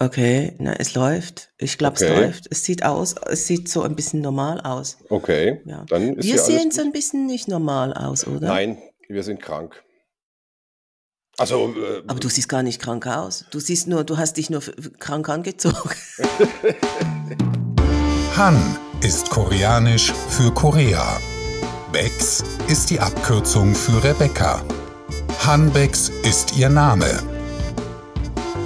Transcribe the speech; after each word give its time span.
Okay, 0.00 0.54
na, 0.58 0.74
es 0.74 0.94
läuft. 0.94 1.50
Ich 1.58 1.76
glaube, 1.76 1.96
es 1.96 2.02
Okay, 2.02 2.20
läuft. 2.20 2.46
Es 2.50 2.62
sieht 2.64 2.84
aus, 2.84 3.16
es 3.28 3.46
sieht 3.48 3.68
so 3.68 3.82
ein 3.82 3.96
bisschen 3.96 4.20
normal 4.20 4.60
aus. 4.60 4.96
okay, 5.10 5.60
Ja. 5.64 5.84
dann 5.88 6.14
ist 6.16 6.24
Wir 6.24 6.36
ja 6.36 6.42
alles 6.42 6.46
sehen 6.46 6.70
so 6.70 6.78
gut. 6.82 6.86
ein 6.86 6.92
bisschen 6.92 7.26
nicht 7.26 7.48
normal 7.48 7.92
aus, 7.94 8.26
oder? 8.26 8.46
Nein, 8.46 8.78
wir 9.08 9.22
sind 9.24 9.42
krank. 9.42 9.82
Also, 11.36 11.74
Aber 12.08 12.20
du 12.20 12.28
äh, 12.28 12.30
siehst 12.30 12.48
gar 12.48 12.62
nicht 12.62 12.80
krank 12.80 13.06
aus. 13.06 13.44
Du 13.50 13.58
siehst 13.60 13.86
nur, 13.88 14.04
du 14.04 14.18
hast 14.18 14.36
dich 14.36 14.50
nur 14.50 14.58
f- 14.60 14.72
f- 14.76 14.90
krank 14.98 15.28
angezogen. 15.28 15.90
Han 18.36 18.56
ist 19.02 19.30
koreanisch 19.30 20.12
für 20.12 20.52
Korea. 20.52 21.20
Bex 21.92 22.44
ist 22.68 22.90
die 22.90 23.00
Abkürzung 23.00 23.74
für 23.74 24.02
Rebecca. 24.04 24.62
Han 25.46 25.72
Bex 25.72 26.10
ist 26.24 26.56
ihr 26.56 26.68
Name. 26.68 27.06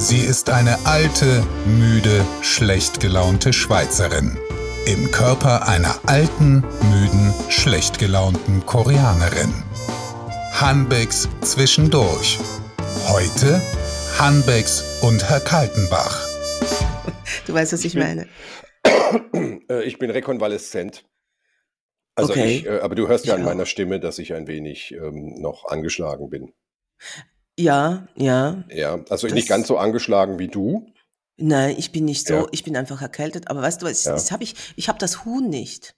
Sie 0.03 0.19
ist 0.19 0.51
eine 0.51 0.85
alte, 0.85 1.47
müde, 1.65 2.27
schlecht 2.43 2.99
gelaunte 2.99 3.53
Schweizerin. 3.53 4.37
Im 4.85 5.13
Körper 5.13 5.69
einer 5.69 5.95
alten, 6.09 6.65
müden, 6.91 7.33
schlecht 7.49 8.01
gelaunten 8.01 8.67
Koreanerin. 8.67 9.55
Hanbecks 10.61 11.29
zwischendurch. 11.43 12.41
Heute 13.07 13.63
Hanbecks 14.19 14.83
und 15.03 15.23
Herr 15.31 15.39
Kaltenbach. 15.39 16.27
Du 17.47 17.55
weißt, 17.55 17.73
was 17.73 17.85
ich 17.85 17.95
bin, 17.95 18.03
meine. 18.03 18.29
äh, 19.71 19.85
ich 19.85 20.01
bin 20.01 20.11
rekonvaleszent. 20.11 21.05
Also 22.17 22.35
ich, 22.35 22.67
Okay, 22.67 22.77
äh, 22.77 22.81
aber 22.81 22.97
du 22.97 23.07
hörst 23.07 23.25
ja 23.25 23.35
ich 23.35 23.39
an 23.39 23.47
meiner. 23.47 23.67
Stimme, 23.67 24.01
dass 24.01 24.19
ich 24.19 24.35
ein 24.35 24.49
wenig 24.49 24.93
ähm, 24.95 25.41
noch 25.41 25.67
angeschlagen 25.67 26.29
bin. 26.29 26.53
Ja, 27.63 28.09
ja, 28.17 28.65
Ja, 28.71 29.05
also 29.09 29.27
nicht 29.29 29.49
ganz 29.49 29.63
das. 29.63 29.69
so 29.69 29.79
angeschlagen 29.79 30.39
wie 30.39 30.49
du. 30.49 30.93
Nein, 31.37 31.77
ich 31.79 31.93
bin 31.93 32.05
nicht 32.05 32.29
Ja, 32.29 32.43
so. 32.43 32.49
Ich 32.53 32.63
bin 32.65 32.77
einfach 32.77 33.01
erkältet. 33.03 33.49
Aber 33.49 33.63
weißt 33.63 33.83
du, 33.83 33.87
was? 33.87 34.05
ja. 34.05 34.13
Das 34.13 34.31
habe 34.33 34.43
ich. 34.45 34.55
Ich 34.77 34.89
habe 34.89 34.99
das 34.99 35.25
Huhn 35.25 35.49
nicht. 35.49 35.95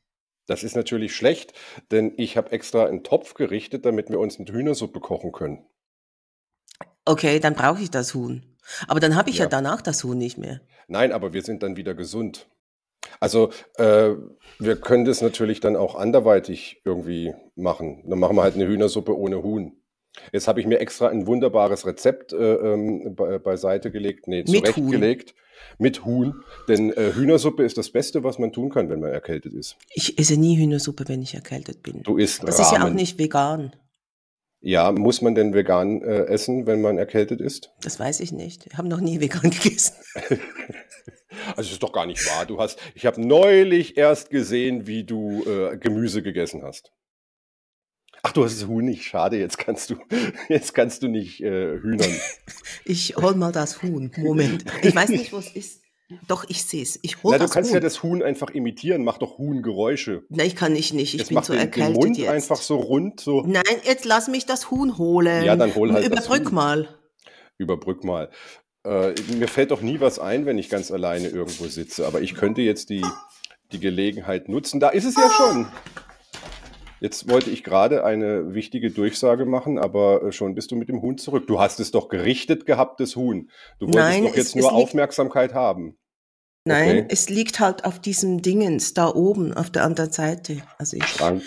Das 0.46 0.62
ist 0.62 0.76
natürlich 0.76 1.16
schlecht, 1.16 1.54
denn 1.90 2.12
ich 2.18 2.36
habe 2.36 2.52
extra 2.52 2.84
einen 2.86 3.02
Topf 3.02 3.34
gerichtet, 3.34 3.84
damit 3.86 4.10
wir 4.10 4.18
uns 4.20 4.38
eine 4.38 4.46
Hühnersuppe 4.52 5.00
kochen 5.00 5.32
können. 5.32 5.64
Okay, 7.04 7.40
dann 7.40 7.54
brauche 7.54 7.82
ich 7.82 7.90
das 7.90 8.14
Huhn. 8.14 8.42
Aber 8.88 9.00
dann 9.00 9.16
habe 9.16 9.30
ich 9.30 9.38
ja 9.38 9.44
Ja. 9.44 9.50
danach 9.50 9.82
das 9.82 10.04
Huhn 10.04 10.16
nicht 10.16 10.38
mehr. 10.38 10.60
Nein, 10.88 11.12
aber 11.12 11.32
wir 11.32 11.42
sind 11.42 11.62
dann 11.62 11.76
wieder 11.76 11.94
gesund. 11.94 12.48
Also 13.20 13.50
äh, 13.76 14.10
wir 14.58 14.76
können 14.80 15.04
das 15.04 15.20
natürlich 15.20 15.60
dann 15.60 15.76
auch 15.76 15.94
anderweitig 15.94 16.80
irgendwie 16.84 17.34
machen. 17.54 18.02
Dann 18.08 18.18
machen 18.18 18.36
wir 18.36 18.42
halt 18.42 18.54
eine 18.54 18.66
Hühnersuppe 18.66 19.16
ohne 19.16 19.42
Huhn. 19.42 19.72
Jetzt 20.32 20.48
habe 20.48 20.60
ich 20.60 20.66
mir 20.66 20.78
extra 20.80 21.08
ein 21.08 21.26
wunderbares 21.26 21.86
Rezept 21.86 22.32
äh, 22.32 22.36
ähm, 22.36 23.14
be 23.14 23.38
beiseite 23.40 23.90
gelegt, 23.90 24.28
nee, 24.28 24.44
Mit 24.46 24.54
Huhn. 24.54 24.62
zurechtgelegt 24.62 25.34
mit 25.78 26.04
Huhn. 26.04 26.42
Denn 26.68 26.92
äh, 26.92 27.12
Hühnersuppe 27.14 27.64
ist 27.64 27.78
das 27.78 27.90
Beste, 27.90 28.22
was 28.22 28.38
man 28.38 28.52
tun 28.52 28.70
kann, 28.70 28.88
wenn 28.90 29.00
man 29.00 29.10
erkältet 29.10 29.54
ist. 29.54 29.76
Ich 29.94 30.18
esse 30.18 30.36
nie 30.36 30.56
Hühnersuppe, 30.56 31.04
wenn 31.08 31.22
ich 31.22 31.34
erkältet 31.34 31.82
bin. 31.82 32.02
Du 32.02 32.16
isst 32.16 32.42
Das 32.42 32.58
ist 32.60 32.70
ja 32.72 32.78
auch 32.78 32.84
Ramen. 32.84 32.94
nicht 32.94 33.18
vegan. 33.18 33.74
Ja, 34.60 34.92
muss 34.92 35.20
man 35.20 35.34
denn 35.34 35.52
vegan 35.52 36.02
äh, 36.02 36.24
essen, 36.26 36.66
wenn 36.66 36.80
man 36.80 36.96
erkältet 36.96 37.40
ist? 37.40 37.70
Das 37.82 37.98
weiß 38.00 38.20
ich 38.20 38.32
nicht. 38.32 38.66
Ich 38.66 38.78
habe 38.78 38.88
noch 38.88 39.00
nie 39.00 39.20
vegan 39.20 39.50
gegessen. 39.50 39.94
Also 41.48 41.62
das 41.62 41.72
ist 41.72 41.82
doch 41.82 41.92
gar 41.92 42.06
nicht 42.06 42.24
wahr. 42.28 42.46
Du 42.46 42.60
hast, 42.60 42.78
ich 42.94 43.06
habe 43.06 43.20
neulich 43.20 43.96
erst 43.96 44.30
gesehen, 44.30 44.86
wie 44.86 45.02
du 45.02 45.42
äh, 45.44 45.76
Gemüse 45.76 46.22
gegessen 46.22 46.62
hast. 46.62 46.92
Ach, 48.26 48.32
du 48.32 48.42
hast 48.42 48.60
das 48.60 48.66
Huhn 48.68 48.84
nicht. 48.84 49.04
Schade, 49.04 49.38
jetzt 49.38 49.58
kannst 49.58 49.90
du, 49.90 49.96
jetzt 50.48 50.74
kannst 50.74 51.02
du 51.02 51.08
nicht 51.08 51.40
äh, 51.42 51.78
hühnern. 51.78 52.10
Ich 52.86 53.16
hol 53.16 53.34
mal 53.34 53.52
das 53.52 53.82
Huhn. 53.82 54.10
Moment. 54.18 54.64
Ich 54.82 54.94
weiß 54.94 55.08
nicht, 55.10 55.32
wo 55.32 55.38
es 55.38 55.50
ist. 55.54 55.80
Doch, 56.28 56.44
ich 56.48 56.62
sehe 56.64 56.82
es. 56.82 56.98
Ich 57.02 57.22
hol 57.22 57.32
Na, 57.32 57.38
du 57.38 57.44
das 57.44 57.52
kannst 57.52 57.72
ja 57.72 57.80
das 57.80 58.02
Huhn 58.02 58.22
einfach 58.22 58.50
imitieren. 58.50 59.04
Mach 59.04 59.16
doch 59.16 59.38
Huhngeräusche. 59.38 60.22
Nein, 60.28 60.46
ich 60.48 60.56
kann 60.56 60.76
ich 60.76 60.92
nicht. 60.92 61.14
Ich 61.14 61.22
Es 61.22 61.28
bin 61.28 61.36
macht 61.36 61.46
so 61.46 61.54
den, 61.54 61.60
den 61.60 61.66
erkältet 61.70 61.96
Mund 61.96 62.28
einfach 62.28 62.56
jetzt. 62.56 62.66
so 62.66 62.76
rund, 62.76 63.20
so. 63.20 63.42
Nein, 63.46 63.62
jetzt 63.84 64.04
lass 64.04 64.28
mich 64.28 64.44
das 64.44 64.70
Huhn 64.70 64.90
Ja, 64.90 64.96
holen. 64.98 65.58
dann 65.58 65.74
hol 65.74 65.92
halt 65.92 66.04
das 66.12 66.26
Überbrück 66.26 66.52
mal. 66.52 66.88
Überbrück 67.56 68.04
mal. 68.04 68.30
Äh, 68.86 69.14
mir 69.38 69.48
fällt 69.48 69.70
doch 69.70 69.80
nie 69.80 70.00
was 70.00 70.18
ein, 70.18 70.44
wenn 70.44 70.58
ich 70.58 70.68
ganz 70.68 70.90
alleine 70.90 71.28
irgendwo 71.28 71.68
sitze. 71.68 72.06
Aber 72.06 72.20
ich 72.20 72.34
könnte 72.34 72.60
jetzt 72.60 72.90
die, 72.90 73.04
die 73.72 73.80
Gelegenheit 73.80 74.48
nutzen. 74.50 74.80
Da 74.80 74.90
ist 74.90 75.04
es 75.06 75.16
ja 75.16 75.30
schon. 75.30 75.66
Jetzt 77.04 77.28
wollte 77.28 77.50
ich 77.50 77.62
gerade 77.64 78.02
eine 78.02 78.54
wichtige 78.54 78.90
Durchsage 78.90 79.44
machen, 79.44 79.78
aber 79.78 80.22
äh, 80.22 80.32
schon 80.32 80.54
bist 80.54 80.70
du 80.70 80.76
mit 80.76 80.88
dem 80.88 81.02
Huhn 81.02 81.18
zurück. 81.18 81.46
Du 81.46 81.60
hast 81.60 81.78
es 81.78 81.90
doch 81.90 82.08
gerichtet 82.08 82.64
gehabt, 82.64 82.98
das 82.98 83.14
Huhn. 83.14 83.50
Du 83.78 83.84
wolltest 83.88 83.96
Nein, 84.08 84.22
doch 84.22 84.30
es, 84.30 84.36
jetzt 84.36 84.48
es 84.48 84.54
nur 84.54 84.70
liegt. 84.70 84.82
Aufmerksamkeit 84.82 85.52
haben. 85.52 85.98
Nein, 86.66 87.00
Okay. 87.00 87.06
es 87.10 87.28
liegt 87.28 87.60
halt 87.60 87.84
auf 87.84 88.00
diesem 88.00 88.40
Dingens 88.40 88.94
da 88.94 89.08
oben, 89.14 89.52
auf 89.52 89.68
der 89.70 89.84
anderen 89.84 90.12
Seite. 90.12 90.62
Also 90.78 90.96
ich, 90.96 91.04
Schrank. 91.04 91.42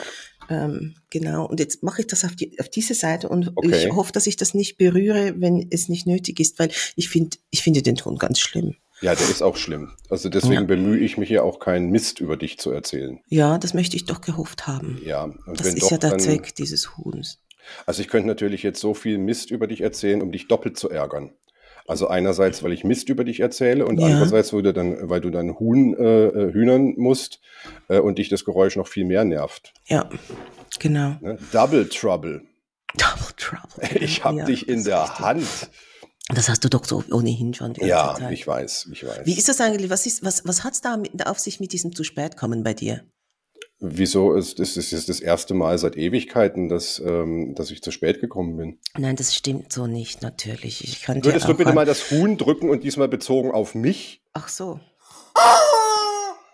ähm, 0.52 0.94
genau. 1.10 1.48
Und 1.48 1.60
jetzt 1.60 1.82
mache 1.82 2.02
ich 2.02 2.08
das 2.08 2.24
auf, 2.24 2.36
die, 2.36 2.60
auf 2.60 2.70
diese 2.70 2.94
Seite 2.94 3.28
und 3.28 3.48
ich 3.48 3.56
Okay. 3.56 3.92
hoffe, 3.94 4.12
dass 4.12 4.28
ich 4.28 4.36
das 4.36 4.54
nicht 4.54 4.78
berühre, 4.78 5.34
wenn 5.42 5.68
es 5.72 5.90
nicht 5.90 6.06
nötig 6.06 6.40
ist, 6.40 6.60
weil 6.60 6.70
ich 6.96 7.10
finde, 7.10 7.38
ich 7.50 7.64
finde 7.64 7.82
den 7.82 7.96
Ton 7.96 8.20
ganz 8.20 8.38
schlimm. 8.40 8.76
Ja, 9.02 9.14
der 9.14 9.30
ist 9.30 9.42
auch 9.44 9.58
schlimm. 9.58 9.92
Also 10.10 10.30
deswegen 10.30 10.54
Ja. 10.54 10.64
bemühe 10.64 10.98
ich 11.00 11.18
mich 11.18 11.30
ja 11.30 11.44
auch 11.44 11.60
keinen 11.60 11.90
Mist 11.92 12.20
über 12.20 12.36
dich 12.38 12.58
zu 12.58 12.72
erzählen. 12.72 13.20
Ja, 13.28 13.58
das 13.58 13.74
möchte 13.74 13.96
ich 13.96 14.06
doch 14.06 14.22
gehofft 14.22 14.66
haben. 14.68 15.00
Ja, 15.04 15.24
und 15.24 15.60
Das 15.60 15.68
ist 15.68 15.82
doch, 15.84 15.92
ja 15.92 15.98
der 15.98 16.10
dann. 16.12 16.20
Zweck 16.20 16.56
dieses 16.56 16.98
Huhns. 16.98 17.40
Also 17.86 18.02
ich 18.02 18.08
könnte 18.08 18.28
natürlich 18.28 18.64
jetzt 18.64 18.80
so 18.80 18.94
viel 18.94 19.18
Mist 19.18 19.52
über 19.52 19.68
dich 19.68 19.82
erzählen, 19.82 20.22
um 20.22 20.32
dich 20.32 20.48
doppelt 20.48 20.78
zu 20.78 20.90
ärgern. 20.90 21.32
Also 21.86 22.08
einerseits, 22.08 22.64
weil 22.64 22.74
ich 22.74 22.84
Mist 22.84 23.08
über 23.10 23.24
dich 23.24 23.40
erzähle 23.40 23.86
und 23.86 24.00
Ja, 24.00 24.08
andererseits, 24.08 24.52
weil 24.52 24.62
du 24.64 24.74
dann, 24.74 25.10
weil 25.10 25.22
du 25.22 25.30
dann 25.30 25.58
Huhn 25.60 25.96
äh, 25.98 26.26
äh, 26.28 26.54
hühnern 26.54 26.96
musst 26.98 27.40
äh, 27.90 28.00
und 28.00 28.18
dich 28.18 28.30
das 28.30 28.44
Geräusch 28.46 28.76
noch 28.78 28.88
viel 28.88 29.06
mehr 29.06 29.24
nervt. 29.26 29.74
ja, 29.86 30.10
genau. 30.80 31.16
Ne? 31.22 31.38
Double 31.52 31.88
Trouble. 31.88 32.42
Double 32.98 33.34
Trouble, 33.38 33.98
Ich 34.04 34.16
genau. 34.18 34.26
hab 34.26 34.38
Ja, 34.38 34.46
dich 34.46 34.68
in 34.68 34.84
der. 34.84 35.20
Hand. 35.20 35.46
Das 36.34 36.50
hast 36.50 36.64
du 36.64 36.70
doch 36.70 36.84
so 36.84 37.04
ohnehin 37.12 37.54
schon 37.54 37.74
Ja, 37.76 38.30
ich 38.30 38.46
weiß, 38.46 38.90
ich 38.92 39.04
Wie 39.04 39.08
weiß. 39.08 39.38
ist 39.38 39.48
das 39.48 39.62
eigentlich? 39.62 39.90
Was, 39.90 40.06
ist, 40.06 40.24
was, 40.26 40.46
was 40.46 40.64
hat's 40.64 40.82
da 40.82 40.98
mit, 40.98 41.26
auf 41.26 41.40
sich 41.40 41.60
mit 41.60 41.72
diesem 41.72 41.96
zu 41.96 42.04
spät 42.04 42.36
kommen 42.36 42.64
bei 42.64 42.74
dir? 42.74 43.04
Wieso 43.80 44.34
ist 44.34 44.58
das 44.60 44.76
ist 44.76 44.92
jetzt 44.92 45.08
das 45.08 45.20
erste 45.20 45.54
Mal 45.54 45.78
seit 45.78 45.96
Ewigkeiten, 45.96 46.68
dass, 46.68 47.00
ähm, 47.00 47.54
dass 47.54 47.70
ich 47.70 47.84
zu 47.84 47.92
spät 47.92 48.20
gekommen 48.20 48.58
bin? 48.58 48.80
Nein, 48.98 49.16
das 49.16 49.36
stimmt 49.36 49.72
so 49.72 49.86
nicht, 49.86 50.24
natürlich. 50.24 50.84
Ich 50.84 51.08
ja 51.08 51.16
Würdest 51.24 51.48
du 51.48 51.54
bitte 51.54 51.74
mal 51.74 51.86
das 51.86 52.10
Huhn 52.10 52.38
drücken 52.38 52.72
und 52.72 52.84
diesmal 52.84 53.08
bezogen 53.08 53.52
auf 53.52 53.76
mich? 53.76 54.24
Ach 54.34 54.50
so. 54.50 54.80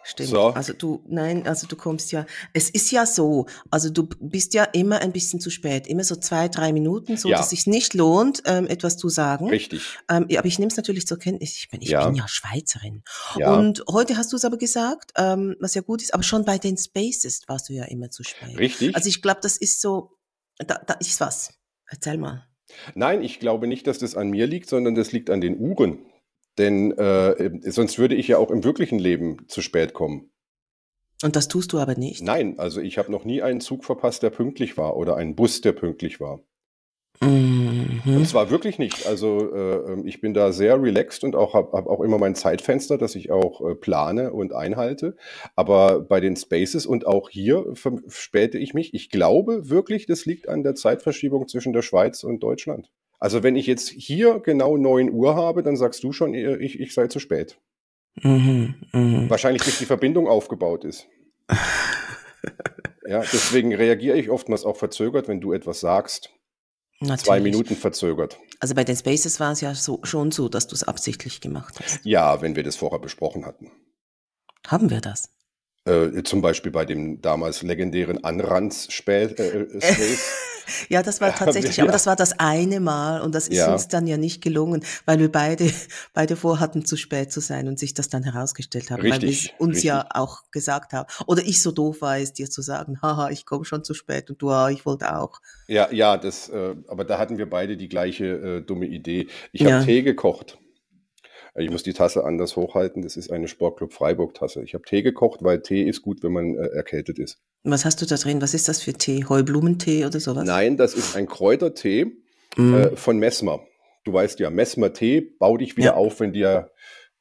Stimmt. 0.03 0.29
So. 0.29 0.41
Also 0.47 0.73
du, 0.73 1.03
nein, 1.07 1.47
also 1.47 1.65
du 1.67 1.75
kommst 1.75 2.11
ja, 2.11 2.25
es 2.53 2.69
ist 2.69 2.91
ja 2.91 3.05
so, 3.05 3.45
also 3.71 3.89
du 3.89 4.03
bist 4.19 4.53
ja 4.53 4.63
immer 4.65 4.99
ein 4.99 5.11
bisschen 5.11 5.39
zu 5.39 5.49
spät, 5.49 5.87
immer 5.87 6.03
so 6.03 6.15
zwei, 6.15 6.49
drei 6.49 6.73
Minuten, 6.73 7.15
so 7.17 7.29
Ja. 7.29 7.37
dass 7.37 7.51
sich 7.51 7.67
nicht 7.67 7.93
lohnt, 7.93 8.43
ähm, 8.45 8.67
etwas 8.67 8.97
zu 8.97 9.09
sagen. 9.09 9.49
Richtig. 9.49 9.97
Ähm, 10.09 10.27
aber 10.37 10.45
ich 10.45 10.59
nehme 10.59 10.69
es 10.69 10.77
natürlich 10.77 11.07
zur 11.07 11.19
Kenntnis. 11.19 11.55
Ich 11.57 11.69
bin, 11.69 11.81
ich 11.81 11.89
Ja. 11.89 12.05
bin 12.05 12.15
ja 12.15 12.27
Schweizerin. 12.27 13.03
Ja. 13.37 13.53
Und 13.55 13.83
heute 13.89 14.17
hast 14.17 14.31
du 14.31 14.35
es 14.35 14.45
aber 14.45 14.57
gesagt, 14.57 15.11
ähm, 15.15 15.55
was 15.59 15.73
ja 15.73 15.81
gut 15.81 16.01
ist, 16.01 16.13
aber 16.13 16.23
schon 16.23 16.43
bei 16.45 16.57
den 16.57 16.77
Spaces 16.77 17.41
warst 17.47 17.69
du 17.69 17.73
ja 17.73 17.85
immer 17.85 18.09
zu 18.09 18.23
spät. 18.23 18.57
Richtig. 18.57 18.95
Also 18.95 19.07
ich 19.09 19.21
glaube, 19.21 19.39
das 19.41 19.57
ist 19.57 19.79
so, 19.81 20.11
da, 20.57 20.75
da 20.85 20.95
ist 20.95 21.19
was. 21.21 21.53
Erzähl 21.87 22.17
mal. 22.17 22.45
Nein, 22.95 23.21
ich 23.21 23.39
glaube 23.39 23.67
nicht, 23.67 23.87
dass 23.87 23.99
das 23.99 24.15
an 24.15 24.29
mir 24.29 24.47
liegt, 24.47 24.67
sondern 24.69 24.95
das 24.95 25.11
liegt 25.11 25.29
an 25.29 25.41
den 25.41 25.57
Uhren. 25.59 25.99
Denn 26.57 26.91
äh, 26.91 27.71
sonst 27.71 27.97
würde 27.97 28.15
ich 28.15 28.27
ja 28.27 28.37
auch 28.37 28.51
im 28.51 28.63
wirklichen 28.63 28.99
Leben 28.99 29.47
zu 29.47 29.61
spät 29.61 29.93
kommen. 29.93 30.29
Und 31.23 31.35
das 31.35 31.47
tust 31.47 31.71
du 31.73 31.79
aber 31.79 31.95
nicht. 31.95 32.21
Nein, 32.21 32.59
also 32.59 32.81
ich 32.81 32.97
habe 32.97 33.11
noch 33.11 33.25
nie 33.25 33.41
einen 33.41 33.61
Zug 33.61 33.85
verpasst, 33.85 34.23
der 34.23 34.29
pünktlich 34.29 34.77
war 34.77 34.97
oder 34.97 35.15
einen 35.15 35.35
Bus, 35.35 35.61
der 35.61 35.71
pünktlich 35.71 36.19
war. 36.19 36.41
Und 37.21 38.05
Mhm. 38.05 38.25
zwar 38.25 38.49
wirklich 38.49 38.79
nicht. 38.79 39.05
Also 39.07 39.53
äh, 39.53 40.01
ich 40.05 40.19
bin 40.19 40.33
da 40.33 40.51
sehr 40.51 40.81
relaxed 40.81 41.23
und 41.23 41.35
auch 41.35 41.53
habe 41.53 41.77
hab 41.77 41.87
auch 41.87 42.01
immer 42.01 42.17
mein 42.17 42.35
Zeitfenster, 42.35 42.97
das 42.97 43.15
ich 43.15 43.31
auch 43.31 43.61
äh, 43.61 43.75
plane 43.75 44.33
und 44.33 44.53
einhalte. 44.53 45.15
Aber 45.55 46.01
bei 46.01 46.19
den 46.19 46.35
Spaces 46.35 46.85
und 46.85 47.07
auch 47.07 47.29
hier 47.29 47.65
verspäte 47.73 48.57
ich 48.57 48.73
mich. 48.73 48.93
Ich 48.93 49.09
glaube 49.09 49.69
wirklich, 49.69 50.05
das 50.05 50.25
liegt 50.25 50.49
an 50.49 50.63
der 50.63 50.75
Zeitverschiebung 50.75 51.47
zwischen 51.47 51.71
der 51.71 51.83
Schweiz 51.83 52.23
und 52.23 52.41
Deutschland. 52.41 52.91
Also 53.23 53.41
wenn 53.41 53.55
ich 53.55 53.67
jetzt 53.67 53.87
hier 53.87 54.41
genau 54.41 54.75
9 54.75 55.09
Uhr 55.09 55.37
habe, 55.37 55.63
dann 55.63 55.77
sagst 55.77 56.03
du 56.03 56.11
schon, 56.11 56.33
äh, 56.33 56.57
ich, 56.57 56.77
ich 56.81 56.93
sei 56.93 57.07
zu 57.07 57.21
spät. 57.21 57.57
Mhm. 58.21 58.75
Mhm. 58.91 59.29
Wahrscheinlich 59.29 59.63
bis 59.63 59.77
die 59.77 59.85
Verbindung 59.85 60.27
aufgebaut 60.27 60.83
ist. 60.83 61.07
Ja, 63.05 63.19
deswegen 63.19 63.75
reagiere 63.75 64.17
ich 64.17 64.29
oftmals 64.29 64.63
auch 64.63 64.77
verzögert, 64.77 65.27
wenn 65.27 65.41
du 65.41 65.51
etwas 65.51 65.81
sagst. 65.81 66.29
Zwei 66.99 67.07
Natürlich. 67.07 67.43
Minuten 67.43 67.75
verzögert. 67.75 68.39
Also 68.61 68.75
bei 68.75 68.85
den 68.85 68.95
Spaces 68.95 69.41
war 69.41 69.51
es 69.51 69.59
ja 69.59 69.75
so, 69.75 69.99
schon 70.03 70.31
so, 70.31 70.47
dass 70.47 70.67
du 70.67 70.75
es 70.75 70.83
absichtlich 70.83 71.41
gemacht 71.41 71.81
hast. 71.83 71.99
Ja, 72.05 72.41
wenn 72.41 72.55
wir 72.55 72.63
das 72.63 72.77
vorher 72.77 72.99
besprochen 72.99 73.45
hatten. 73.45 73.71
Haben 74.65 74.89
wir 74.89 75.01
das? 75.01 75.33
Äh, 75.85 76.23
zum 76.23 76.41
Beispiel 76.41 76.71
bei 76.71 76.85
dem 76.85 77.21
damals 77.21 77.61
legendären 77.61 78.23
Anranz-Space. 78.23 79.33
Äh, 79.33 79.63
äh 79.63 79.79
ja, 80.89 81.03
das 81.03 81.19
war 81.19 81.35
tatsächlich, 81.35 81.75
ja. 81.75 81.83
aber 81.83 81.91
das 81.91 82.05
war 82.05 82.15
das 82.15 82.39
eine 82.39 82.79
Mal 82.79 83.19
und 83.19 83.35
das 83.35 83.49
ist 83.49 83.57
ja. 83.57 83.73
uns 83.73 83.89
dann 83.89 84.07
ja 84.07 84.15
nicht 84.15 84.41
gelungen, 84.41 84.85
weil 85.05 85.19
wir 85.19 85.29
beide, 85.29 85.69
beide 86.13 86.37
vorhatten, 86.37 86.85
zu 86.85 86.95
spät 86.95 87.33
zu 87.33 87.41
sein 87.41 87.67
und 87.67 87.79
sich 87.79 87.93
das 87.93 88.07
dann 88.07 88.23
herausgestellt 88.23 88.91
haben, 88.91 89.01
richtig, 89.01 89.21
weil 89.21 89.57
wir 89.57 89.61
uns 89.61 89.75
richtig. 89.75 89.83
ja 89.89 90.05
auch 90.11 90.43
gesagt 90.51 90.93
haben. 90.93 91.07
Oder 91.27 91.41
ich 91.41 91.61
so 91.61 91.73
doof 91.73 91.99
war 91.99 92.17
es, 92.17 92.31
dir 92.31 92.49
zu 92.49 92.61
sagen, 92.61 93.01
haha, 93.01 93.29
ich 93.29 93.45
komme 93.45 93.65
schon 93.65 93.83
zu 93.83 93.93
spät 93.93 94.29
und 94.29 94.41
du, 94.41 94.51
ah, 94.51 94.69
ich 94.69 94.85
wollte 94.85 95.13
auch. 95.17 95.41
Ja, 95.67 95.91
ja, 95.91 96.15
das, 96.15 96.47
äh, 96.47 96.75
aber 96.87 97.03
da 97.03 97.17
hatten 97.17 97.37
wir 97.37 97.49
beide 97.49 97.75
die 97.75 97.89
gleiche 97.89 98.25
äh, 98.25 98.61
dumme 98.61 98.85
Idee. 98.85 99.27
Ich 99.51 99.65
habe 99.65 99.83
Tee 99.83 100.01
gekocht. 100.01 100.57
Ich 101.55 101.69
muss 101.69 101.83
die 101.83 101.93
Tasse 101.93 102.23
anders 102.23 102.55
hochhalten. 102.55 103.03
Das 103.03 103.15
ist 103.15 103.31
eine 103.31 103.47
Sportclub 103.47 103.93
Freiburg 103.93 104.33
Tasse. 104.33 104.63
Ich 104.63 104.73
habe 104.73 104.83
Tee 104.85 105.03
gekocht, 105.03 105.43
weil 105.43 105.61
Tee 105.61 105.83
ist 105.83 106.01
gut, 106.01 106.23
wenn 106.23 106.31
man 106.31 106.55
äh, 106.55 106.67
erkältet 106.69 107.19
ist. 107.19 107.39
Was 107.63 107.85
hast 107.85 108.01
du 108.01 108.05
da 108.05 108.15
drin? 108.15 108.41
Was 108.41 108.53
ist 108.53 108.67
das 108.67 108.81
für 108.81 108.93
Tee? 108.93 109.25
Heublumentee 109.29 110.05
oder 110.05 110.19
sowas? 110.19 110.45
Nein, 110.45 110.77
das 110.77 110.95
ist 110.95 111.15
ein 111.15 111.27
Kräutertee 111.27 112.05
mm. 112.57 112.73
äh, 112.73 112.95
von 112.95 113.19
Messmer. 113.19 113.63
Du 114.03 114.13
weißt 114.13 114.39
ja, 114.39 114.49
Messmer 114.49 114.93
Tee, 114.93 115.21
bau 115.21 115.57
dich 115.57 115.77
wieder 115.77 115.91
ja. 115.91 115.93
auf, 115.93 116.19
wenn 116.19 116.33
dir 116.33 116.71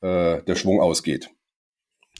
äh, 0.01 0.43
der 0.43 0.55
Schwung 0.55 0.81
ausgeht. 0.81 1.31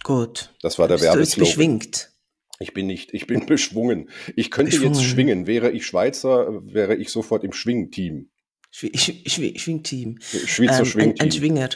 Gut. 0.05 0.55
Das 0.61 0.79
war 0.79 0.89
der 0.89 1.01
Werbeslogan. 1.01 1.19
Du 1.19 1.21
bist 1.21 1.39
beschwingt. 1.39 2.13
Ich 2.59 2.75
bin 2.75 2.87
nicht, 2.87 3.15
ich 3.15 3.27
bin 3.27 3.47
beschwungen. 3.47 4.11
Ich 4.37 4.51
könnte 4.51 4.71
beschwungen. 4.71 4.95
jetzt 4.95 5.05
schwingen. 5.05 5.47
Wäre 5.47 5.71
ich 5.71 5.87
Schweizer, 5.87 6.63
wäre 6.65 6.95
ich 6.97 7.09
sofort 7.09 7.43
im 7.43 7.53
Schwingteam. 7.53 8.31
Schwing, 8.71 9.59
Schwingteam. 9.59 10.19
Schweizer 10.21 10.81
ähm, 10.81 10.85
Schwingteam. 10.85 11.21
Ein, 11.21 11.27
ein 11.27 11.33
Schwinger. 11.33 11.69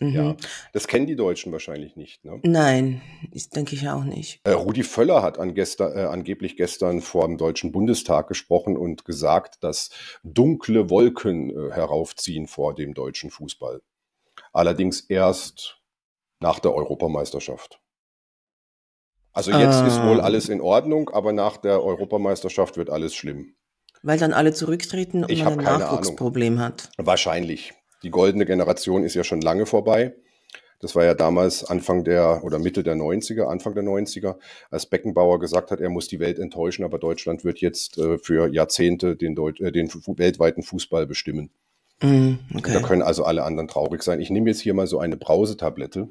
Mhm. 0.00 0.14
Ja, 0.14 0.36
das 0.72 0.88
kennen 0.88 1.06
die 1.06 1.14
Deutschen 1.14 1.52
wahrscheinlich 1.52 1.94
nicht. 1.94 2.24
Ne? 2.24 2.40
Nein, 2.42 3.02
das 3.32 3.50
denke 3.50 3.74
ich 3.74 3.88
auch 3.88 4.04
nicht. 4.04 4.40
Äh, 4.44 4.52
Rudi 4.52 4.82
Völler 4.82 5.22
hat 5.22 5.38
an 5.38 5.54
gestern, 5.54 5.96
äh, 5.96 6.04
angeblich 6.04 6.56
gestern 6.56 7.02
vor 7.02 7.26
dem 7.26 7.36
Deutschen 7.36 7.70
Bundestag 7.70 8.26
gesprochen 8.26 8.78
und 8.78 9.04
gesagt, 9.04 9.62
dass 9.62 9.90
dunkle 10.24 10.88
Wolken 10.88 11.50
äh, 11.50 11.72
heraufziehen 11.72 12.46
vor 12.46 12.74
dem 12.74 12.94
deutschen 12.94 13.30
Fußball. 13.30 13.82
Allerdings 14.52 15.00
erst 15.00 15.78
nach 16.40 16.58
der 16.60 16.74
Europameisterschaft. 16.74 17.80
Also 19.32 19.52
jetzt 19.52 19.82
ah. 19.82 19.86
ist 19.86 20.02
wohl 20.02 20.20
ah. 20.20 20.24
alles 20.24 20.48
in 20.48 20.62
Ordnung, 20.62 21.10
aber 21.10 21.32
nach 21.32 21.58
der 21.58 21.82
Europameisterschaft 21.84 22.78
wird 22.78 22.88
alles 22.88 23.14
schlimm. 23.14 23.54
Weil 24.02 24.18
dann 24.18 24.32
alle 24.32 24.54
zurücktreten 24.54 25.24
und 25.24 25.30
ich 25.30 25.44
man 25.44 25.58
ein 25.58 25.64
Nachwuchsproblem 25.64 26.58
hat. 26.58 26.90
Wahrscheinlich. 26.96 27.74
Die 28.02 28.10
goldene 28.10 28.46
Generation 28.46 29.04
ist 29.04 29.14
ja 29.14 29.24
schon 29.24 29.40
lange 29.40 29.66
vorbei. 29.66 30.14
Das 30.80 30.94
war 30.94 31.04
ja 31.04 31.14
damals 31.14 31.62
Anfang 31.62 32.04
der 32.04 32.42
oder 32.42 32.58
Mitte 32.58 32.82
der 32.82 32.96
90er, 32.96 33.44
Anfang 33.44 33.74
der 33.74 33.84
90er, 33.84 34.36
als 34.70 34.86
Beckenbauer 34.86 35.38
gesagt 35.38 35.70
hat, 35.70 35.80
er 35.80 35.90
muss 35.90 36.08
die 36.08 36.20
Welt 36.20 36.38
enttäuschen, 36.38 36.84
aber 36.84 36.98
Deutschland 36.98 37.44
wird 37.44 37.58
jetzt 37.58 37.98
äh, 37.98 38.16
für 38.18 38.48
Jahrzehnte 38.48 39.14
den, 39.14 39.34
Deut 39.34 39.60
äh, 39.60 39.72
den 39.72 39.88
weltweiten 39.88 40.62
Fußball 40.62 41.06
bestimmen. 41.06 41.50
Mm, 42.02 42.36
okay. 42.54 42.72
Da 42.72 42.80
können 42.80 43.02
also 43.02 43.24
alle 43.24 43.44
anderen 43.44 43.68
traurig 43.68 44.02
sein. 44.02 44.20
Ich 44.20 44.30
nehme 44.30 44.48
jetzt 44.48 44.60
hier 44.60 44.72
mal 44.72 44.86
so 44.86 44.98
eine 44.98 45.18
Brausetablette. 45.18 46.08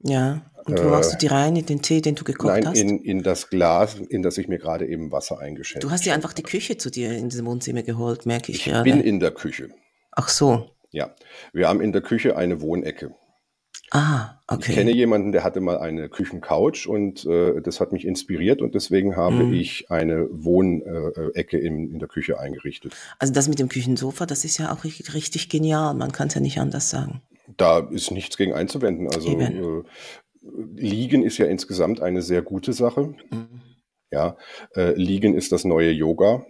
Ja, 0.00 0.42
und 0.64 0.78
wo 0.78 0.84
äh, 0.84 0.90
machst 0.90 1.12
du 1.12 1.18
die 1.18 1.26
rein? 1.26 1.54
In 1.56 1.66
den 1.66 1.82
Tee, 1.82 2.00
den 2.00 2.14
du 2.14 2.24
gekocht 2.24 2.48
nein, 2.48 2.66
hast? 2.66 2.76
Nein, 2.78 2.88
in, 2.88 3.04
in 3.04 3.22
das 3.22 3.50
Glas, 3.50 3.96
in 4.00 4.22
das 4.22 4.38
ich 4.38 4.48
mir 4.48 4.58
gerade 4.58 4.86
eben 4.86 5.12
Wasser 5.12 5.38
eingeschenkt 5.38 5.84
habe. 5.84 5.88
Du 5.88 5.92
hast 5.92 6.06
dir 6.06 6.14
einfach 6.14 6.32
die 6.32 6.42
Küche 6.42 6.78
zu 6.78 6.90
dir 6.90 7.12
in 7.12 7.28
diesem 7.28 7.46
Wohnzimmer 7.46 7.82
geholt, 7.82 8.24
merke 8.24 8.50
ich, 8.50 8.66
ich. 8.66 8.72
Ich 8.72 8.82
bin 8.82 9.00
in 9.00 9.20
der 9.20 9.30
Küche. 9.30 9.68
Ach 10.12 10.28
so. 10.28 10.70
Ja, 10.90 11.14
wir 11.52 11.68
haben 11.68 11.80
in 11.80 11.92
der 11.92 12.02
Küche 12.02 12.36
eine 12.36 12.60
Wohnecke. 12.60 13.14
Ah, 13.92 14.40
okay. 14.48 14.70
Ich 14.70 14.74
kenne 14.74 14.92
jemanden, 14.92 15.32
der 15.32 15.44
hatte 15.44 15.60
mal 15.60 15.78
eine 15.78 16.08
Küchencouch 16.08 16.88
und 16.88 17.24
äh, 17.24 17.60
das 17.62 17.80
hat 17.80 17.92
mich 17.92 18.04
inspiriert 18.04 18.60
und 18.60 18.74
deswegen 18.74 19.16
habe 19.16 19.44
mm. 19.44 19.54
ich 19.54 19.90
eine 19.90 20.28
Wohnecke 20.30 21.56
äh, 21.56 21.66
in, 21.66 21.92
in 21.92 21.98
der 21.98 22.08
Küche 22.08 22.40
eingerichtet. 22.40 22.96
Also 23.18 23.32
das 23.32 23.48
mit 23.48 23.60
dem 23.60 23.68
Küchensofa, 23.68 24.26
das 24.26 24.44
ist 24.44 24.58
ja 24.58 24.72
auch 24.72 24.82
richtig, 24.82 25.14
richtig 25.14 25.48
genial. 25.48 25.94
Man 25.94 26.10
kann 26.10 26.28
es 26.28 26.34
ja 26.34 26.40
nicht 26.40 26.58
anders 26.58 26.90
sagen. 26.90 27.22
Da 27.56 27.78
ist 27.78 28.10
nichts 28.10 28.36
gegen 28.36 28.52
einzuwenden. 28.54 29.08
Also 29.08 29.38
äh, 29.38 29.82
Liegen 30.74 31.22
ist 31.22 31.38
ja 31.38 31.46
insgesamt 31.46 32.00
eine 32.00 32.22
sehr 32.22 32.42
gute 32.42 32.72
Sache. 32.72 33.14
Mm. 33.30 33.60
Ja, 34.10 34.36
äh, 34.74 34.94
Liegen 34.94 35.34
ist 35.34 35.52
das 35.52 35.64
neue 35.64 35.90
Yoga. 35.90 36.44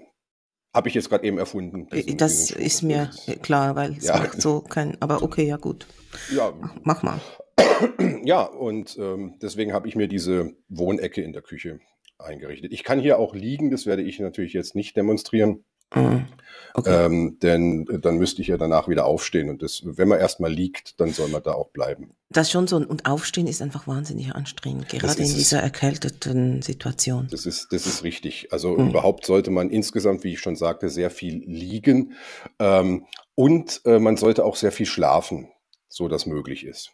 Habe 0.75 0.89
ich 0.89 0.95
jetzt 0.95 1.09
gerade 1.09 1.27
eben 1.27 1.39
erfunden. 1.39 1.89
Das 2.19 2.51
ist 2.51 2.83
mir 2.83 3.11
klar, 3.43 3.77
weil 3.77 3.93
es 3.97 4.05
ja. 4.05 4.19
macht 4.19 4.43
so 4.43 4.61
kein, 4.61 5.01
aber 5.01 5.23
okay, 5.23 5.47
ja 5.47 5.57
gut. 5.57 5.87
Ja. 6.35 6.53
Mach 6.83 7.03
mal. 7.03 7.21
Ja, 8.25 8.43
und 8.43 8.97
ähm, 8.99 9.39
deswegen 9.41 9.73
habe 9.73 9.87
ich 9.87 9.97
mir 9.97 10.09
diese 10.09 10.53
Wohnecke 10.69 11.23
in 11.23 11.33
der 11.33 11.43
Küche 11.43 11.79
eingerichtet. 12.19 12.73
Ich 12.73 12.85
kann 12.85 13.01
hier 13.01 13.19
auch 13.19 13.35
liegen, 13.35 13.71
das 13.71 13.87
werde 13.87 14.03
ich 14.03 14.19
natürlich 14.19 14.53
jetzt 14.53 14.75
nicht 14.75 14.97
demonstrieren. 14.97 15.65
Mhm. 15.95 16.27
Okay. 16.75 17.07
Ähm, 17.07 17.39
denn 17.41 17.87
äh, 17.89 17.99
dann 17.99 18.19
müsste 18.19 18.43
ich 18.43 18.49
ja 18.49 18.59
danach 18.59 18.87
wieder 18.87 19.07
aufstehen. 19.07 19.49
Und 19.49 19.63
das, 19.63 19.81
wenn 19.85 20.09
man 20.09 20.19
erstmal 20.19 20.53
liegt, 20.53 21.01
dann 21.01 21.11
soll 21.11 21.29
man 21.29 21.43
da 21.43 21.53
auch 21.53 21.71
bleiben. 21.71 22.15
Das 22.29 22.51
schon 22.51 22.67
so. 22.67 22.77
Und 22.77 23.07
aufstehen 23.07 23.47
ist 23.47 23.63
einfach 23.63 23.87
wahnsinnig 23.87 24.35
anstrengend, 24.35 24.91
gerade 24.91 25.23
in 25.23 25.35
dieser 25.35 25.61
erkälteten 25.61 26.61
Situation. 26.61 27.29
Das 27.31 27.47
ist, 27.47 27.69
das 27.73 27.87
ist 27.87 28.05
richtig. 28.05 28.53
Also 28.53 28.77
mhm. 28.77 28.91
überhaupt 28.91 29.25
sollte 29.25 29.51
man 29.51 29.71
insgesamt, 29.71 30.23
wie 30.23 30.35
ich 30.35 30.41
schon 30.41 30.57
sagte, 30.57 30.91
sehr 30.91 31.11
viel 31.11 31.43
liegen. 31.47 32.13
Ähm, 32.59 33.07
und 33.35 33.81
äh, 33.87 33.99
man 33.99 34.19
sollte 34.19 34.45
auch 34.45 34.57
sehr 34.57 34.73
viel 34.73 34.87
schlafen, 34.87 35.49
so 35.89 36.09
dass 36.09 36.27
möglich 36.27 36.67
ist. 36.67 36.91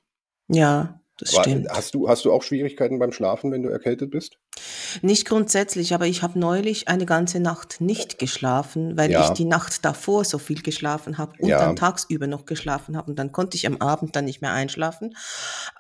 Ja, 0.47 1.02
das 1.23 1.35
aber 1.35 1.45
stimmt. 1.45 1.69
Hast 1.71 1.95
du, 1.95 2.09
hast 2.09 2.25
du 2.25 2.33
auch 2.33 2.43
Schwierigkeiten 2.43 2.99
beim 2.99 3.13
Schlafen, 3.13 3.53
wenn 3.53 3.63
du 3.63 3.69
erkältet 3.69 4.11
bist? 4.11 4.39
Nicht 5.01 5.27
grundsätzlich, 5.27 5.95
aber 5.95 6.07
ich 6.07 6.23
habe 6.23 6.39
neulich 6.39 6.89
eine 6.89 7.07
ganze 7.07 7.41
Nacht 7.41 7.81
nicht 7.81 8.19
geschlafen, 8.19 8.97
weil 8.97 9.11
ja. 9.11 9.25
ich 9.25 9.31
die 9.31 9.45
Nacht 9.45 9.85
davor 9.85 10.25
so 10.25 10.39
viel 10.39 10.63
geschlafen 10.63 11.19
habe 11.19 11.33
und 11.39 11.49
ja. 11.49 11.59
dann 11.59 11.77
tagsüber 11.77 12.27
noch 12.27 12.45
geschlafen 12.45 12.97
habe 12.97 13.11
und 13.11 13.19
dann 13.19 13.33
konnte 13.33 13.57
ich 13.57 13.67
am 13.67 13.79
Abend 13.79 14.15
dann 14.17 14.25
nicht 14.25 14.43
mehr 14.43 14.53
einschlafen. 14.53 15.15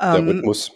Der 0.00 0.14
ähm, 0.16 0.28
Rhythmus 0.28 0.72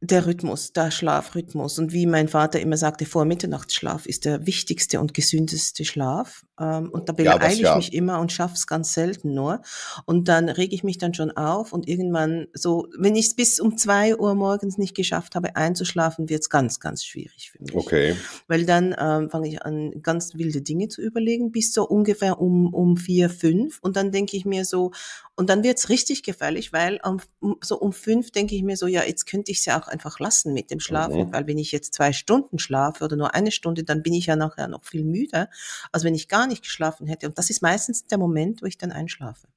der 0.00 0.26
Rhythmus, 0.26 0.72
der 0.72 0.90
Schlafrhythmus. 0.90 1.78
Und 1.78 1.92
wie 1.92 2.06
mein 2.06 2.28
Vater 2.28 2.60
immer 2.60 2.76
sagte, 2.76 3.04
vor 3.04 3.24
Mitternachtsschlaf 3.24 4.06
ist 4.06 4.24
der 4.24 4.46
wichtigste 4.46 5.00
und 5.00 5.14
gesündeste 5.14 5.84
Schlaf. 5.84 6.44
Ähm, 6.58 6.90
und 6.90 7.08
da 7.08 7.12
beeile 7.12 7.54
ja, 7.54 7.72
ich 7.72 7.76
mich 7.76 7.92
immer 7.94 8.20
und 8.20 8.32
schaff's 8.32 8.66
ganz 8.66 8.92
selten 8.94 9.34
nur. 9.34 9.60
Und 10.04 10.28
dann 10.28 10.48
rege 10.48 10.74
ich 10.74 10.84
mich 10.84 10.98
dann 10.98 11.14
schon 11.14 11.30
auf 11.30 11.72
und 11.72 11.88
irgendwann 11.88 12.46
so, 12.52 12.88
wenn 12.98 13.16
ich 13.16 13.26
es 13.26 13.34
bis 13.34 13.60
um 13.60 13.76
zwei 13.76 14.16
Uhr 14.16 14.34
morgens 14.34 14.78
nicht 14.78 14.94
geschafft 14.94 15.34
habe 15.34 15.56
einzuschlafen, 15.56 16.28
wird's 16.28 16.50
ganz, 16.50 16.80
ganz 16.80 17.04
schwierig 17.04 17.50
für 17.52 17.62
mich. 17.62 17.74
Okay. 17.74 18.16
Weil 18.46 18.64
dann 18.64 18.94
ähm, 18.98 19.30
fange 19.30 19.48
ich 19.48 19.62
an, 19.62 20.02
ganz 20.02 20.34
wilde 20.34 20.62
Dinge 20.62 20.88
zu 20.88 21.00
überlegen, 21.00 21.52
bis 21.52 21.72
so 21.72 21.86
ungefähr 21.86 22.40
um, 22.40 22.72
um 22.72 22.96
vier, 22.96 23.30
fünf. 23.30 23.78
Und 23.80 23.96
dann 23.96 24.12
denke 24.12 24.36
ich 24.36 24.44
mir 24.44 24.64
so, 24.64 24.92
und 25.38 25.50
dann 25.50 25.62
wird's 25.62 25.88
richtig 25.88 26.24
gefährlich, 26.24 26.72
weil 26.72 26.98
um, 27.04 27.20
so 27.62 27.78
um 27.78 27.92
fünf 27.92 28.32
denke 28.32 28.56
ich 28.56 28.64
mir 28.64 28.76
so, 28.76 28.88
ja, 28.88 29.04
jetzt 29.04 29.24
könnte 29.24 29.52
ich 29.52 29.58
es 29.58 29.66
ja 29.66 29.80
auch 29.80 29.86
einfach 29.86 30.18
lassen 30.18 30.52
mit 30.52 30.72
dem 30.72 30.80
Schlafen, 30.80 31.28
mhm. 31.28 31.32
weil 31.32 31.46
wenn 31.46 31.58
ich 31.58 31.70
jetzt 31.70 31.94
zwei 31.94 32.12
Stunden 32.12 32.58
schlafe 32.58 33.04
oder 33.04 33.14
nur 33.14 33.36
eine 33.36 33.52
Stunde, 33.52 33.84
dann 33.84 34.02
bin 34.02 34.14
ich 34.14 34.26
ja 34.26 34.34
nachher 34.34 34.66
noch 34.66 34.84
viel 34.84 35.04
müder, 35.04 35.48
als 35.92 36.02
wenn 36.02 36.16
ich 36.16 36.26
gar 36.26 36.47
nicht 36.48 36.62
geschlafen 36.62 37.06
hätte. 37.06 37.26
Und 37.26 37.38
das 37.38 37.50
ist 37.50 37.62
meistens 37.62 38.06
der 38.06 38.18
Moment, 38.18 38.62
wo 38.62 38.66
ich 38.66 38.78
dann 38.78 38.92
einschlafe. 38.92 39.48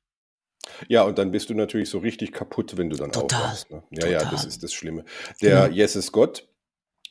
Ja, 0.88 1.04
und 1.04 1.18
dann 1.18 1.32
bist 1.32 1.50
du 1.50 1.54
natürlich 1.54 1.90
so 1.90 2.00
richtig 2.00 2.32
kaputt, 2.32 2.78
wenn 2.78 2.90
du 2.90 2.96
dann 2.96 3.12
Total. 3.12 3.42
aufwachst. 3.42 3.72
Ne? 3.72 3.84
Ja, 3.90 4.02
Total. 4.02 4.12
ja, 4.12 4.32
das 4.32 4.46
ist 4.46 4.64
das 4.64 4.74
Schlimme. 4.74 5.06
Der 5.42 5.64
genau. 5.64 5.76
Jesse 5.76 6.02
Scott 6.02 6.48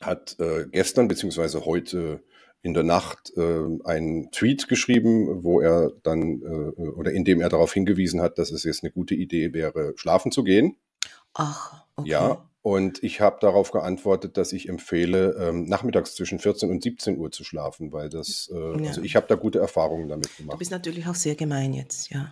hat 0.01 0.37
äh, 0.39 0.65
gestern 0.71 1.07
beziehungsweise 1.07 1.65
heute 1.65 2.23
in 2.63 2.73
der 2.73 2.83
Nacht 2.83 3.33
äh, 3.35 3.65
einen 3.83 4.31
Tweet 4.31 4.67
geschrieben, 4.67 5.43
wo 5.43 5.61
er 5.61 5.91
dann 6.03 6.41
äh, 6.41 6.81
oder 6.81 7.11
in 7.11 7.25
dem 7.25 7.41
er 7.41 7.49
darauf 7.49 7.73
hingewiesen 7.73 8.21
hat, 8.21 8.37
dass 8.37 8.51
es 8.51 8.63
jetzt 8.63 8.83
eine 8.83 8.91
gute 8.91 9.15
Idee 9.15 9.53
wäre, 9.53 9.93
schlafen 9.95 10.31
zu 10.31 10.43
gehen. 10.43 10.77
Ach, 11.33 11.85
okay. 11.95 12.09
Ja, 12.09 12.49
und 12.61 13.01
ich 13.03 13.21
habe 13.21 13.37
darauf 13.41 13.71
geantwortet, 13.71 14.37
dass 14.37 14.53
ich 14.53 14.69
empfehle, 14.69 15.35
ähm, 15.39 15.65
nachmittags 15.65 16.15
zwischen 16.15 16.39
14 16.39 16.69
und 16.69 16.83
17 16.83 17.17
Uhr 17.17 17.31
zu 17.31 17.43
schlafen, 17.43 17.91
weil 17.91 18.09
das, 18.09 18.51
äh, 18.53 18.81
ja. 18.81 18.89
also 18.89 19.01
ich 19.01 19.15
habe 19.15 19.25
da 19.27 19.35
gute 19.35 19.59
Erfahrungen 19.59 20.07
damit 20.07 20.35
gemacht. 20.37 20.53
Du 20.53 20.59
bist 20.59 20.71
natürlich 20.71 21.07
auch 21.07 21.15
sehr 21.15 21.35
gemein 21.35 21.73
jetzt, 21.73 22.09
ja. 22.11 22.31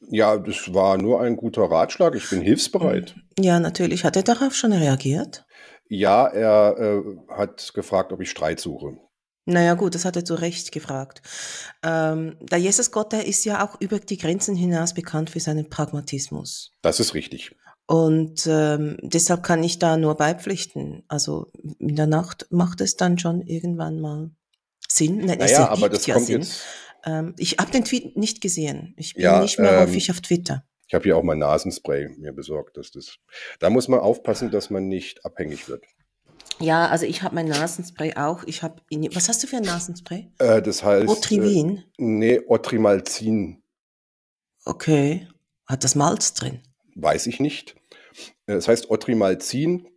Ja, 0.00 0.36
das 0.36 0.72
war 0.72 0.96
nur 0.96 1.20
ein 1.20 1.36
guter 1.36 1.62
Ratschlag. 1.62 2.14
Ich 2.14 2.30
bin 2.30 2.40
hilfsbereit. 2.40 3.16
Ja, 3.36 3.58
natürlich. 3.58 4.04
Hat 4.04 4.14
er 4.14 4.22
darauf 4.22 4.54
schon 4.54 4.72
reagiert? 4.72 5.44
Ja, 5.88 6.26
er 6.28 6.78
äh, 6.78 7.02
hat 7.34 7.72
gefragt, 7.74 8.12
ob 8.12 8.20
ich 8.20 8.30
Streit 8.30 8.60
suche. 8.60 8.96
Naja 9.44 9.74
gut, 9.74 9.94
das 9.94 10.04
hat 10.04 10.14
er 10.14 10.24
zu 10.24 10.34
Recht 10.34 10.72
gefragt. 10.72 11.22
Ähm, 11.82 12.36
der 12.40 12.58
Jesus 12.58 12.90
Gott, 12.90 13.12
der 13.12 13.26
ist 13.26 13.44
ja 13.44 13.66
auch 13.66 13.80
über 13.80 13.98
die 13.98 14.18
Grenzen 14.18 14.54
hinaus 14.54 14.92
bekannt 14.92 15.30
für 15.30 15.40
seinen 15.40 15.70
Pragmatismus. 15.70 16.72
Das 16.82 17.00
ist 17.00 17.14
richtig. 17.14 17.56
Und 17.88 18.46
ähm, 18.46 18.98
deshalb 19.00 19.42
kann 19.42 19.64
ich 19.64 19.78
da 19.78 19.96
nur 19.96 20.14
beipflichten. 20.14 21.04
Also 21.08 21.50
in 21.78 21.96
der 21.96 22.06
Nacht 22.06 22.46
macht 22.50 22.82
es 22.82 22.96
dann 22.96 23.18
schon 23.18 23.40
irgendwann 23.40 23.98
mal 23.98 24.30
Sinn. 24.86 25.22
Na, 25.24 25.36
naja, 25.36 25.70
aber 25.70 25.88
das 25.88 26.04
ja 26.04 26.14
kommt 26.14 26.26
Sinn. 26.26 26.40
jetzt. 26.42 26.64
Ähm, 27.06 27.34
ich 27.38 27.56
habe 27.58 27.70
den 27.70 27.84
Tweet 27.84 28.14
nicht 28.18 28.42
gesehen. 28.42 28.92
Ich 28.98 29.14
bin 29.14 29.24
ja, 29.24 29.40
nicht 29.40 29.58
mehr 29.58 29.72
ähm, 29.72 29.80
häufig 29.80 30.10
auf 30.10 30.20
Twitter. 30.20 30.64
Ich 30.86 30.92
habe 30.92 31.04
hier 31.04 31.16
auch 31.16 31.22
mal 31.22 31.34
Nasenspray 31.34 32.10
mir 32.18 32.34
besorgt. 32.34 32.76
Dass 32.76 32.90
das, 32.90 33.16
da 33.58 33.70
muss 33.70 33.88
man 33.88 34.00
aufpassen, 34.00 34.50
dass 34.50 34.68
man 34.68 34.86
nicht 34.86 35.24
abhängig 35.24 35.66
wird. 35.70 35.82
Ja, 36.60 36.88
also 36.88 37.06
ich 37.06 37.22
habe 37.22 37.36
mein 37.36 37.48
Nasenspray 37.48 38.16
auch. 38.16 38.44
Ich 38.44 38.62
habe, 38.62 38.82
was 39.14 39.30
hast 39.30 39.42
du 39.42 39.46
für 39.46 39.56
ein 39.56 39.62
Nasenspray? 39.62 40.30
Äh, 40.40 40.60
das 40.60 40.84
heißt. 40.84 41.08
Otrivin? 41.08 41.78
Äh, 41.78 41.82
nee, 41.96 42.40
Otrimalzin. 42.46 43.62
Okay. 44.66 45.26
Hat 45.64 45.84
das 45.84 45.94
Malz 45.94 46.34
drin? 46.34 46.60
Weiß 47.00 47.26
ich 47.26 47.38
nicht. 47.40 47.76
Äh, 48.46 48.54
das 48.54 48.68
heißt, 48.68 48.90
Otrimalzin 48.90 49.88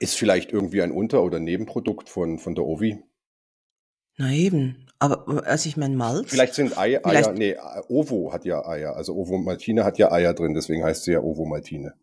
ist 0.00 0.16
vielleicht 0.16 0.52
irgendwie 0.52 0.82
ein 0.82 0.90
Unter- 0.90 1.22
oder 1.22 1.38
Nebenprodukt 1.38 2.08
von, 2.08 2.38
von 2.38 2.54
der 2.54 2.64
Ovi. 2.64 3.02
Na 4.16 4.32
eben. 4.32 4.86
Aber 4.98 5.46
also 5.46 5.68
ich 5.68 5.76
meine 5.76 5.96
Malz. 5.96 6.30
Vielleicht 6.30 6.54
sind 6.54 6.78
Eier, 6.78 7.00
Vielleicht 7.04 7.28
Eier, 7.28 7.34
nee, 7.34 7.56
Ovo 7.88 8.32
hat 8.32 8.44
ja 8.44 8.64
Eier. 8.66 8.96
Also 8.96 9.14
Ovo 9.14 9.38
Maltine 9.38 9.84
hat 9.84 9.98
ja 9.98 10.10
Eier 10.10 10.34
drin, 10.34 10.54
deswegen 10.54 10.84
heißt 10.84 11.04
sie 11.04 11.12
ja 11.12 11.20
Ovo 11.20 11.44
Maltine. 11.44 11.94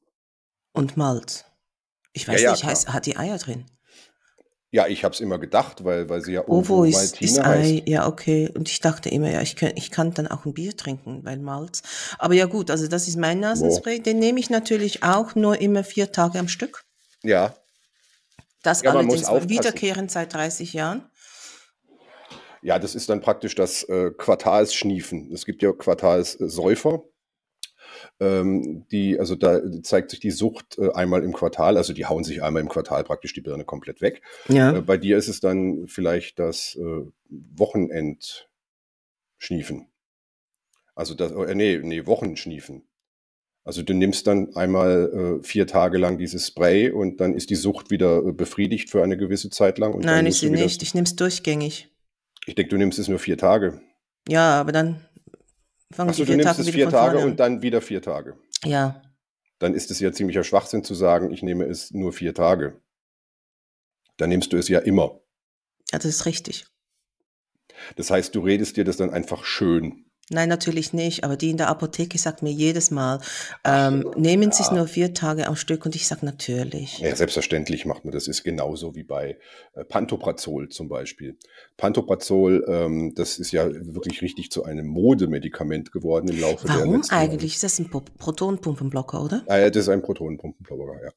Und 0.74 0.98
Malz. 0.98 1.46
Ich 2.14 2.28
weiß 2.28 2.42
ja, 2.42 2.48
ja, 2.48 2.52
nicht, 2.52 2.64
heißt, 2.64 2.94
hat 2.94 3.06
die 3.06 3.18
Eier 3.18 3.38
drin? 3.38 3.66
Ja, 4.74 4.88
ich 4.88 5.04
habe 5.04 5.14
es 5.14 5.20
immer 5.20 5.38
gedacht, 5.38 5.84
weil, 5.84 6.08
weil 6.10 6.22
sie 6.22 6.32
ja 6.32 6.48
Ovo 6.48 6.86
ist, 6.86 7.22
ist 7.22 7.40
Ei, 7.40 7.84
ja 7.86 8.08
okay. 8.08 8.50
Und 8.56 8.70
ich 8.70 8.80
dachte 8.80 9.10
immer, 9.10 9.30
ja, 9.30 9.42
ich 9.42 9.58
kann, 9.58 9.74
ich 9.76 9.92
kann 9.92 10.14
dann 10.14 10.28
auch 10.28 10.46
ein 10.46 10.54
Bier 10.54 10.76
trinken, 10.78 11.26
weil 11.26 11.40
Malz. 11.40 11.84
Aber 12.18 12.36
ja 12.36 12.46
gut, 12.46 12.72
also 12.72 12.88
das 12.88 13.10
ist 13.10 13.18
mein 13.18 13.42
Nasenspray. 13.42 14.00
Den 14.00 14.20
nehme 14.20 14.40
ich 14.40 14.50
natürlich 14.50 15.04
auch 15.04 15.36
nur 15.36 15.60
immer 15.60 15.84
vier 15.84 16.14
Tage 16.14 16.40
am 16.40 16.48
Stück. 16.48 16.86
Ja. 17.22 17.54
Das 18.64 18.82
ja, 18.82 18.92
allerdings 18.92 19.28
wiederkehrend 19.28 20.10
seit 20.10 20.34
30 20.34 20.72
Jahren. 20.72 21.04
Ja, 22.62 22.80
das 22.80 22.96
ist 22.96 23.10
dann 23.10 23.20
praktisch 23.20 23.56
das 23.56 23.84
äh, 23.84 24.12
Quartalsschniefen. 24.12 25.34
Es 25.34 25.46
gibt 25.46 25.64
ja 25.64 25.74
Quartalssäufer. 25.74 27.04
Ähm, 28.22 28.86
die, 28.92 29.20
also 29.20 29.36
da 29.36 29.60
zeigt 29.82 30.12
sich 30.12 30.20
die 30.20 30.30
Sucht 30.30 30.78
äh, 30.78 30.92
einmal 30.92 31.24
im 31.24 31.34
Quartal, 31.34 31.76
also 31.76 31.92
die 31.92 32.06
hauen 32.06 32.24
sich 32.24 32.44
einmal 32.44 32.62
im 32.62 32.70
Quartal 32.70 33.04
praktisch 33.04 33.34
die 33.34 33.42
Birne 33.42 33.66
komplett 33.66 34.00
weg. 34.00 34.22
Ja. 34.48 34.78
Äh, 34.78 34.82
bei 34.82 34.98
dir 34.98 35.18
ist 35.18 35.28
es 35.28 35.40
dann 35.40 35.88
vielleicht 35.88 36.38
das 36.38 36.78
äh, 36.80 37.02
Wochenendschniefen. 37.30 39.88
Also 40.94 41.16
das, 41.16 41.32
äh, 41.32 41.56
nee, 41.56 41.80
nee, 41.82 42.06
Wochenschniefen. 42.06 42.84
Also 43.64 43.82
du 43.82 43.96
nimmst 43.96 44.28
dann 44.28 44.56
einmal 44.56 45.40
äh, 45.42 45.44
vier 45.44 45.66
Tage 45.66 45.98
lang 45.98 46.20
dieses 46.20 46.46
Spray 46.46 46.92
und 46.92 47.22
dann 47.22 47.34
ist 47.34 47.50
die 47.50 47.56
Sucht 47.56 47.90
wieder 47.90 48.24
äh, 48.24 48.34
befriedigt 48.34 48.92
für 48.92 49.02
eine 49.02 49.18
gewisse 49.18 49.50
Zeit 49.50 49.80
lang. 49.80 50.00
Nein, 50.00 50.28
ich 50.28 50.38
sie 50.38 50.52
nicht. 50.52 50.84
Ich 50.84 50.94
nehme 50.94 51.06
es 51.06 51.16
durchgängig. 51.16 51.90
Ich 52.46 52.54
denke, 52.54 52.70
du 52.70 52.78
nimmst 52.78 53.00
es 53.00 53.08
nur 53.08 53.18
vier 53.18 53.38
Tage. 53.38 53.82
Ja, 54.28 54.60
aber 54.60 54.72
dann 54.72 55.08
fangen 55.94 56.10
Achso, 56.10 56.26
du 56.26 56.32
nimmst 56.32 56.46
Tage 56.46 56.62
es 56.62 56.70
vier 56.70 56.90
Tage 56.90 57.20
und 57.20 57.40
dann 57.40 57.62
wieder 57.62 57.82
vier 57.82 58.02
Tage. 58.02 58.38
Ja. 58.64 59.02
Dann 59.60 59.74
ist 59.74 59.92
es 59.92 60.00
ja 60.00 60.12
ziemlicher 60.12 60.44
Schwachsinn 60.44 60.84
zu 60.84 60.94
sagen, 60.94 61.32
ich 61.32 61.44
nehme 61.44 61.66
es 61.66 61.92
nur 61.92 62.14
vier 62.14 62.34
Tage. 62.34 62.82
Dann 64.18 64.30
nimmst 64.30 64.54
du 64.54 64.58
es 64.58 64.68
ja 64.68 64.80
immer. 64.80 65.20
Ja, 65.92 66.00
das 66.00 66.06
ist 66.06 66.26
richtig. 66.26 66.66
Das 67.96 68.12
heißt, 68.12 68.36
du 68.36 68.42
redest 68.42 68.78
dir 68.78 68.84
das 68.84 68.98
dann 68.98 69.10
einfach 69.10 69.44
schön. 69.44 70.11
Nein, 70.32 70.50
natürlich 70.50 70.94
nicht. 70.94 71.24
Aber 71.24 71.36
die 71.36 71.50
in 71.50 71.58
der 71.58 71.68
Apotheke 71.68 72.18
sagt 72.18 72.42
mir 72.42 72.52
jedes 72.52 72.90
Mal, 72.90 73.20
ähm, 73.64 74.10
nehmen. 74.16 74.52
Sie 74.52 74.64
es 74.64 74.72
nur 74.72 74.88
vier 74.88 75.14
Tage 75.14 75.48
am 75.48 75.56
Stück 75.56 75.86
und 75.86 75.96
ich 75.96 76.08
sage 76.08 76.26
natürlich. 76.26 77.00
Ja, 77.00 77.16
selbstverständlich 77.16 77.86
macht 77.86 78.06
man 78.06 78.14
das. 78.14 78.28
Ist 78.28 78.44
genauso 78.44 78.96
wie 78.96 79.04
bei 79.04 79.38
äh, 79.74 79.84
Pantoprazol 79.84 80.70
zum 80.70 80.88
Beispiel. 80.88 81.38
Pantoprazol, 81.78 82.66
ähm, 82.68 83.14
das 83.16 83.40
ist 83.40 83.52
ja 83.52 83.70
wirklich 83.70 84.22
richtig 84.22 84.52
zu 84.52 84.64
einem 84.64 84.88
Modemedikament 84.88 85.92
geworden 85.92 86.30
im 86.30 86.40
Laufe 86.40 86.68
Warum 86.68 86.84
der 86.84 86.98
letzten 86.98 87.14
eigentlich? 87.14 87.42
Jahre. 87.42 87.46
Ist 87.46 87.64
das 87.64 87.80
ein 87.80 87.90
Protonenpumpenblocker, 87.90 89.24
oder? 89.24 89.44
Ah, 89.48 89.58
ja, 89.58 89.70
das 89.70 89.84
ist 89.84 89.90
ein 89.90 90.02
Protonenpumpenblocker, 90.02 91.06
ja. 91.06 91.12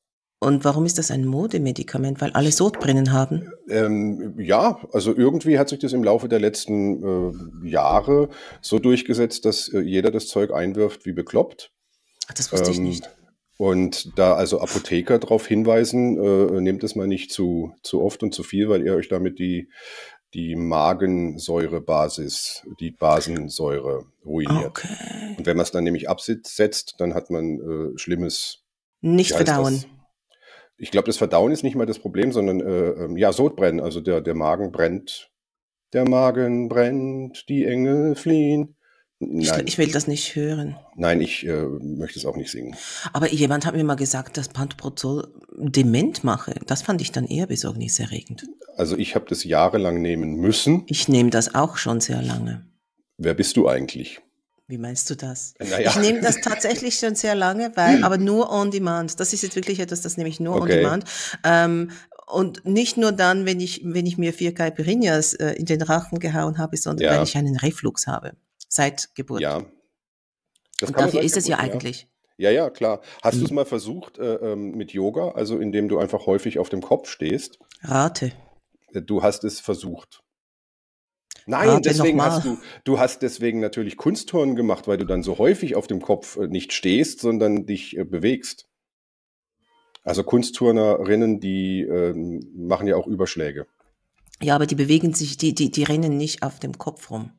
Und 0.45 0.65
warum 0.65 0.85
ist 0.85 0.99
das 0.99 1.11
ein 1.11 1.25
Modemedikament? 1.25 2.21
Weil 2.21 2.33
alle 2.33 2.53
Sodbrennen 2.53 3.13
haben? 3.13 3.51
Ähm, 3.69 4.35
ja, 4.39 4.79
also 4.93 5.17
irgendwie 5.17 5.59
hat 5.59 5.71
sich 5.71 5.79
das 5.79 5.95
im 5.95 6.05
Laufe 6.05 6.29
der 6.29 6.39
letzten 6.39 7.03
äh, 7.03 7.33
Jahre 7.67 8.29
so 8.61 8.79
durchgesetzt, 8.79 9.47
dass 9.47 9.69
äh, 9.69 9.81
jeder 9.81 10.11
das 10.11 10.29
Zeug 10.29 10.53
einwirft 10.53 11.07
wie 11.07 11.13
bekloppt. 11.13 11.73
Ach, 12.29 12.35
das 12.35 12.53
wusste 12.53 12.69
ähm, 12.69 12.75
ich 12.75 12.81
nicht. 12.81 13.09
Und 13.57 14.19
da 14.19 14.35
also 14.35 14.61
Apotheker 14.61 15.19
darauf 15.19 15.47
hinweisen, 15.47 16.19
äh, 16.19 16.61
nehmt 16.61 16.85
es 16.85 16.95
mal 16.95 17.07
nicht 17.07 17.33
zu, 17.33 17.73
zu 17.83 18.03
oft 18.03 18.23
und 18.23 18.35
zu 18.35 18.43
viel, 18.43 18.69
weil 18.69 18.85
ihr 18.85 18.95
euch 18.95 19.09
damit 19.09 19.39
die, 19.39 19.71
die 20.35 20.57
Magensäurebasis, 20.57 22.67
die 22.81 22.91
Basensäure 22.91 24.05
ruiniert. 24.27 24.67
Okay. 24.67 24.89
Und 25.39 25.47
wenn 25.47 25.57
man 25.57 25.65
es 25.65 25.71
dann 25.71 25.85
nämlich 25.85 26.11
absetzt, 26.11 26.97
dann 26.99 27.15
hat 27.15 27.31
man 27.31 27.95
äh, 27.95 27.97
schlimmes 27.97 28.63
nicht 29.01 29.33
verdauen. 29.33 29.77
Das? 29.77 29.87
Ich 30.77 30.91
glaube, 30.91 31.07
das 31.07 31.17
Verdauen 31.17 31.53
ist 31.53 31.63
nicht 31.63 31.77
mal 31.77 31.87
das 31.87 31.99
Problem, 31.99 32.33
sondern 32.33 32.61
äh, 32.61 33.05
ähm, 33.05 33.17
ja, 33.17 33.33
Sodbrennen. 33.33 33.81
Also 33.81 34.01
der, 34.01 34.21
der 34.21 34.35
Magen 34.35 34.73
brennt. 34.73 35.31
Der 35.93 36.09
Magen 36.09 36.69
brennt, 36.69 37.49
die 37.49 37.65
Engel 37.65 38.17
fliehen. 38.17 38.77
Nein. 39.21 39.65
Ich, 39.67 39.79
will 39.79 39.91
das 39.91 40.07
nicht 40.07 40.35
hören. 40.35 40.77
Nein, 40.97 41.21
ich 41.21 41.47
äh, 41.47 41.63
möchte 41.63 42.19
es 42.19 42.27
auch 42.27 42.37
nicht 42.37 42.51
singen. 42.51 42.77
Aber 43.13 43.33
jemand 43.33 43.65
hat 43.65 43.75
mir 43.75 43.85
mal 43.85 43.95
gesagt, 43.95 44.37
dass 44.37 44.49
Pantoprazol 44.49 45.33
dement 45.57 46.25
mache. 46.25 46.55
Das 46.67 46.83
fand 46.83 47.01
ich 47.01 47.13
dann 47.13 47.27
eher 47.27 47.47
besorgniserregend. 47.47 48.47
Also 48.77 48.99
ich 48.99 49.15
habe 49.15 49.27
das 49.29 49.45
jahrelang 49.45 50.03
nehmen 50.03 50.35
müssen. 50.35 50.83
Ich 50.89 51.09
nehme 51.09 51.31
das 51.31 51.55
auch 51.55 51.77
schon 51.77 52.01
sehr 52.01 52.23
lange. 52.23 52.67
Wer 53.17 53.35
bist 53.35 53.57
du 53.57 53.69
eigentlich? 53.69 54.21
Wie 54.67 54.79
meinst 54.79 55.11
du 55.11 55.15
das? 55.15 55.55
Naja. 55.59 55.91
Ich 55.91 55.97
nehme 55.97 56.23
das 56.23 56.41
tatsächlich 56.41 56.99
schon 56.99 57.15
sehr 57.15 57.35
lange, 57.35 57.73
weil, 57.75 58.03
aber 58.03 58.17
nur 58.17 58.51
on 58.51 58.71
demand. 58.71 59.21
Das 59.21 59.35
ist 59.35 59.43
jetzt 59.43 59.57
wirklich 59.57 59.79
etwas, 59.79 60.01
das 60.01 60.17
nehme 60.17 60.31
ich 60.31 60.41
nur 60.41 60.57
okay. 60.57 60.63
on 60.63 60.69
demand. 60.69 61.05
Ähm, 61.45 61.91
und 62.27 62.65
nicht 62.65 62.97
nur 62.97 63.13
dann, 63.13 63.45
wenn 63.45 63.61
ich, 63.61 63.83
wenn 63.85 64.07
ich 64.07 64.17
mir 64.17 64.33
vier 64.33 64.55
Caipirinhas 64.55 65.35
äh, 65.35 65.51
in 65.53 65.67
den 65.67 65.83
Rachen 65.83 66.19
gehauen 66.19 66.57
habe, 66.57 66.79
sondern 66.79 67.05
ja. 67.05 67.15
wenn 67.15 67.23
ich 67.23 67.37
einen 67.37 67.57
Reflux 67.57 68.07
habe. 68.07 68.33
Seit 68.69 69.15
Geburt. 69.15 69.43
Ja. 69.43 69.67
Das 70.81 70.89
und 70.89 70.99
dafür 70.99 71.23
ist 71.23 71.37
es 71.37 71.47
ja, 71.47 71.59
ja 71.59 71.63
eigentlich. 71.63 72.09
Ja, 72.37 72.51
ja, 72.51 72.71
klar. 72.71 73.01
Hast 73.23 73.37
mhm. 73.37 73.41
du 73.41 73.45
es 73.45 73.51
mal 73.53 73.67
versucht 73.67 74.19
äh, 74.19 74.35
ähm, 74.37 74.73
mit 74.73 74.93
Yoga, 74.93 75.33
also 75.33 75.59
indem 75.59 75.89
du 75.89 75.99
einfach 75.99 76.27
häufig 76.27 76.59
auf 76.59 76.69
dem 76.69 76.81
Kopf 76.81 77.09
stehst? 77.09 77.59
Rate. 77.83 78.33
Äh, 78.93 79.03
du 79.03 79.23
hast 79.23 79.45
es 79.45 79.61
versucht. 79.61 80.24
Nein, 81.47 81.83
deswegen 81.83 82.23
hast 82.23 82.45
du, 82.45 82.59
du 82.85 82.99
hast 82.99 83.23
deswegen 83.23 83.61
natürlich 83.61 83.97
Kunstturnen 83.97 84.57
gemacht, 84.57 84.89
weil 84.89 84.97
du 84.97 85.05
dann 85.05 85.23
so 85.23 85.39
häufig 85.39 85.77
auf 85.77 85.87
dem 85.87 86.01
Kopf 86.01 86.37
äh, 86.37 86.49
nicht 86.49 86.73
stehst, 86.73 87.21
sondern 87.21 87.67
dich 87.67 87.97
äh, 87.97 88.05
bewegst. 88.05 88.69
Also 90.03 90.23
Kunstturnerinnen, 90.23 91.41
die 91.41 91.81
äh, 91.83 92.15
machen 92.55 92.87
ja 92.87 92.97
auch 92.97 93.07
Überschläge. 93.07 93.67
Ja, 94.43 94.55
aber 94.55 94.67
die 94.67 94.75
bewegen 94.75 95.15
sich, 95.15 95.37
die, 95.37 95.55
die, 95.55 95.71
die 95.71 95.85
rennen 95.85 96.17
nicht 96.17 96.43
auf 96.43 96.59
dem 96.59 96.77
Kopf 96.77 97.11
rum. 97.11 97.31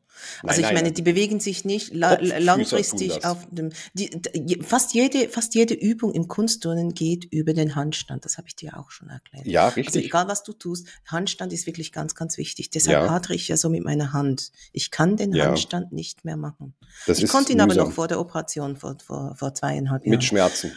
Also 0.44 0.62
nein, 0.62 0.70
ich 0.70 0.76
meine, 0.76 0.92
die 0.92 1.02
bewegen 1.02 1.40
sich 1.40 1.66
nicht 1.66 1.94
la 1.94 2.18
langfristig 2.22 3.26
auf 3.26 3.46
dem. 3.50 3.72
Die, 3.94 4.62
fast 4.62 4.94
jede, 4.94 5.30
fast 5.30 5.56
jede 5.56 5.74
Übung 5.74 6.14
im 6.14 6.28
Kunstturnen 6.28 6.94
geht 6.94 7.26
über 7.26 7.54
den 7.54 7.76
Handstand. 7.76 8.26
Das 8.26 8.38
habe 8.38 8.48
ich 8.48 8.56
dir 8.56 8.78
auch 8.78 8.92
schon 8.92 9.10
erklärt. 9.10 9.46
Ja, 9.46 9.66
also 9.66 9.76
richtig. 9.76 9.96
Also 9.96 10.06
egal 10.06 10.28
was 10.28 10.44
du 10.44 10.54
tust, 10.54 10.88
Handstand 11.06 11.54
ist 11.54 11.66
wirklich 11.66 11.92
ganz, 11.92 12.16
ganz 12.16 12.38
wichtig. 12.38 12.70
Deshalb 12.70 13.04
ja. 13.04 13.10
hadere 13.10 13.36
ich 13.36 13.48
ja 13.48 13.58
so 13.58 13.70
mit 13.70 13.84
meiner 13.84 14.14
Hand. 14.14 14.52
Ich 14.72 14.92
kann 14.92 15.18
den 15.18 15.34
ja. 15.34 15.46
Handstand 15.46 15.92
nicht 15.92 16.26
mehr 16.26 16.38
machen. 16.38 16.76
Das 17.08 17.20
ich 17.20 17.30
konnte 17.30 17.52
ihn 17.52 17.58
mühsam. 17.58 17.72
aber 17.72 17.88
noch 17.88 17.94
vor 17.94 18.08
der 18.08 18.20
Operation 18.20 18.76
vor, 18.78 18.98
vor, 19.04 19.36
vor 19.36 19.54
zweieinhalb 19.54 20.04
Jahren. 20.04 20.12
Mit 20.12 20.24
Schmerzen. 20.24 20.72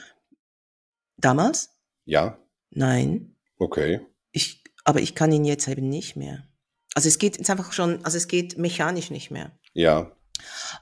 Damals? 1.16 1.70
Ja. 2.04 2.38
Nein. 2.70 3.34
Okay. 3.58 4.00
Ich, 4.32 4.62
aber 4.84 5.00
ich 5.00 5.14
kann 5.14 5.32
ihn 5.32 5.44
jetzt 5.44 5.68
eben 5.68 5.88
nicht 5.88 6.16
mehr. 6.16 6.44
Also 6.98 7.06
es 7.06 7.20
geht 7.20 7.38
jetzt 7.38 7.48
einfach 7.48 7.72
schon, 7.72 8.04
also 8.04 8.16
es 8.16 8.26
geht 8.26 8.58
mechanisch 8.58 9.12
nicht 9.12 9.30
mehr. 9.30 9.52
Ja. 9.72 10.10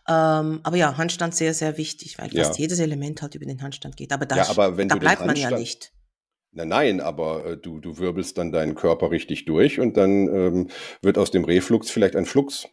Ähm, 0.09 0.61
aber 0.63 0.79
ja, 0.79 0.97
Handstand 0.97 1.35
sehr, 1.35 1.53
sehr 1.53 1.77
wichtig, 1.77 2.17
weil 2.17 2.31
fast 2.31 2.59
ja. 2.59 2.63
jedes 2.63 2.79
Element 2.79 3.21
halt 3.21 3.35
über 3.35 3.45
den 3.45 3.61
Handstand 3.61 3.99
geht. 3.99 4.15
Aber 4.15 4.25
da, 4.25 4.37
ja, 4.39 4.49
aber 4.49 4.73
da 4.87 4.95
bleibt 4.95 5.27
man 5.27 5.37
ja 5.37 5.51
nicht. 5.51 5.93
Na, 6.53 6.65
nein, 6.65 7.03
aber 7.03 7.45
äh, 7.45 7.57
du, 7.59 7.81
du 7.81 7.99
wirbelst 7.99 8.39
dann 8.39 8.51
deinen 8.51 8.75
Körper 8.75 9.11
richtig 9.11 9.45
durch 9.45 9.79
und 9.79 9.99
dann 9.99 10.27
ähm, 10.35 10.71
wird 11.03 11.19
aus 11.19 11.31
dem 11.31 11.45
Reflux 11.45 11.91
vielleicht 11.91 12.17
ein 12.17 12.25
Flux 12.25 12.67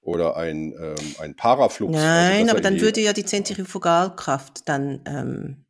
oder 0.00 0.36
ein, 0.36 0.72
ähm, 0.80 1.16
ein 1.18 1.34
Paraflux. 1.34 1.96
Also 1.96 2.06
nein, 2.06 2.42
also 2.42 2.52
aber 2.52 2.60
dann 2.60 2.80
würde 2.80 3.00
ja 3.00 3.12
die 3.12 3.24
Zentrifugalkraft 3.24 4.68
dann 4.68 5.00
ähm, 5.04 5.64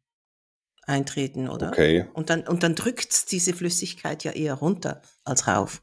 eintreten, 0.82 1.48
oder? 1.48 1.68
Okay. 1.68 2.04
Und 2.12 2.28
dann, 2.28 2.46
und 2.46 2.62
dann 2.62 2.74
drückt 2.74 3.32
diese 3.32 3.54
Flüssigkeit 3.54 4.24
ja 4.24 4.32
eher 4.32 4.52
runter 4.52 5.00
als 5.24 5.46
rauf. 5.48 5.82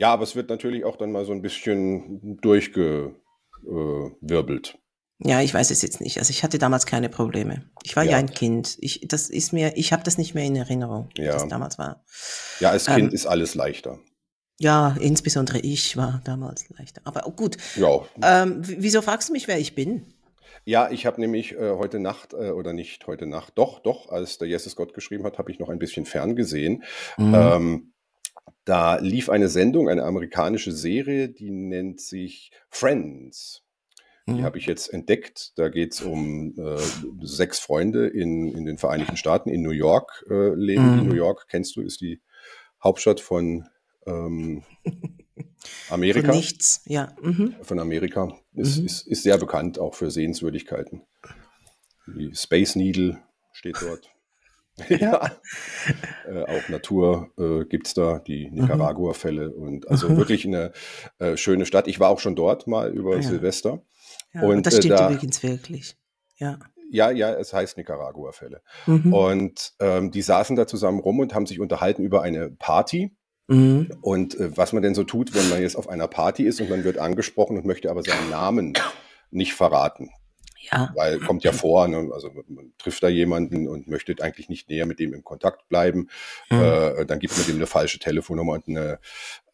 Ja, 0.00 0.12
aber 0.14 0.22
es 0.22 0.34
wird 0.34 0.48
natürlich 0.48 0.86
auch 0.86 0.96
dann 0.96 1.12
mal 1.12 1.26
so 1.26 1.32
ein 1.32 1.42
bisschen 1.42 2.40
durchgewirbelt. 2.40 4.78
Ja, 5.18 5.42
ich 5.42 5.52
weiß 5.52 5.70
es 5.70 5.82
jetzt 5.82 6.00
nicht. 6.00 6.16
Also 6.16 6.30
ich 6.30 6.42
hatte 6.42 6.58
damals 6.58 6.86
keine 6.86 7.10
Probleme. 7.10 7.70
Ich 7.82 7.96
war 7.96 8.04
ja, 8.04 8.12
ja 8.12 8.16
ein 8.16 8.30
Kind. 8.30 8.78
Ich, 8.80 9.06
das 9.06 9.28
ist 9.28 9.52
mir, 9.52 9.76
ich 9.76 9.92
habe 9.92 10.02
das 10.02 10.16
nicht 10.16 10.34
mehr 10.34 10.44
in 10.44 10.56
Erinnerung, 10.56 11.10
ja. 11.18 11.24
wie 11.24 11.26
das 11.26 11.46
damals 11.48 11.76
war. 11.76 12.02
Ja, 12.60 12.70
als 12.70 12.86
Kind 12.86 13.08
ähm, 13.08 13.14
ist 13.14 13.26
alles 13.26 13.54
leichter. 13.54 13.98
Ja, 14.58 14.96
insbesondere 14.98 15.58
ich 15.58 15.98
war 15.98 16.22
damals 16.24 16.70
leichter. 16.70 17.02
Aber 17.04 17.20
gut. 17.36 17.58
Ja. 17.76 18.00
Ähm, 18.22 18.62
wieso 18.62 19.02
fragst 19.02 19.28
du 19.28 19.34
mich, 19.34 19.48
wer 19.48 19.58
ich 19.58 19.74
bin? 19.74 20.14
Ja, 20.64 20.90
ich 20.90 21.04
habe 21.04 21.20
nämlich 21.20 21.52
äh, 21.52 21.72
heute 21.76 22.00
Nacht 22.00 22.32
äh, 22.32 22.52
oder 22.52 22.72
nicht 22.72 23.06
heute 23.06 23.26
Nacht, 23.26 23.52
doch, 23.56 23.80
doch, 23.80 24.08
als 24.08 24.38
der 24.38 24.48
Jesus 24.48 24.76
Gott 24.76 24.94
geschrieben 24.94 25.24
hat, 25.24 25.36
habe 25.36 25.52
ich 25.52 25.58
noch 25.58 25.68
ein 25.68 25.78
bisschen 25.78 26.06
ferngesehen. 26.06 26.84
Mhm. 27.18 27.34
Ähm, 27.34 27.92
da 28.64 28.96
lief 28.98 29.28
eine 29.30 29.48
Sendung, 29.48 29.88
eine 29.88 30.04
amerikanische 30.04 30.72
Serie, 30.72 31.28
die 31.28 31.50
nennt 31.50 32.00
sich 32.00 32.52
Friends. 32.68 33.62
Die 34.26 34.32
Mhm. 34.32 34.42
habe 34.44 34.58
ich 34.58 34.66
jetzt 34.66 34.92
entdeckt. 34.92 35.52
Da 35.56 35.68
geht 35.70 35.94
es 35.94 36.02
um 36.02 36.54
äh, 36.58 36.76
sechs 37.22 37.58
Freunde 37.58 38.06
in, 38.06 38.48
in 38.54 38.64
den 38.66 38.78
Vereinigten 38.78 39.16
Staaten, 39.16 39.48
in 39.48 39.62
New 39.62 39.70
York 39.70 40.24
äh, 40.30 40.54
leben. 40.54 41.00
Mhm. 41.00 41.08
New 41.08 41.14
York, 41.14 41.46
kennst 41.48 41.74
du, 41.76 41.80
ist 41.82 42.00
die 42.00 42.20
Hauptstadt 42.84 43.20
von 43.20 43.66
ähm, 44.06 44.62
Von 45.62 45.94
Amerika. 45.94 46.32
nichts, 46.32 46.82
ja. 46.86 47.14
Mhm. 47.20 47.54
Von 47.62 47.78
Amerika. 47.80 48.34
Ist, 48.54 48.78
Mhm. 48.78 48.86
ist, 48.86 49.06
ist 49.06 49.22
sehr 49.24 49.36
bekannt 49.38 49.78
auch 49.78 49.94
für 49.94 50.10
Sehenswürdigkeiten. 50.10 51.02
Die 52.06 52.34
Space 52.34 52.76
Needle 52.76 53.18
steht 53.52 53.76
dort. 53.82 54.10
ja. 54.88 55.30
Äh, 56.26 56.42
auch 56.44 56.68
Natur 56.68 57.30
äh, 57.38 57.64
gibt 57.66 57.86
es 57.88 57.94
da, 57.94 58.18
die 58.18 58.50
Nicaragua-Fälle. 58.50 59.52
Und 59.52 59.88
also 59.88 60.08
Mhm. 60.08 60.16
wirklich 60.16 60.46
eine 60.46 60.72
äh, 61.18 61.36
schöne 61.36 61.66
Stadt. 61.66 61.86
Ich 61.88 62.00
war 62.00 62.08
auch 62.10 62.20
schon 62.20 62.36
dort 62.36 62.66
mal 62.66 62.90
über 62.92 63.16
Ja. 63.16 63.22
Silvester. 63.22 63.82
Ja, 64.32 64.42
Und, 64.42 64.56
und 64.58 64.66
das 64.66 64.74
äh, 64.74 64.78
stimmt 64.78 64.98
da- 65.00 65.10
übrigens 65.10 65.42
wirklich. 65.42 65.96
Ja. 66.36 66.58
Ja, 66.92 67.10
ja, 67.12 67.32
es 67.34 67.52
heißt 67.52 67.76
Nicaragua-Fälle. 67.76 68.62
Mhm. 68.86 69.12
Und 69.12 69.72
ähm, 69.80 70.10
die 70.10 70.22
saßen 70.22 70.56
da 70.56 70.66
zusammen 70.66 70.98
rum 70.98 71.20
und 71.20 71.34
haben 71.34 71.46
sich 71.46 71.60
unterhalten 71.60 72.02
über 72.02 72.22
eine 72.22 72.50
Party. 72.50 73.14
Mhm. 73.48 73.92
Und 74.00 74.38
äh, 74.40 74.56
was 74.56 74.72
man 74.72 74.82
denn 74.82 74.94
so 74.94 75.04
tut, 75.04 75.34
wenn 75.34 75.48
man 75.50 75.60
jetzt 75.60 75.76
auf 75.76 75.88
einer 75.88 76.08
Party 76.08 76.44
ist 76.44 76.60
und 76.60 76.68
man 76.70 76.82
wird 76.84 76.98
angesprochen 76.98 77.56
und 77.58 77.64
möchte 77.66 77.90
aber 77.90 78.02
seinen 78.02 78.30
Namen 78.30 78.72
nicht 79.30 79.54
verraten. 79.54 80.10
Ja. 80.70 80.92
Weil 80.94 81.18
kommt 81.20 81.42
ja 81.44 81.52
vor, 81.52 81.88
ne? 81.88 82.10
also 82.12 82.30
man 82.48 82.72
trifft 82.78 83.02
da 83.02 83.08
jemanden 83.08 83.66
und 83.66 83.88
möchte 83.88 84.14
eigentlich 84.20 84.48
nicht 84.48 84.68
näher 84.68 84.86
mit 84.86 84.98
dem 84.98 85.14
im 85.14 85.24
Kontakt 85.24 85.68
bleiben. 85.68 86.08
Mhm. 86.50 86.60
Äh, 86.60 87.06
dann 87.06 87.18
gibt 87.18 87.36
man 87.36 87.46
dem 87.46 87.56
eine 87.56 87.66
falsche 87.66 87.98
Telefonnummer 87.98 88.52
und 88.52 88.68
eine 88.68 88.98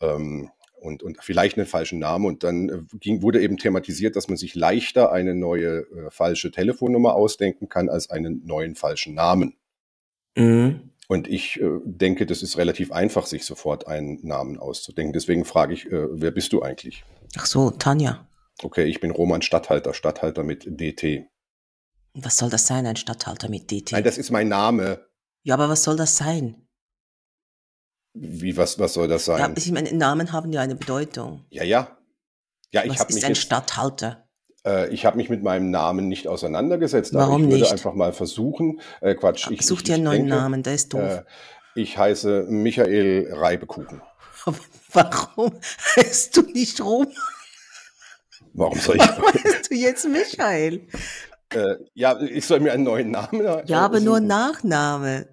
ähm, 0.00 0.50
und, 0.80 1.02
und 1.02 1.18
vielleicht 1.22 1.56
einen 1.56 1.66
falschen 1.66 1.98
Namen. 1.98 2.26
Und 2.26 2.44
dann 2.44 2.68
äh, 2.68 2.82
ging, 2.98 3.22
wurde 3.22 3.40
eben 3.40 3.56
thematisiert, 3.56 4.16
dass 4.16 4.28
man 4.28 4.36
sich 4.36 4.54
leichter 4.54 5.12
eine 5.12 5.34
neue 5.34 5.80
äh, 5.80 6.10
falsche 6.10 6.50
Telefonnummer 6.50 7.14
ausdenken 7.14 7.68
kann 7.68 7.88
als 7.88 8.10
einen 8.10 8.44
neuen 8.46 8.74
falschen 8.74 9.14
Namen. 9.14 9.56
Mhm. 10.36 10.90
Und 11.08 11.28
ich 11.28 11.60
äh, 11.60 11.78
denke, 11.84 12.26
das 12.26 12.42
ist 12.42 12.56
relativ 12.56 12.92
einfach, 12.92 13.26
sich 13.26 13.44
sofort 13.44 13.86
einen 13.86 14.26
Namen 14.26 14.58
auszudenken. 14.58 15.12
Deswegen 15.12 15.44
frage 15.44 15.74
ich, 15.74 15.86
äh, 15.86 16.08
wer 16.10 16.30
bist 16.30 16.52
du 16.52 16.62
eigentlich? 16.62 17.04
Ach 17.36 17.46
so, 17.46 17.70
Tanja. 17.70 18.26
Okay, 18.62 18.84
ich 18.84 19.00
bin 19.00 19.10
Roman 19.10 19.42
Statthalter, 19.42 19.92
Statthalter 19.94 20.42
mit 20.42 20.64
DT. 20.66 21.26
Was 22.14 22.38
soll 22.38 22.48
das 22.50 22.66
sein, 22.66 22.86
ein 22.86 22.96
Stadthalter 22.96 23.48
mit 23.50 23.70
DT? 23.70 23.92
Nein, 23.92 24.04
das 24.04 24.16
ist 24.18 24.30
mein 24.30 24.48
Name. 24.48 25.06
ja, 25.42 25.54
aber 25.54 25.68
was 25.68 25.82
soll 25.82 25.96
das 25.96 26.16
sein? 26.16 26.62
Wie, 28.14 28.56
was, 28.56 28.78
was 28.78 28.94
soll 28.94 29.08
das 29.08 29.26
Ja, 29.26 29.36
sein? 29.36 29.54
ich 29.58 29.70
meine, 29.70 29.92
Namen 29.94 30.32
haben 30.32 30.50
ja 30.52 30.62
eine 30.62 30.74
Bedeutung. 30.74 31.44
Ja, 31.50 31.64
ja. 31.64 31.98
Ja, 32.72 32.82
ich 32.84 32.90
was 32.92 33.00
habe 33.00 33.10
ist 33.10 33.14
mich, 33.16 33.24
ein 33.26 33.32
jetzt, 33.32 33.42
Stadthalter? 33.42 34.26
äh, 34.66 34.88
ich 34.88 35.04
hab 35.04 35.16
mich 35.16 35.28
mit 35.28 35.42
meinem 35.42 35.70
Namen 35.70 36.08
nicht 36.08 36.26
auseinandergesetzt. 36.26 37.14
aber 37.14 37.26
Warum 37.26 37.42
ich 37.44 37.50
würde 37.50 37.62
nicht? 37.64 37.72
einfach 37.72 37.92
mal 37.92 38.14
versuchen, 38.14 38.80
äh, 39.02 39.14
Quatsch, 39.14 39.50
ich, 39.50 39.66
Such 39.66 39.78
ich, 39.78 39.82
dir 39.84 39.94
einen 39.96 40.04
neuen 40.04 40.22
denke, 40.22 40.36
Namen, 40.36 40.62
der 40.62 40.74
ist 40.74 40.94
doof. 40.94 41.02
Äh, 41.02 41.24
ich 41.74 41.98
heiße 41.98 42.46
Michael 42.48 43.28
Reibekuchen. 43.34 44.00
Warum 44.94 45.60
heißt 45.96 46.34
du 46.38 46.42
nicht 46.52 46.80
Rom? 46.80 47.06
Warum 48.56 48.78
soll 48.78 48.96
ich? 49.00 49.02
Warum 49.02 49.32
heißt 49.44 49.70
du 49.70 49.74
jetzt 49.74 50.04
Michael? 50.08 50.86
äh, 51.52 51.76
ja, 51.94 52.18
ich 52.20 52.44
soll 52.46 52.60
mir 52.60 52.72
einen 52.72 52.84
neuen 52.84 53.10
Namen 53.10 53.40
äh, 53.44 53.62
Ja, 53.66 53.80
aber 53.84 54.00
nur. 54.00 54.20
Nachname. 54.20 55.28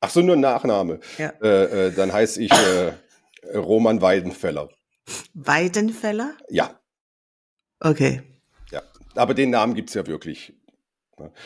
Ach 0.00 0.10
so, 0.10 0.20
nur 0.20 0.36
Nachname. 0.36 1.00
Ja. 1.18 1.32
Äh, 1.42 1.86
äh, 1.88 1.92
dann 1.92 2.12
heiße 2.12 2.42
ich 2.42 2.50
äh, 2.52 2.92
Roman 3.56 4.00
Weidenfeller. 4.00 4.68
Weidenfeller? 5.34 6.34
Ja, 6.48 6.78
Okay. 7.80 8.22
ja. 8.70 8.80
Aber 9.14 9.34
den 9.34 9.50
Namen 9.50 9.74
gibt's 9.74 9.92
ja 9.94 10.06
wirklich. 10.06 10.54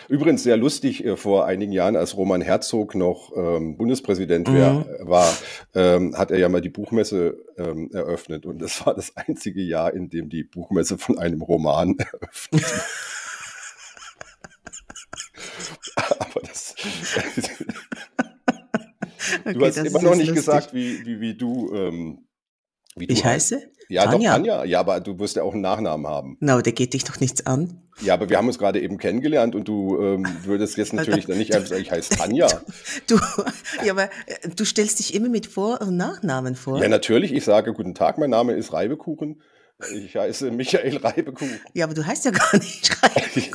Übrigens 0.09 0.43
sehr 0.43 0.57
lustig, 0.57 1.05
äh, 1.05 1.17
vor 1.17 1.45
einigen 1.47 1.73
Jahren, 1.73 1.97
als 1.97 2.17
Roman 2.17 2.41
Herzog 2.41 2.95
noch 2.95 3.33
ähm, 3.37 3.77
Bundespräsident 3.77 4.49
Mhm. 4.49 4.57
äh, 4.57 4.85
war, 5.07 5.33
ähm, 5.75 6.17
hat 6.17 6.31
er 6.31 6.39
ja 6.39 6.49
mal 6.49 6.61
die 6.61 6.69
Buchmesse 6.71 7.39
ähm, 7.57 7.91
eröffnet. 7.93 8.47
Und 8.47 8.61
das 8.61 8.85
war 8.87 8.95
das 8.95 9.17
einzige 9.17 9.61
Jahr, 9.63 9.93
in 9.95 10.09
dem 10.11 10.29
die 10.29 10.45
Buchmesse 10.45 10.97
von 10.99 11.19
einem 11.19 11.43
Roman 11.43 11.97
eröffnet 11.99 12.63
wurde. 12.63 12.83
Aber 16.21 16.41
das, 16.41 16.75
du 19.45 19.51
Okay, 19.51 19.67
hast 19.67 19.77
immer 19.79 20.03
noch 20.03 20.15
nicht 20.17 20.29
lustig. 20.29 20.35
gesagt, 20.35 20.75
wie, 20.75 21.05
wie, 21.07 21.21
wie 21.21 21.35
du. 21.35 21.75
Ähm, 21.75 21.89
wie 22.09 22.15
du 22.15 22.28
Ich 23.07 23.25
heißt. 23.25 23.53
heiße? 23.53 23.71
Ja, 23.89 24.05
Tanja. 24.05 24.19
doch, 24.19 24.37
Tanja. 24.37 24.65
Ja, 24.65 24.81
aber 24.81 25.01
du 25.01 25.19
wirst 25.19 25.37
ja 25.37 25.43
auch 25.43 25.55
einen 25.55 25.63
Nachnamen 25.63 26.07
haben. 26.07 26.37
Na, 26.41 26.61
der 26.61 26.73
geht 26.73 26.93
dich 26.93 27.05
doch 27.05 27.21
nichts 27.21 27.47
an. 27.47 27.83
Ja, 28.03 28.15
aber 28.15 28.29
wir 28.29 28.37
haben 28.37 28.47
uns 28.47 28.59
gerade 28.59 28.81
eben 28.81 28.99
kennengelernt 28.99 29.55
und 29.55 29.67
du 29.67 30.01
ähm, 30.01 30.27
würdest 30.45 30.77
jetzt 30.77 30.93
natürlich 30.95 31.27
dann 31.27 31.39
nicht 31.39 31.55
einfach 31.55 31.69
sagen, 31.69 31.83
ich 31.83 31.91
heiße 31.91 32.17
Tanja. 32.17 32.49
Du, 33.07 33.19
ja, 33.85 33.93
aber 33.93 34.05
äh, 34.27 34.49
du 34.55 34.65
stellst 34.65 34.99
dich 34.99 35.15
immer 35.15 35.29
mit 35.29 35.47
Vor- 35.47 35.81
und 35.81 35.97
Nachnamen 35.97 36.55
vor. 36.55 36.83
Ja, 36.83 36.89
natürlich. 36.89 37.33
Ich 37.33 37.45
sage, 37.45 37.73
guten 37.73 37.95
Tag, 37.95 38.19
mein 38.19 38.31
Name 38.31 38.53
ist 38.53 38.73
Reibekuchen. 38.73 39.41
Ich 39.95 40.17
heiße 40.17 40.51
Michael 40.51 40.97
Reibekuchen. 40.99 41.61
Ja, 41.73 41.87
aber 41.87 41.95
du 41.95 42.05
heißt 42.05 42.25
ja 42.25 42.31
gar 42.33 42.57
nicht 42.57 43.03
Reif. 43.03 43.51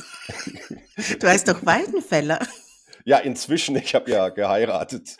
Du 1.20 1.28
heißt 1.28 1.48
doch 1.48 1.64
Weidenfeller. 1.64 2.40
Ja, 3.04 3.18
inzwischen, 3.18 3.76
ich 3.76 3.94
habe 3.94 4.10
ja 4.10 4.30
geheiratet. 4.30 5.16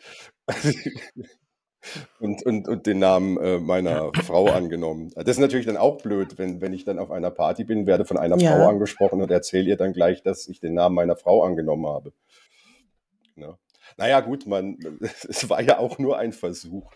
Und, 2.18 2.44
und, 2.44 2.68
und 2.68 2.86
den 2.86 2.98
Namen 2.98 3.36
äh, 3.38 3.58
meiner 3.58 4.12
Frau 4.24 4.46
angenommen. 4.46 5.12
Das 5.14 5.28
ist 5.36 5.38
natürlich 5.38 5.66
dann 5.66 5.76
auch 5.76 6.00
blöd, 6.02 6.38
wenn, 6.38 6.60
wenn 6.60 6.72
ich 6.72 6.84
dann 6.84 6.98
auf 6.98 7.10
einer 7.10 7.30
Party 7.30 7.64
bin, 7.64 7.86
werde 7.86 8.04
von 8.04 8.16
einer 8.16 8.38
Ja. 8.38 8.56
Frau 8.56 8.68
angesprochen 8.68 9.20
und 9.20 9.30
erzähle 9.30 9.68
ihr 9.68 9.76
dann 9.76 9.92
gleich, 9.92 10.22
dass 10.22 10.48
ich 10.48 10.60
den 10.60 10.74
Namen 10.74 10.94
meiner 10.94 11.16
Frau 11.16 11.42
angenommen 11.42 11.86
habe. 11.86 12.12
Ja. 13.36 13.58
Naja, 13.96 14.20
gut, 14.20 14.46
man, 14.46 14.78
es 15.28 15.48
war 15.48 15.60
ja 15.60 15.78
auch 15.78 15.98
nur 15.98 16.18
ein 16.18 16.32
Versuch. 16.32 16.90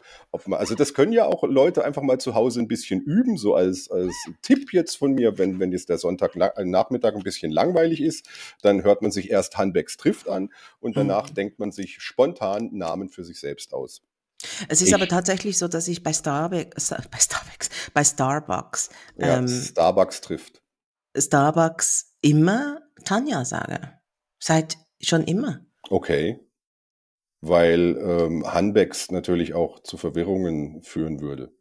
Man, 0.46 0.58
also 0.58 0.74
das 0.74 0.94
können 0.94 1.12
ja 1.12 1.26
auch 1.26 1.44
Leute 1.44 1.84
einfach 1.84 2.02
mal 2.02 2.18
zu 2.18 2.34
Hause 2.34 2.60
ein 2.60 2.68
bisschen 2.68 3.00
üben, 3.00 3.36
so 3.36 3.54
als, 3.54 3.90
als 3.90 4.14
Tipp 4.42 4.72
jetzt 4.72 4.96
von 4.96 5.12
mir, 5.12 5.38
wenn, 5.38 5.60
wenn 5.60 5.72
jetzt 5.72 5.88
der 5.88 5.98
Sonntagnachmittag 5.98 7.14
ein 7.14 7.22
bisschen 7.22 7.52
langweilig 7.52 8.00
ist, 8.00 8.28
dann 8.62 8.82
hört 8.82 9.02
man 9.02 9.10
sich 9.10 9.30
erst 9.30 9.58
Hanbecks 9.58 9.96
trifft 9.96 10.28
an 10.28 10.50
und 10.80 10.96
danach 10.96 11.30
denkt 11.30 11.58
man 11.58 11.72
sich 11.72 12.00
spontan 12.00 12.70
Namen 12.72 13.08
für 13.08 13.24
sich 13.24 13.38
selbst 13.38 13.74
aus. 13.74 14.02
Es 14.68 14.80
ist 14.82 14.88
Ich- 14.88 14.94
aber 14.94 15.08
tatsächlich 15.08 15.58
so, 15.58 15.68
dass 15.68 15.88
ich 15.88 16.02
bei 16.02 16.12
Starbucks, 16.12 16.88
bei 17.10 17.18
Starbucks, 17.18 17.70
bei 17.94 18.04
Starbucks, 18.04 18.90
Ja, 19.16 19.38
ähm, 19.38 19.48
Starbucks 19.48 20.20
trifft. 20.20 20.62
Starbucks 21.16 22.14
immer 22.20 22.80
Tanja 23.04 23.44
sage. 23.44 23.98
Seit 24.38 24.76
schon 25.00 25.24
immer. 25.24 25.60
Okay. 25.90 26.38
Weil 27.40 27.96
ähm, 28.00 28.44
Hanbecks 28.52 29.10
natürlich 29.10 29.54
auch 29.54 29.80
zu 29.82 29.96
Verwirrungen 29.96 30.82
führen 30.82 31.20
würde. 31.20 31.52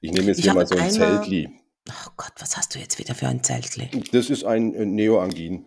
Ich 0.00 0.12
nehme 0.12 0.26
jetzt 0.28 0.38
Ich 0.38 0.44
hier 0.44 0.54
mal 0.54 0.66
so 0.66 0.76
ein 0.76 0.90
Zeltli. 0.90 1.48
Oh 1.88 2.10
Gott, 2.16 2.32
was 2.38 2.56
hast 2.56 2.74
du 2.74 2.78
jetzt 2.78 2.98
wieder 2.98 3.14
für 3.14 3.28
ein 3.28 3.42
Zeltli? 3.44 3.90
Das 4.12 4.30
ist 4.30 4.44
ein 4.44 4.74
äh, 4.74 4.86
Neoangin. 4.86 5.66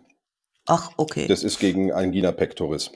Ach, 0.66 0.90
okay. 0.98 1.26
Das 1.26 1.42
ist 1.42 1.58
gegen 1.58 1.92
Angina 1.92 2.32
pectoris. 2.32 2.90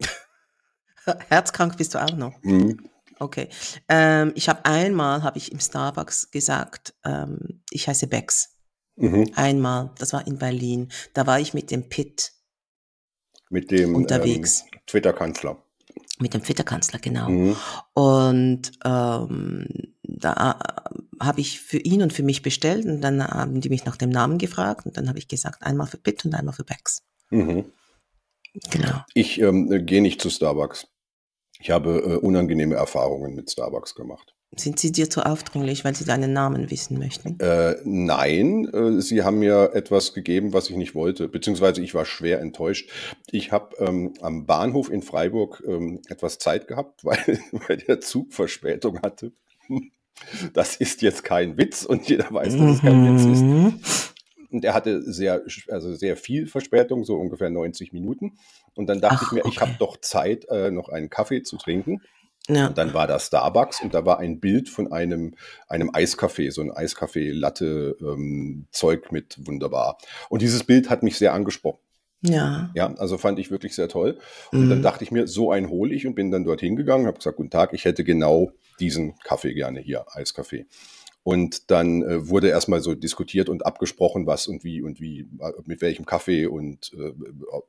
Herzkrank 1.28 1.76
bist 1.76 1.94
du 1.94 2.02
auch 2.02 2.16
noch. 2.16 2.38
Mhm. 2.42 2.88
Okay. 3.22 3.48
Ähm, 3.88 4.32
ich 4.34 4.48
habe 4.48 4.64
einmal, 4.64 5.22
habe 5.22 5.38
ich 5.38 5.52
im 5.52 5.60
Starbucks 5.60 6.32
gesagt, 6.32 6.94
ähm, 7.04 7.62
ich 7.70 7.86
heiße 7.86 8.08
Bex. 8.08 8.56
Mhm. 8.96 9.30
Einmal, 9.36 9.92
das 9.98 10.12
war 10.12 10.26
in 10.26 10.38
Berlin. 10.38 10.90
Da 11.14 11.26
war 11.26 11.38
ich 11.38 11.54
mit 11.54 11.70
dem 11.70 11.88
Pitt, 11.88 12.32
Mit 13.48 13.70
dem 13.70 13.94
Unterwegs. 13.94 14.62
Ähm, 14.72 14.80
Twitter-Kanzler. 14.86 15.62
mit 16.18 16.34
dem 16.34 16.42
Twitter-Kanzler, 16.42 16.98
genau. 16.98 17.28
Mhm. 17.28 17.56
Und 17.94 18.72
ähm, 18.84 19.94
da 20.02 20.58
äh, 20.60 21.24
habe 21.24 21.40
ich 21.40 21.60
für 21.60 21.78
ihn 21.78 22.02
und 22.02 22.12
für 22.12 22.24
mich 22.24 22.42
bestellt 22.42 22.84
und 22.84 23.00
dann 23.02 23.24
haben 23.24 23.60
die 23.60 23.68
mich 23.68 23.84
nach 23.84 23.96
dem 23.96 24.10
Namen 24.10 24.38
gefragt 24.38 24.84
und 24.84 24.96
dann 24.96 25.08
habe 25.08 25.18
ich 25.18 25.28
gesagt, 25.28 25.62
einmal 25.62 25.86
für 25.86 25.98
Pitt 25.98 26.24
und 26.24 26.34
einmal 26.34 26.54
für 26.54 26.64
Bex. 26.64 27.02
Mhm. 27.30 27.66
Genau. 28.70 29.04
Ich 29.14 29.40
ähm, 29.40 29.72
äh, 29.72 29.80
gehe 29.80 30.02
nicht 30.02 30.20
zu 30.20 30.28
Starbucks. 30.28 30.88
Ich 31.62 31.70
habe 31.70 32.02
äh, 32.04 32.16
unangenehme 32.16 32.74
Erfahrungen 32.74 33.36
mit 33.36 33.48
Starbucks 33.48 33.94
gemacht. 33.94 34.34
Sind 34.56 34.80
sie 34.80 34.90
dir 34.90 35.08
zu 35.08 35.24
aufdringlich, 35.24 35.84
weil 35.84 35.94
sie 35.94 36.04
deinen 36.04 36.32
Namen 36.32 36.72
wissen 36.72 36.98
möchten? 36.98 37.38
Äh, 37.38 37.76
nein, 37.84 38.66
äh, 38.66 39.00
sie 39.00 39.22
haben 39.22 39.38
mir 39.38 39.70
etwas 39.72 40.12
gegeben, 40.12 40.52
was 40.52 40.68
ich 40.68 40.76
nicht 40.76 40.96
wollte, 40.96 41.28
beziehungsweise 41.28 41.80
ich 41.80 41.94
war 41.94 42.04
schwer 42.04 42.40
enttäuscht. 42.40 42.90
Ich 43.30 43.52
habe 43.52 43.76
ähm, 43.78 44.12
am 44.20 44.44
Bahnhof 44.44 44.90
in 44.90 45.02
Freiburg 45.02 45.62
ähm, 45.64 46.00
etwas 46.08 46.38
Zeit 46.38 46.66
gehabt, 46.66 47.04
weil, 47.04 47.38
weil 47.52 47.76
der 47.76 48.00
Zug 48.00 48.32
Verspätung 48.34 49.00
hatte. 49.00 49.32
Das 50.52 50.76
ist 50.76 51.02
jetzt 51.02 51.24
kein 51.24 51.56
Witz 51.56 51.84
und 51.84 52.08
jeder 52.08 52.30
weiß, 52.30 52.56
dass 52.56 52.76
es 52.76 52.80
kein 52.80 53.16
Witz 53.16 53.24
ist. 53.24 53.42
Mhm. 53.42 53.80
Und 54.52 54.62
der 54.62 54.74
hatte 54.74 55.02
sehr, 55.02 55.42
also 55.68 55.94
sehr 55.94 56.16
viel 56.16 56.46
Verspätung, 56.46 57.04
so 57.04 57.16
ungefähr 57.16 57.50
90 57.50 57.92
Minuten. 57.92 58.38
Und 58.74 58.86
dann 58.86 59.00
dachte 59.00 59.18
Ach, 59.20 59.26
ich 59.26 59.32
mir, 59.32 59.40
ich 59.40 59.58
okay. 59.58 59.60
habe 59.60 59.74
doch 59.78 59.98
Zeit, 60.00 60.46
äh, 60.48 60.70
noch 60.70 60.88
einen 60.88 61.10
Kaffee 61.10 61.42
zu 61.42 61.56
trinken. 61.56 62.00
Ja. 62.48 62.68
Und 62.68 62.78
dann 62.78 62.92
war 62.92 63.06
da 63.06 63.20
Starbucks 63.20 63.82
und 63.82 63.94
da 63.94 64.04
war 64.04 64.18
ein 64.18 64.40
Bild 64.40 64.68
von 64.68 64.90
einem, 64.90 65.34
einem 65.68 65.90
Eiskaffee, 65.94 66.50
so 66.50 66.60
ein 66.60 66.72
Eiskaffee-Latte-Zeug 66.72 69.12
mit 69.12 69.36
wunderbar. 69.46 69.98
Und 70.28 70.42
dieses 70.42 70.64
Bild 70.64 70.90
hat 70.90 71.02
mich 71.02 71.18
sehr 71.18 71.34
angesprochen. 71.34 71.78
Ja. 72.24 72.70
Ja, 72.74 72.94
also 72.98 73.18
fand 73.18 73.38
ich 73.38 73.50
wirklich 73.50 73.74
sehr 73.74 73.88
toll. 73.88 74.18
Und 74.52 74.70
dann 74.70 74.78
Mhm. 74.78 74.82
dachte 74.82 75.04
ich 75.04 75.10
mir, 75.10 75.26
so 75.26 75.50
einen 75.50 75.68
hole 75.68 75.94
ich 75.94 76.06
und 76.06 76.14
bin 76.14 76.30
dann 76.30 76.44
dorthin 76.44 76.76
gegangen, 76.76 77.06
habe 77.06 77.18
gesagt, 77.18 77.36
guten 77.36 77.50
Tag, 77.50 77.72
ich 77.72 77.84
hätte 77.84 78.04
genau 78.04 78.52
diesen 78.78 79.16
Kaffee 79.24 79.54
gerne 79.54 79.80
hier, 79.80 80.04
Eiskaffee. 80.12 80.66
Und 81.24 81.70
dann 81.70 82.02
äh, 82.02 82.28
wurde 82.28 82.48
erstmal 82.48 82.80
so 82.80 82.94
diskutiert 82.94 83.48
und 83.48 83.64
abgesprochen, 83.64 84.26
was 84.26 84.48
und 84.48 84.64
wie 84.64 84.82
und 84.82 85.00
wie, 85.00 85.20
äh, 85.20 85.52
mit 85.66 85.80
welchem 85.80 86.04
Kaffee 86.04 86.46
und 86.46 86.92
äh, 86.94 87.12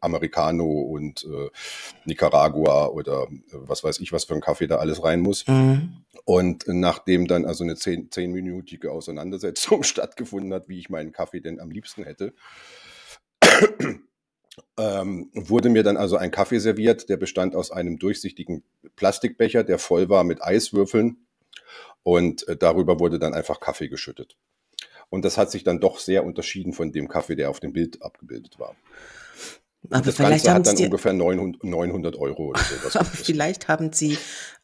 Americano 0.02 0.66
und 0.66 1.24
äh, 1.26 1.50
Nicaragua 2.06 2.88
oder 2.88 3.24
äh, 3.24 3.28
was 3.52 3.84
weiß 3.84 4.00
ich, 4.00 4.12
was 4.12 4.24
für 4.26 4.34
ein 4.34 4.42
Kaffee 4.42 4.66
da 4.66 4.78
alles 4.78 5.04
rein 5.04 5.20
muss. 5.20 5.48
Mhm. 5.48 6.04
Und 6.26 6.64
nachdem 6.68 7.28
dann 7.28 7.46
also 7.46 7.64
eine 7.64 7.76
zehn, 7.76 8.10
zehnminütige 8.10 8.92
Auseinandersetzung 8.92 9.84
stattgefunden 9.84 10.54
hat, 10.54 10.68
wie 10.68 10.80
ich 10.80 10.90
meinen 10.90 11.12
Kaffee 11.12 11.40
denn 11.40 11.60
am 11.60 11.70
liebsten 11.70 12.04
hätte, 12.04 12.34
ähm, 14.78 15.30
wurde 15.34 15.70
mir 15.70 15.84
dann 15.84 15.98
also 15.98 16.18
ein 16.18 16.32
Kaffee 16.32 16.60
serviert, 16.60 17.08
der 17.10 17.18
bestand 17.18 17.56
aus 17.56 17.72
einem 17.72 18.00
durchsichtigen 18.00 18.64
Plastikbecher, 18.96 19.64
der 19.64 19.78
voll 19.78 20.10
war 20.10 20.24
mit 20.24 20.42
Eiswürfeln. 20.42 21.18
Und 22.04 22.48
äh, 22.48 22.56
darüber 22.58 23.00
wurde 23.00 23.18
dann 23.20 23.34
einfach 23.34 23.60
Kaffee 23.60 23.88
geschüttet. 23.90 24.36
Und 25.10 25.24
das 25.26 25.38
hat 25.38 25.52
sich 25.52 25.64
dann 25.64 25.80
doch 25.80 26.00
sehr 26.00 26.26
unterschieden 26.26 26.74
von 26.74 26.92
dem 26.92 27.08
Kaffee, 27.08 27.36
der 27.36 27.50
auf 27.50 27.60
dem 27.60 27.72
Bild 27.74 28.02
abgebildet 28.02 28.60
war. 28.60 28.76
Aber 29.90 30.02
das 30.02 30.16
vielleicht 30.16 30.46
Ganze 30.46 30.50
haben 30.72 30.76
hat 30.76 30.80
dann 30.80 30.86
ungefähr 30.86 31.14
900, 31.14 31.64
900 31.64 32.16
Euro 32.16 32.48
oder 32.50 32.60
sowas 32.62 32.96
aber 32.96 33.06
vielleicht 33.06 33.68
haben 33.68 33.92
sie 33.92 34.18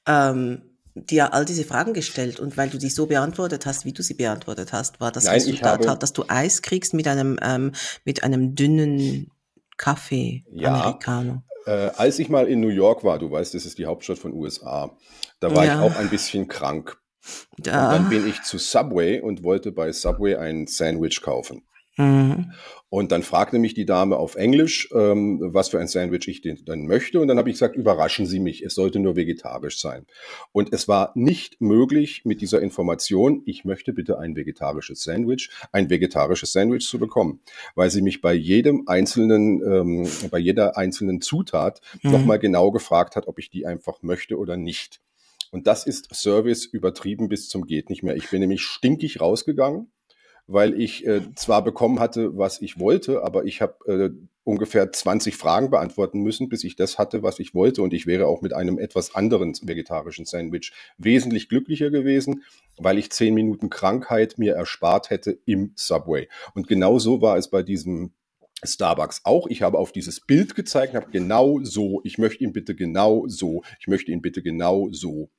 ähm, 0.07 0.61
dir 0.95 1.33
all 1.33 1.43
diese 1.45 1.65
Fragen 1.65 1.93
gestellt 1.93 2.39
und 2.39 2.55
weil 2.57 2.69
du 2.69 2.77
die 2.77 2.89
so 2.89 3.05
beantwortet 3.05 3.65
hast, 3.65 3.83
wie 3.85 3.91
du 3.91 4.01
sie 4.01 4.13
beantwortet 4.13 4.71
hast, 4.71 4.99
war 5.01 5.11
das 5.11 5.25
Nein, 5.25 5.33
Resultat 5.35 5.85
habe- 5.87 5.99
dass 5.99 6.13
du 6.13 6.23
Eis 6.29 6.61
kriegst 6.61 6.93
mit 6.93 7.05
einem 7.07 7.37
ähm, 7.43 7.73
mit 8.05 8.23
einem 8.23 8.55
dünnen 8.55 9.29
Kaffee 9.77 10.45
Ja. 10.51 10.73
Americano. 10.73 11.43
Äh, 11.65 11.91
als 11.97 12.17
ich 12.19 12.29
mal 12.29 12.47
in 12.47 12.61
New 12.61 12.69
York 12.69 13.03
war, 13.03 13.19
du 13.19 13.29
weißt, 13.29 13.53
das 13.53 13.65
ist 13.65 13.77
die 13.77 13.85
Hauptstadt 13.85 14.19
von 14.19 14.33
USA, 14.33 14.95
da 15.41 15.53
war 15.53 15.65
Ja. 15.65 15.85
ich 15.85 15.91
auch 15.91 15.99
ein 15.99 16.09
bisschen 16.09 16.47
krank. 16.47 16.97
Und 17.57 17.67
Da, 17.67 17.91
dann 17.91 18.09
bin 18.09 18.27
ich 18.27 18.41
zu 18.43 18.57
Subway 18.57 19.19
und 19.21 19.43
wollte 19.43 19.71
bei 19.71 19.91
Subway 19.91 20.35
ein 20.35 20.67
Sandwich 20.67 21.21
kaufen. 21.21 21.63
mhm. 21.97 22.51
Und 22.91 23.11
dann 23.11 23.21
fragte 23.21 23.59
mich 23.59 23.75
die 23.75 23.85
Dame 23.85 24.17
auf 24.17 24.33
Englisch, 24.33 24.89
ähm, 24.95 25.39
was 25.53 25.69
für 25.69 25.77
ein 25.79 25.87
Sandwich 25.87 26.27
ich 26.27 26.41
denn 26.41 26.57
dann 26.65 26.87
möchte. 26.87 27.19
Und 27.19 27.27
dann 27.27 27.37
habe 27.37 27.49
ich 27.51 27.53
gesagt, 27.53 27.75
überraschen 27.75 28.25
Sie 28.25 28.39
mich, 28.39 28.63
es 28.63 28.73
sollte 28.73 28.97
nur 28.97 29.15
vegetarisch 29.15 29.79
sein. 29.79 30.07
Und 30.53 30.73
es 30.73 30.87
war 30.87 31.11
nicht 31.13 31.61
möglich 31.61 32.23
mit 32.25 32.41
dieser 32.41 32.61
Information, 32.63 33.43
ich 33.45 33.63
möchte 33.63 33.93
bitte 33.93 34.17
ein 34.17 34.35
vegetarisches 34.35 35.03
Sandwich, 35.03 35.51
ein 35.71 35.91
vegetarisches 35.91 36.51
Sandwich 36.51 36.87
zu 36.87 36.97
bekommen, 36.97 37.41
weil 37.75 37.91
sie 37.91 38.01
mich 38.01 38.21
bei 38.21 38.33
jedem 38.33 38.87
einzelnen, 38.87 39.61
ähm, 39.63 40.07
bei 40.31 40.39
jeder 40.39 40.75
einzelnen 40.75 41.21
Zutat 41.21 41.81
Mhm. 42.01 42.11
nochmal 42.11 42.39
genau 42.39 42.71
gefragt 42.71 43.15
hat, 43.15 43.27
ob 43.27 43.37
ich 43.37 43.51
die 43.51 43.67
einfach 43.67 44.01
möchte 44.01 44.39
oder 44.39 44.57
nicht. 44.57 44.99
Und 45.51 45.67
das 45.67 45.85
ist 45.85 46.13
Service 46.13 46.65
übertrieben 46.65 47.29
bis 47.29 47.49
zum 47.49 47.65
geht 47.65 47.89
nicht 47.89 48.03
mehr. 48.03 48.15
Ich 48.15 48.29
bin 48.29 48.39
nämlich 48.41 48.61
stinkig 48.61 49.19
rausgegangen, 49.19 49.91
weil 50.47 50.79
ich 50.79 51.05
äh, 51.05 51.21
zwar 51.35 51.63
bekommen 51.63 51.99
hatte, 51.99 52.37
was 52.37 52.61
ich 52.61 52.79
wollte, 52.79 53.23
aber 53.23 53.45
ich 53.45 53.61
habe 53.61 53.75
äh, 53.87 54.09
ungefähr 54.43 54.91
20 54.91 55.35
Fragen 55.35 55.69
beantworten 55.69 56.21
müssen, 56.21 56.49
bis 56.49 56.63
ich 56.63 56.75
das 56.75 56.97
hatte, 56.97 57.21
was 57.21 57.39
ich 57.39 57.53
wollte. 57.53 57.83
Und 57.83 57.93
ich 57.93 58.07
wäre 58.07 58.25
auch 58.25 58.41
mit 58.41 58.53
einem 58.53 58.79
etwas 58.79 59.13
anderen 59.13 59.53
vegetarischen 59.61 60.25
Sandwich 60.25 60.73
wesentlich 60.97 61.49
glücklicher 61.49 61.91
gewesen, 61.91 62.43
weil 62.77 62.97
ich 62.97 63.11
10 63.11 63.33
Minuten 63.35 63.69
Krankheit 63.69 64.39
mir 64.39 64.55
erspart 64.55 65.11
hätte 65.11 65.37
im 65.45 65.73
Subway. 65.75 66.27
Und 66.55 66.67
genau 66.67 66.97
so 66.97 67.21
war 67.21 67.37
es 67.37 67.49
bei 67.49 67.61
diesem 67.61 68.13
Starbucks 68.63 69.21
auch. 69.23 69.47
Ich 69.47 69.61
habe 69.61 69.77
auf 69.77 69.91
dieses 69.91 70.19
Bild 70.19 70.55
gezeigt 70.55 70.93
und 70.93 71.01
habe 71.01 71.11
genau 71.11 71.59
so, 71.63 72.01
ich 72.03 72.17
möchte 72.17 72.43
ihn 72.43 72.53
bitte 72.53 72.75
genau 72.75 73.25
so, 73.27 73.61
ich 73.79 73.87
möchte 73.87 74.11
ihn 74.11 74.21
bitte 74.21 74.41
genau 74.41 74.89
so. 74.91 75.29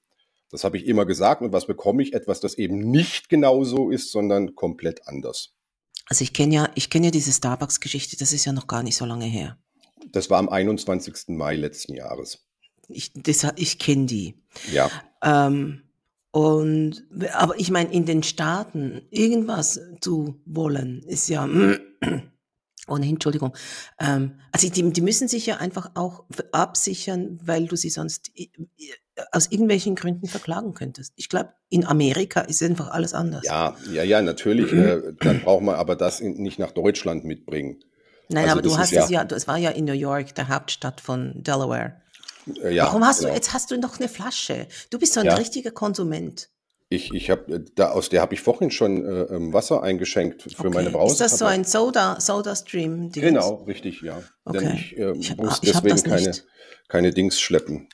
Das 0.50 0.64
habe 0.64 0.76
ich 0.76 0.86
immer 0.86 1.06
gesagt. 1.06 1.42
Und 1.42 1.52
was 1.52 1.66
bekomme 1.66 2.02
ich? 2.02 2.12
Etwas, 2.12 2.40
das 2.40 2.54
eben 2.54 2.90
nicht 2.90 3.28
genau 3.28 3.64
so 3.64 3.90
ist, 3.90 4.10
sondern 4.10 4.54
komplett 4.54 5.06
anders. 5.06 5.54
Also 6.06 6.22
ich 6.22 6.32
kenne 6.32 6.54
ja, 6.54 6.70
ich 6.74 6.90
kenne 6.90 7.06
ja 7.06 7.10
diese 7.12 7.32
Starbucks-Geschichte, 7.32 8.16
das 8.16 8.32
ist 8.32 8.44
ja 8.44 8.52
noch 8.52 8.66
gar 8.66 8.82
nicht 8.82 8.96
so 8.96 9.04
lange 9.04 9.26
her. 9.26 9.58
Das 10.10 10.28
war 10.28 10.38
am 10.38 10.48
21. 10.48 11.28
Mai 11.28 11.54
letzten 11.56 11.94
Jahres. 11.94 12.46
Ich, 12.88 13.12
das, 13.12 13.46
ich 13.56 13.78
kenne 13.78 14.06
die. 14.06 14.34
Ja, 14.72 14.90
Ähm, 15.22 15.82
und, 16.32 17.04
aber 17.34 17.58
ich 17.58 17.70
meine, 17.70 17.92
in 17.92 18.06
den 18.06 18.22
Staaten 18.22 19.02
irgendwas 19.10 19.80
zu 20.00 20.40
wollen, 20.46 21.02
ist 21.02 21.28
ja, 21.28 21.48
ohnehin, 22.88 23.14
Entschuldigung, 23.16 23.54
ähm, 23.98 24.40
also 24.52 24.68
die, 24.68 24.92
die 24.92 25.00
müssen 25.00 25.28
sich 25.28 25.46
ja 25.46 25.56
einfach 25.56 25.90
auch 25.94 26.24
absichern, 26.52 27.38
weil 27.42 27.66
du 27.66 27.76
sie 27.76 27.90
sonst 27.90 28.30
aus 29.32 29.48
irgendwelchen 29.50 29.94
Gründen 29.94 30.26
verklagen 30.26 30.74
könntest. 30.74 31.12
Ich 31.16 31.28
glaube, 31.28 31.50
in 31.68 31.84
Amerika 31.86 32.40
ist 32.40 32.62
einfach 32.62 32.88
alles 32.90 33.12
anders. 33.14 33.44
ja, 33.44 33.76
ja, 33.92 34.02
ja, 34.02 34.22
natürlich. 34.22 34.72
äh, 34.72 35.12
dann 35.20 35.40
braucht 35.40 35.62
man 35.62 35.74
aber 35.74 35.96
das 35.96 36.20
in, 36.20 36.34
nicht 36.34 36.58
nach 36.58 36.72
Deutschland 36.72 37.24
mitbringen. 37.24 37.80
Nein, 38.28 38.44
also 38.44 38.52
aber 38.52 38.62
du 38.62 38.78
hast 38.78 38.92
ist 38.92 39.04
es 39.04 39.10
ja, 39.10 39.24
du- 39.24 39.34
es 39.34 39.48
war 39.48 39.56
ja 39.58 39.70
in 39.70 39.84
New 39.86 39.92
York, 39.92 40.34
der 40.36 40.48
Hauptstadt 40.48 41.00
von 41.00 41.42
Delaware. 41.42 42.00
Äh, 42.62 42.74
ja, 42.74 42.84
Warum 42.86 43.04
hast 43.04 43.18
genau. 43.18 43.30
du, 43.30 43.34
jetzt 43.34 43.52
hast 43.52 43.70
du 43.70 43.76
noch 43.78 43.98
eine 43.98 44.08
Flasche. 44.08 44.66
Du 44.90 44.98
bist 44.98 45.14
so 45.14 45.20
ein 45.20 45.26
Ja. 45.26 45.34
richtiger 45.34 45.70
Konsument. 45.72 46.48
Ich, 46.92 47.14
ich 47.14 47.31
habe 47.31 47.61
da 47.76 47.92
aus 47.92 48.09
der 48.09 48.20
habe 48.20 48.35
ich 48.35 48.40
vorhin 48.40 48.72
schon 48.72 49.05
äh, 49.07 49.22
ähm, 49.35 49.53
Wasser 49.53 49.83
eingeschenkt 49.85 50.42
für 50.42 50.70
meine 50.70 50.88
Okay. 50.88 50.96
Brause. 50.96 51.12
Ist 51.12 51.20
das 51.33 51.38
so 51.38 51.44
ein 51.44 51.62
Soda, 51.64 52.20
Soda 52.20 52.57
Stream? 52.57 53.11
-Dingens? 53.11 53.20
Genau, 53.20 53.55
richtig, 53.62 54.00
ja. 54.03 54.20
Denn 54.53 54.66
Okay. 54.66 54.74
ich, 54.74 54.98
äh, 54.98 55.12
Ich 55.16 55.37
muss 55.37 55.61
ich 55.62 55.70
deswegen 55.70 56.03
keine, 56.03 56.33
keine 56.88 57.12
Dings 57.12 57.40
schleppen. 57.40 57.88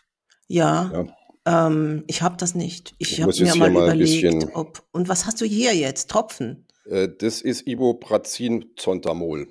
Ja, 0.48 1.06
Ja. 1.44 1.66
ähm, 1.68 2.04
ich 2.06 2.22
habe 2.22 2.38
das 2.38 2.54
nicht. 2.54 2.94
Ich 2.96 3.12
Ich 3.12 3.22
habe 3.22 3.32
mir 3.38 3.54
mal 3.56 3.70
mal 3.70 3.80
ein 3.90 3.96
überlegt, 4.00 4.22
bisschen- 4.22 4.50
ob. 4.54 4.82
Und 4.92 5.10
was 5.10 5.26
hast 5.26 5.42
du 5.42 5.44
hier 5.44 5.74
jetzt? 5.74 6.08
Tropfen? 6.10 6.66
Äh, 6.88 7.08
das 7.18 7.42
ist 7.42 7.66
Ibuprozin-Zontamol. 7.66 9.48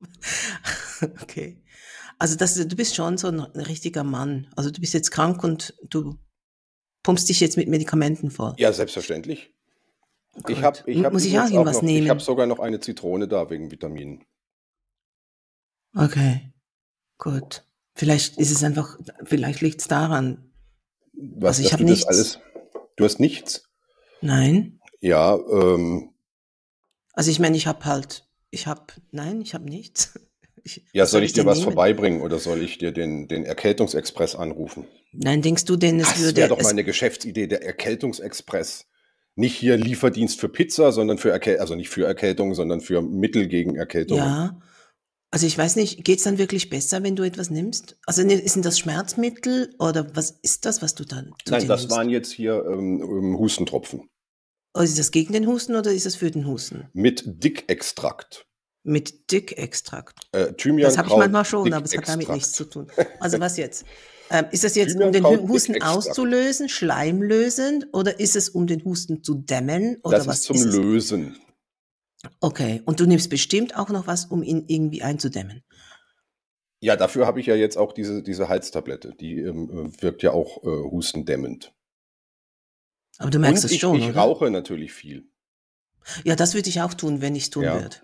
okay. 1.22 1.60
Also 2.20 2.36
das, 2.36 2.54
du 2.54 2.76
bist 2.76 2.94
schon 2.94 3.16
so 3.18 3.28
ein 3.28 3.40
richtiger 3.40 4.04
Mann. 4.04 4.46
Also 4.56 4.70
du 4.70 4.80
bist 4.80 4.94
jetzt 4.94 5.10
krank 5.10 5.42
und 5.42 5.74
du 5.88 6.14
pumpst 7.02 7.28
dich 7.28 7.40
jetzt 7.40 7.56
mit 7.56 7.68
Medikamenten 7.68 8.30
voll. 8.30 8.54
Ja, 8.58 8.72
selbstverständlich. 8.72 9.52
Ich 10.36 10.44
Gut. 10.44 10.62
habe 10.62 10.78
ich 10.86 11.04
hab 11.04 11.12
Muss 11.12 11.24
ich 11.24 11.38
auch 11.38 11.50
irgendwas 11.50 11.76
noch, 11.76 11.82
nehmen? 11.82 12.04
Ich 12.04 12.10
habe 12.10 12.20
sogar 12.20 12.46
noch 12.46 12.58
eine 12.60 12.80
Zitrone 12.80 13.26
da 13.26 13.50
wegen 13.50 13.70
Vitaminen. 13.70 14.24
Okay, 15.94 16.52
gut. 17.16 17.64
Vielleicht 17.94 18.36
ist 18.38 18.50
es 18.52 18.62
einfach, 18.62 18.98
vielleicht 19.24 19.60
liegt 19.60 19.80
es 19.80 19.88
daran. 19.88 20.52
Was, 21.12 21.56
Also 21.58 21.62
ich 21.66 21.72
hab 21.72 21.80
das 21.80 21.88
nichts. 21.88 22.06
alles. 22.06 22.38
Du 22.96 23.04
hast 23.04 23.18
nichts. 23.18 23.68
Nein. 24.20 24.80
Ja, 25.00 25.36
ähm, 25.36 26.10
Also 27.14 27.30
ich 27.30 27.40
meine, 27.40 27.56
ich 27.56 27.66
habe 27.66 27.84
halt, 27.84 28.28
ich 28.50 28.66
habe, 28.66 28.82
nein, 29.10 29.40
ich 29.40 29.54
habe 29.54 29.64
nichts. 29.64 30.18
Ich, 30.64 30.84
ja, 30.92 31.06
soll 31.06 31.22
ich 31.22 31.32
dir 31.32 31.46
was 31.46 31.58
nehmen? 31.58 31.72
vorbeibringen 31.72 32.20
oder 32.20 32.38
soll 32.38 32.60
ich 32.60 32.76
dir 32.76 32.92
den, 32.92 33.26
den 33.26 33.46
Erkältungsexpress 33.46 34.34
anrufen? 34.34 34.84
Nein, 35.12 35.42
denkst 35.42 35.64
du 35.64 35.76
denn, 35.76 36.00
es 36.00 36.08
Das 36.08 36.20
würde, 36.20 36.36
wäre 36.36 36.48
doch 36.48 36.58
es, 36.58 36.64
meine 36.64 36.84
Geschäftsidee, 36.84 37.46
der 37.46 37.62
Erkältungsexpress. 37.64 38.86
Nicht 39.36 39.54
hier 39.56 39.76
Lieferdienst 39.76 40.40
für 40.40 40.48
Pizza, 40.48 40.90
sondern 40.92 41.18
für 41.18 41.30
Erkältung, 41.30 41.60
also 41.60 41.74
nicht 41.76 41.88
für 41.90 42.04
Erkältung, 42.06 42.54
sondern 42.54 42.80
für 42.80 43.02
Mittel 43.02 43.46
gegen 43.48 43.76
Erkältung. 43.76 44.18
ja. 44.18 44.58
Also 45.30 45.46
ich 45.46 45.58
weiß 45.58 45.76
nicht, 45.76 46.04
geht's 46.06 46.22
dann 46.22 46.38
wirklich 46.38 46.70
besser, 46.70 47.02
wenn 47.02 47.14
du 47.14 47.22
etwas 47.22 47.50
nimmst? 47.50 47.98
Also 48.06 48.22
ne- 48.24 48.48
sind 48.48 48.64
das 48.64 48.78
Schmerzmittel 48.78 49.74
oder 49.78 50.16
was 50.16 50.30
ist 50.40 50.64
das, 50.64 50.80
was 50.80 50.94
du 50.94 51.04
dann 51.04 51.34
Nein, 51.46 51.68
das 51.68 51.82
nimmst? 51.82 51.94
waren 51.94 52.08
jetzt 52.08 52.32
hier 52.32 52.64
ähm, 52.66 53.02
ähm, 53.02 53.38
Hustentropfen 53.38 54.08
Also 54.72 54.90
ist 54.92 54.98
das 54.98 55.10
gegen 55.10 55.34
den 55.34 55.46
Husten 55.46 55.76
oder 55.76 55.92
ist 55.92 56.06
das 56.06 56.16
für 56.16 56.30
den 56.30 56.46
Husten? 56.46 56.88
mit 56.94 57.24
Dickextrakt. 57.44 58.46
Mit 58.84 59.30
Dickextrakt. 59.30 60.18
Äh, 60.32 60.54
Thymian, 60.54 60.88
Das 60.88 60.96
habe 60.96 61.08
ich 61.08 61.16
manchmal 61.16 61.44
schon, 61.44 61.70
aber 61.74 61.84
es 61.84 61.94
hat 61.94 62.08
damit 62.08 62.30
nichts 62.30 62.52
zu 62.52 62.64
tun. 62.64 62.90
Also 63.20 63.38
was 63.38 63.58
jetzt? 63.58 63.84
Ähm, 64.30 64.46
ist 64.50 64.64
das 64.64 64.74
jetzt, 64.74 64.96
um 65.00 65.10
den 65.12 65.24
Husten 65.24 65.82
auszulösen, 65.82 66.68
schleimlösend 66.68 67.88
oder 67.92 68.20
ist 68.20 68.36
es, 68.36 68.50
um 68.50 68.66
den 68.66 68.84
Husten 68.84 69.22
zu 69.22 69.34
dämmen? 69.34 69.98
Oder 70.02 70.18
Das 70.18 70.26
was 70.26 70.38
ist 70.40 70.44
zum 70.44 70.56
es? 70.56 70.64
Lösen. 70.64 71.38
Okay, 72.40 72.82
und 72.84 73.00
du 73.00 73.06
nimmst 73.06 73.30
bestimmt 73.30 73.76
auch 73.76 73.88
noch 73.90 74.06
was, 74.06 74.26
um 74.26 74.42
ihn 74.42 74.64
irgendwie 74.66 75.02
einzudämmen. 75.02 75.62
Ja, 76.80 76.96
dafür 76.96 77.26
habe 77.26 77.40
ich 77.40 77.46
ja 77.46 77.54
jetzt 77.56 77.76
auch 77.76 77.92
diese, 77.92 78.22
diese 78.22 78.48
Halstablette. 78.48 79.14
Die 79.14 79.38
ähm, 79.40 79.70
äh, 79.96 80.02
wirkt 80.02 80.22
ja 80.22 80.32
auch 80.32 80.62
äh, 80.62 80.66
hustendämmend. 80.66 81.72
Aber 83.18 83.30
du 83.30 83.38
merkst 83.38 83.64
Und 83.64 83.66
es 83.66 83.72
ich, 83.72 83.80
schon, 83.80 83.96
ich 83.98 84.04
oder? 84.10 84.16
rauche 84.20 84.50
natürlich 84.50 84.92
viel. 84.92 85.28
Ja, 86.24 86.36
das 86.36 86.54
würde 86.54 86.68
ich 86.68 86.80
auch 86.82 86.94
tun, 86.94 87.20
wenn 87.20 87.34
ich 87.34 87.44
es 87.44 87.50
tun 87.50 87.64
Ja. 87.64 87.80
würde. 87.82 87.96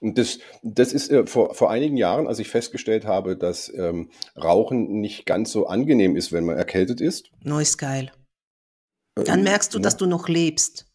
Und 0.00 0.18
das, 0.18 0.38
das 0.62 0.92
ist 0.92 1.10
äh, 1.10 1.26
vor, 1.26 1.54
vor 1.54 1.70
einigen 1.70 1.96
Jahren, 1.96 2.26
als 2.26 2.38
ich 2.38 2.48
festgestellt 2.48 3.04
habe, 3.04 3.36
dass 3.36 3.72
ähm, 3.74 4.10
Rauchen 4.36 5.00
nicht 5.00 5.26
ganz 5.26 5.52
so 5.52 5.66
angenehm 5.66 6.16
ist, 6.16 6.32
wenn 6.32 6.44
man 6.44 6.56
erkältet 6.56 7.00
ist. 7.00 7.30
Neues 7.42 7.78
geil. 7.78 8.12
Dann 9.14 9.38
Ähm, 9.38 9.44
merkst 9.44 9.74
du, 9.74 9.78
dass 9.78 9.96
du 9.96 10.06
noch 10.06 10.28
lebst. 10.28 10.86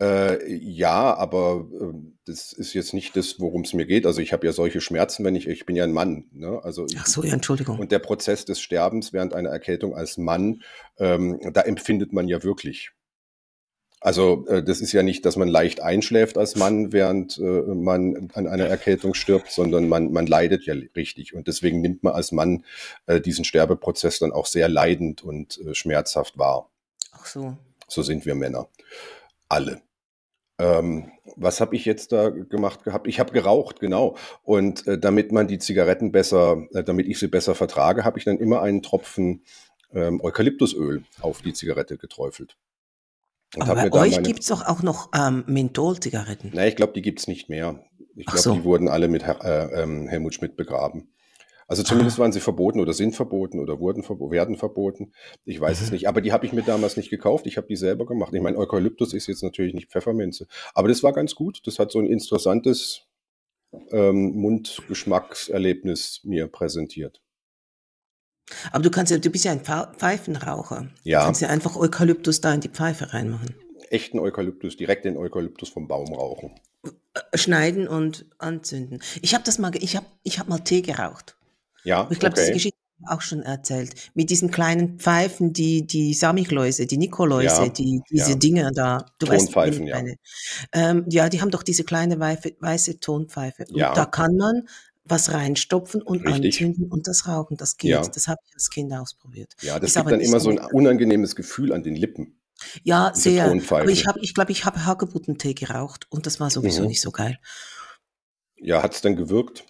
Äh, 0.00 0.52
ja, 0.54 1.14
aber 1.16 1.66
ähm, 1.80 2.18
das 2.26 2.52
ist 2.52 2.74
jetzt 2.74 2.92
nicht 2.92 3.16
das, 3.16 3.40
worum 3.40 3.62
es 3.62 3.72
mir 3.72 3.86
geht. 3.86 4.04
Also 4.04 4.20
ich 4.20 4.32
habe 4.34 4.46
ja 4.46 4.52
solche 4.52 4.82
Schmerzen, 4.82 5.24
wenn 5.24 5.34
ich, 5.34 5.48
ich 5.48 5.64
bin 5.64 5.74
ja 5.74 5.84
ein 5.84 5.92
Mann. 5.92 6.26
Ne? 6.32 6.60
Also 6.62 6.84
ich, 6.86 6.98
Ach 6.98 7.06
so, 7.06 7.22
ja, 7.24 7.32
Entschuldigung. 7.32 7.78
und 7.78 7.90
der 7.92 7.98
Prozess 7.98 8.44
des 8.44 8.60
Sterbens 8.60 9.14
während 9.14 9.32
einer 9.32 9.48
Erkältung 9.48 9.94
als 9.94 10.18
Mann, 10.18 10.62
ähm, 10.98 11.40
da 11.52 11.62
empfindet 11.62 12.12
man 12.12 12.28
ja 12.28 12.42
wirklich. 12.42 12.90
Also 14.00 14.46
äh, 14.46 14.62
das 14.62 14.80
ist 14.80 14.92
ja 14.92 15.02
nicht, 15.02 15.24
dass 15.24 15.36
man 15.36 15.48
leicht 15.48 15.82
einschläft 15.82 16.38
als 16.38 16.56
Mann, 16.56 16.92
während 16.92 17.38
äh, 17.38 17.42
man 17.42 18.30
an 18.34 18.46
einer 18.46 18.66
Erkältung 18.66 19.14
stirbt, 19.14 19.50
sondern 19.50 19.88
man, 19.88 20.12
man 20.12 20.26
leidet 20.26 20.64
ja 20.64 20.74
richtig. 20.94 21.34
Und 21.34 21.48
deswegen 21.48 21.80
nimmt 21.80 22.02
man 22.02 22.14
als 22.14 22.32
Mann 22.32 22.64
äh, 23.06 23.20
diesen 23.20 23.44
Sterbeprozess 23.44 24.18
dann 24.18 24.32
auch 24.32 24.46
sehr 24.46 24.68
leidend 24.68 25.24
und 25.24 25.60
schmerzhaft 25.72 26.38
wahr. 26.38 26.70
Ach 27.12 27.26
so. 27.26 27.56
So 27.88 28.02
sind 28.02 28.26
wir 28.26 28.34
Männer. 28.34 28.68
Alle. 29.48 29.80
Ähm, 30.58 31.12
was 31.36 31.60
habe 31.60 31.76
ich 31.76 31.84
jetzt 31.84 32.12
da 32.12 32.30
gemacht 32.30 32.84
gehabt? 32.84 33.06
Ich 33.06 33.20
habe 33.20 33.32
geraucht, 33.32 33.80
genau. 33.80 34.16
Und 34.42 34.86
äh, 34.86 34.98
damit 34.98 35.32
man 35.32 35.48
die 35.48 35.58
Zigaretten 35.58 36.12
besser, 36.12 36.66
äh, 36.72 36.82
damit 36.82 37.06
ich 37.06 37.18
sie 37.18 37.28
besser 37.28 37.54
vertrage, 37.54 38.04
habe 38.04 38.18
ich 38.18 38.24
dann 38.24 38.38
immer 38.38 38.62
einen 38.62 38.82
Tropfen 38.82 39.42
ähm, 39.92 40.20
Eukalyptusöl 40.22 41.04
auf 41.20 41.42
die 41.42 41.52
Zigarette 41.52 41.98
geträufelt. 41.98 42.56
Und 43.54 43.62
Aber 43.62 43.88
bei 43.88 44.00
euch 44.00 44.12
meine. 44.16 44.22
gibt 44.26 44.40
es 44.40 44.46
doch 44.48 44.66
auch 44.66 44.82
noch 44.82 45.10
ähm, 45.14 45.44
Menthol-Zigaretten. 45.46 46.50
Na, 46.54 46.66
ich 46.66 46.76
glaube, 46.76 46.92
die 46.94 47.02
gibt's 47.02 47.26
nicht 47.28 47.48
mehr. 47.48 47.84
Ich 48.16 48.26
glaube, 48.26 48.40
so. 48.40 48.54
die 48.54 48.64
wurden 48.64 48.88
alle 48.88 49.08
mit 49.08 49.24
Her 49.24 49.38
äh, 49.44 49.82
ähm, 49.82 50.08
Helmut 50.08 50.34
Schmidt 50.34 50.56
begraben. 50.56 51.12
Also 51.68 51.82
zumindest 51.82 52.18
Ah. 52.18 52.22
waren 52.22 52.32
sie 52.32 52.40
verboten 52.40 52.78
oder 52.80 52.92
sind 52.92 53.16
verboten 53.16 53.58
oder 53.58 53.80
wurden 53.80 54.02
verbo 54.04 54.30
werden 54.30 54.56
verboten. 54.56 55.12
Ich 55.44 55.60
weiß 55.60 55.80
es 55.80 55.88
Mhm. 55.88 55.94
nicht. 55.94 56.08
Aber 56.08 56.20
die 56.20 56.32
habe 56.32 56.46
ich 56.46 56.52
mir 56.52 56.62
damals 56.62 56.96
nicht 56.96 57.10
gekauft. 57.10 57.46
Ich 57.46 57.56
habe 57.56 57.66
die 57.66 57.76
selber 57.76 58.06
gemacht. 58.06 58.32
Ich 58.34 58.40
meine, 58.40 58.56
Eukalyptus 58.56 59.12
ist 59.14 59.26
jetzt 59.26 59.42
natürlich 59.42 59.74
nicht 59.74 59.90
Pfefferminze. 59.90 60.46
Aber 60.74 60.88
das 60.88 61.02
war 61.02 61.12
ganz 61.12 61.34
gut. 61.34 61.66
Das 61.66 61.78
hat 61.78 61.90
so 61.90 61.98
ein 61.98 62.06
interessantes 62.06 63.02
ähm, 63.90 64.32
Mundgeschmackserlebnis 64.36 66.20
mir 66.24 66.46
präsentiert. 66.46 67.20
Aber 68.72 68.82
du 68.82 68.90
kannst 68.90 69.10
ja, 69.10 69.18
du 69.18 69.30
bist 69.30 69.44
ja 69.44 69.52
ein 69.52 69.60
Pfe- 69.62 69.92
Pfeifenraucher. 69.96 70.88
Du 71.04 71.10
Ja. 71.10 71.24
kannst 71.24 71.40
ja 71.40 71.48
einfach 71.48 71.76
Eukalyptus 71.76 72.40
da 72.40 72.52
in 72.54 72.60
die 72.60 72.68
Pfeife 72.68 73.12
reinmachen. 73.12 73.54
Echten 73.90 74.18
Eukalyptus, 74.18 74.76
direkt 74.76 75.04
den 75.04 75.16
Eukalyptus 75.16 75.68
vom 75.68 75.86
Baum 75.88 76.12
rauchen. 76.14 76.52
Äh, 76.84 77.38
Schneiden 77.38 77.88
und 77.88 78.26
anzünden. 78.38 79.00
Ich 79.22 79.34
habe 79.34 79.44
das 79.44 79.58
mal, 79.58 79.72
ich 79.76 79.96
habe 79.96 80.06
ich 80.22 80.38
hab 80.38 80.48
mal 80.48 80.58
Tee 80.58 80.82
geraucht. 80.82 81.36
Ja, 81.84 82.00
Aber 82.00 82.12
ich 82.12 82.18
glaube, 82.18 82.34
diese 82.34 82.46
okay. 82.46 82.54
Geschichte 82.54 82.78
habe 82.78 83.04
ich 83.12 83.16
auch 83.16 83.20
schon 83.20 83.42
erzählt. 83.42 83.94
Mit 84.14 84.30
diesen 84.30 84.50
kleinen 84.50 84.98
Pfeifen, 84.98 85.52
die, 85.52 85.86
die 85.86 86.14
Samichlläuse, 86.14 86.86
die 86.86 86.96
Nikoläuse, 86.96 87.44
Ja, 87.64 87.68
die, 87.68 88.02
diese 88.10 88.30
ja. 88.32 88.36
Dinger 88.36 88.70
da. 88.72 89.06
Du 89.20 89.28
weißt, 89.28 89.52
Tonpfeifen, 89.52 89.84
ich 89.86 89.90
ja. 89.90 90.02
Ähm, 90.72 91.04
ja, 91.08 91.28
die 91.28 91.40
haben 91.40 91.50
doch 91.52 91.62
diese 91.62 91.84
kleine 91.84 92.18
weiße, 92.18 92.56
weiße 92.58 92.98
Tonpfeife. 92.98 93.66
Und 93.70 93.76
Ja. 93.76 93.94
da 93.94 94.04
kann 94.06 94.36
man 94.36 94.68
was 95.08 95.32
reinstopfen 95.32 96.02
und 96.02 96.26
Richtig. 96.26 96.60
anzünden 96.62 96.90
und 96.90 97.06
das 97.06 97.26
rauchen. 97.28 97.56
Das 97.56 97.76
geht. 97.76 97.90
Ja. 97.90 98.06
Das 98.06 98.28
habe 98.28 98.40
ich 98.46 98.54
als 98.54 98.70
Kind 98.70 98.92
ausprobiert. 98.92 99.54
Ja, 99.62 99.78
das 99.78 99.90
Ist 99.90 99.96
gibt 99.96 100.10
dann 100.10 100.20
immer 100.20 100.40
so 100.40 100.50
ein 100.50 100.58
unangenehmes 100.58 101.36
Gefühl 101.36 101.72
an 101.72 101.82
den 101.82 101.94
Lippen, 101.96 102.40
Ja, 102.84 103.12
sehr. 103.14 103.44
Aber 103.46 103.88
ich 103.90 104.06
habe, 104.06 104.18
ich 104.22 104.34
glaube, 104.34 104.52
ich 104.52 104.64
habe 104.64 104.84
Hagebuttentee 104.86 105.54
geraucht 105.54 106.06
und 106.10 106.26
das 106.26 106.40
war 106.40 106.50
sowieso 106.50 106.82
Mhm. 106.82 106.88
nicht 106.88 107.00
so 107.00 107.10
geil. 107.10 107.38
Ja, 108.56 108.82
hat's 108.82 109.02
dann 109.02 109.16
gewirkt? 109.16 109.64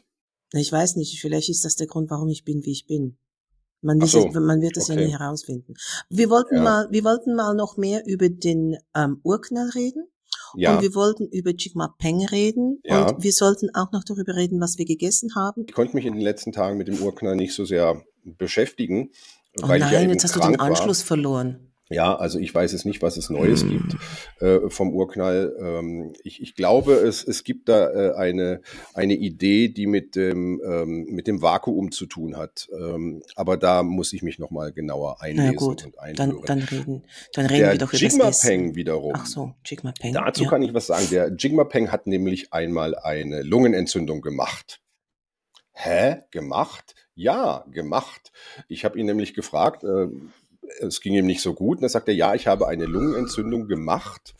Ich 0.52 0.70
weiß 0.70 0.96
nicht, 0.96 1.20
vielleicht 1.20 1.48
ist 1.48 1.64
das 1.64 1.74
der 1.76 1.88
Grund, 1.88 2.10
warum 2.10 2.28
ich 2.28 2.44
bin, 2.44 2.64
wie 2.64 2.72
ich 2.72 2.86
bin. 2.86 3.18
Man, 3.82 4.00
so, 4.00 4.28
man 4.28 4.60
wird 4.62 4.76
es 4.76 4.88
ja 4.88 4.94
okay. 4.94 5.06
nie 5.06 5.12
herausfinden. 5.12 5.74
Wir 6.08 6.30
wollten 6.30 6.56
Ja. 6.56 6.62
mal, 6.62 6.88
wir 6.90 7.04
wollten 7.04 7.34
mal 7.34 7.54
noch 7.54 7.76
mehr 7.76 8.06
über 8.06 8.28
den 8.28 8.76
ähm, 8.94 9.20
Urknall 9.22 9.68
reden 9.70 10.06
Ja, 10.56 10.76
und 10.76 10.82
wir 10.82 10.94
wollten 10.94 11.28
über 11.28 11.52
Jigma 11.56 11.94
Peng 11.98 12.24
reden 12.26 12.80
Ja. 12.84 13.08
und 13.08 13.22
wir 13.22 13.32
sollten 13.32 13.68
auch 13.74 13.92
noch 13.92 14.04
darüber 14.04 14.34
reden, 14.34 14.60
was 14.60 14.78
wir 14.78 14.84
gegessen 14.84 15.34
haben. 15.34 15.64
ich 15.68 15.74
konnte 15.74 15.94
mich 15.94 16.06
in 16.06 16.14
den 16.14 16.22
letzten 16.22 16.52
Tagen 16.52 16.78
mit 16.78 16.88
dem 16.88 17.00
Urknall 17.00 17.36
nicht 17.36 17.54
so 17.54 17.64
sehr 17.64 18.02
beschäftigen, 18.24 19.10
Oh 19.62 19.68
weil 19.68 19.80
ich 19.82 19.90
ja 19.90 20.00
nein, 20.00 20.10
jetzt 20.10 20.24
hast 20.24 20.34
du 20.36 20.40
den 20.40 20.48
krank 20.56 20.60
war. 20.60 20.66
Anschluss 20.68 21.02
verloren. 21.02 21.72
Ja, 21.88 22.16
also 22.16 22.40
ich 22.40 22.52
weiß 22.52 22.72
es 22.72 22.84
nicht, 22.84 23.00
was 23.00 23.16
es 23.16 23.30
Neues 23.30 23.62
Hm. 23.62 23.70
gibt 23.70 23.96
äh, 24.42 24.68
vom 24.70 24.92
Urknall. 24.92 25.54
Ähm, 25.60 26.12
ich, 26.24 26.42
ich 26.42 26.56
glaube, 26.56 26.94
es, 26.94 27.22
es 27.22 27.44
gibt 27.44 27.68
da 27.68 27.90
äh, 27.90 28.14
eine, 28.16 28.60
eine 28.94 29.14
Idee, 29.14 29.68
die 29.68 29.86
mit 29.86 30.16
dem, 30.16 30.60
ähm, 30.66 31.06
mit 31.10 31.28
dem 31.28 31.42
Vakuum 31.42 31.92
zu 31.92 32.06
tun 32.06 32.36
hat. 32.36 32.68
Ähm, 32.72 33.22
aber 33.36 33.56
da 33.56 33.84
muss 33.84 34.12
ich 34.12 34.22
mich 34.22 34.40
nochmal 34.40 34.72
genauer 34.72 35.16
Na 35.20 35.26
einlesen 35.26 35.56
gut, 35.56 35.84
und 35.84 35.94
dann, 35.96 36.04
einhören. 36.18 36.42
dann 36.44 36.62
reden, 36.62 37.02
dann 37.34 37.46
reden 37.46 37.60
Der 37.60 37.72
wir 37.72 37.78
doch 37.78 37.92
über 37.92 38.02
das 38.02 38.12
Jigma 38.12 38.28
Essen. 38.28 38.48
Peng 38.48 38.74
wiederum. 38.74 39.12
Ach 39.14 39.26
so, 39.26 39.54
Jigma 39.64 39.92
Peng. 39.92 40.12
Dazu 40.12 40.42
ja. 40.42 40.50
kann 40.50 40.62
ich 40.62 40.74
was 40.74 40.88
sagen. 40.88 41.06
Der 41.12 41.32
Jigma 41.38 41.64
Peng 41.64 41.92
hat 41.92 42.08
nämlich 42.08 42.52
einmal 42.52 42.96
eine 42.96 43.42
Lungenentzündung 43.42 44.22
gemacht. 44.22 44.80
Hä? 45.72 46.22
Gemacht? 46.32 46.94
Ja, 47.14 47.64
gemacht. 47.70 48.32
Ich 48.68 48.84
habe 48.84 48.98
ihn 48.98 49.06
nämlich 49.06 49.34
gefragt, 49.34 49.84
äh, 49.84 50.08
es 50.80 51.00
ging 51.00 51.14
ihm 51.14 51.26
nicht 51.26 51.40
so 51.40 51.54
gut. 51.54 51.78
Und 51.78 51.84
er 51.84 51.88
sagte, 51.88 52.12
ja, 52.12 52.34
ich 52.34 52.46
habe 52.46 52.68
eine 52.68 52.86
Lungenentzündung 52.86 53.68
gemacht. 53.68 54.34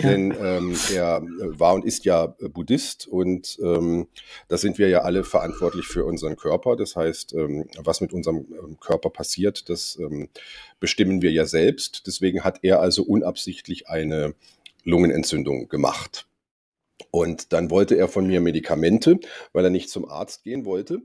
Denn 0.00 0.34
ähm, 0.40 0.76
er 0.92 1.18
äh, 1.18 1.58
war 1.58 1.74
und 1.74 1.84
ist 1.84 2.04
ja 2.04 2.34
äh, 2.40 2.48
Buddhist 2.48 3.06
und 3.06 3.58
ähm, 3.62 4.08
da 4.48 4.56
sind 4.56 4.78
wir 4.78 4.88
ja 4.88 5.02
alle 5.02 5.22
verantwortlich 5.22 5.86
für 5.86 6.04
unseren 6.04 6.36
Körper. 6.36 6.76
Das 6.76 6.96
heißt, 6.96 7.34
ähm, 7.34 7.68
was 7.78 8.00
mit 8.00 8.12
unserem 8.12 8.46
ähm, 8.50 8.78
Körper 8.80 9.10
passiert, 9.10 9.68
das 9.68 9.96
ähm, 10.00 10.28
bestimmen 10.80 11.22
wir 11.22 11.30
ja 11.30 11.44
selbst. 11.44 12.06
Deswegen 12.06 12.42
hat 12.42 12.60
er 12.62 12.80
also 12.80 13.02
unabsichtlich 13.04 13.88
eine 13.88 14.34
Lungenentzündung 14.84 15.68
gemacht. 15.68 16.26
Und 17.10 17.52
dann 17.52 17.70
wollte 17.70 17.96
er 17.96 18.08
von 18.08 18.26
mir 18.26 18.40
Medikamente, 18.40 19.18
weil 19.52 19.64
er 19.64 19.70
nicht 19.70 19.90
zum 19.90 20.08
Arzt 20.08 20.44
gehen 20.44 20.64
wollte. 20.64 21.02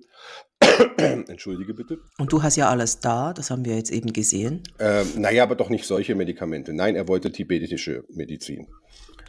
Entschuldige 1.27 1.73
bitte. 1.73 1.99
Und 2.17 2.31
du 2.31 2.43
hast 2.43 2.55
ja 2.55 2.69
alles 2.69 2.99
da, 2.99 3.33
das 3.33 3.49
haben 3.49 3.65
wir 3.65 3.75
jetzt 3.75 3.91
eben 3.91 4.13
gesehen. 4.13 4.63
Ähm, 4.79 5.07
naja, 5.17 5.43
aber 5.43 5.55
doch 5.55 5.69
nicht 5.69 5.85
solche 5.85 6.15
Medikamente. 6.15 6.73
Nein, 6.73 6.95
er 6.95 7.07
wollte 7.07 7.31
tibetische 7.31 8.03
Medizin. 8.09 8.67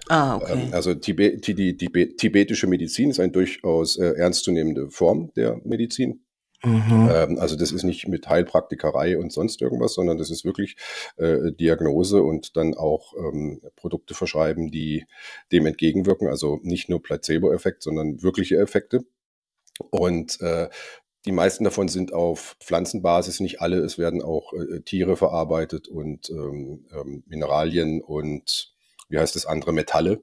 Ah, 0.09 0.37
okay. 0.37 0.66
Ähm, 0.66 0.68
also 0.72 0.94
Tibe 0.94 1.38
die, 1.38 1.54
die, 1.54 1.76
die 1.76 2.16
tibetische 2.16 2.66
Medizin 2.66 3.11
ist 3.11 3.20
eine 3.20 3.32
durchaus 3.32 3.96
äh, 3.96 4.12
ernstzunehmende 4.12 4.90
Form 4.90 5.32
der 5.35 5.61
Medizin. 5.64 6.24
mhm. 6.62 7.09
Ähm, 7.11 7.38
also 7.38 7.56
das 7.56 7.72
ist 7.72 7.82
nicht 7.82 8.06
mit 8.06 8.28
Heilpraktikerei 8.28 9.18
und 9.18 9.32
sonst 9.32 9.61
irgendwas, 9.61 9.94
sondern 9.94 10.16
das 10.16 10.30
ist 10.30 10.44
wirklich 10.44 10.76
äh, 11.16 11.52
Diagnose 11.52 12.22
und 12.22 12.56
dann 12.56 12.74
auch 12.74 13.14
ähm, 13.18 13.61
Produkte 13.74 14.14
verschreiben, 14.14 14.70
die 14.70 15.06
dem 15.50 15.66
entgegenwirken. 15.66 16.28
Also 16.28 16.61
nicht 16.62 16.88
nur 16.88 17.02
Placebo-Effekt, 17.02 17.82
sondern 17.82 18.22
wirkliche 18.22 18.56
Effekte. 18.56 19.04
Und 19.90 20.40
äh, 20.40 20.68
die 21.26 21.32
meisten 21.32 21.64
davon 21.64 21.88
sind 21.88 22.12
auf 22.12 22.56
Pflanzenbasis, 22.60 23.40
nicht 23.40 23.60
alle. 23.60 23.78
Es 23.78 23.98
werden 23.98 24.22
auch 24.22 24.52
äh, 24.52 24.80
Tiere 24.80 25.16
verarbeitet 25.16 25.88
und 25.88 26.30
ähm, 26.30 26.86
ähm, 26.92 27.24
Mineralien 27.26 28.00
und 28.00 28.72
wie 29.08 29.18
heißt 29.18 29.34
das 29.34 29.46
andere 29.46 29.72
Metalle. 29.72 30.22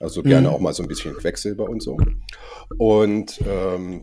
Also 0.00 0.22
gerne 0.22 0.48
Mhm. 0.48 0.54
auch 0.54 0.60
mal 0.60 0.72
so 0.72 0.82
ein 0.82 0.88
bisschen 0.88 1.14
Quecksilber 1.14 1.68
und 1.68 1.82
so. 1.82 1.98
Und 2.78 3.40
ähm, 3.46 4.02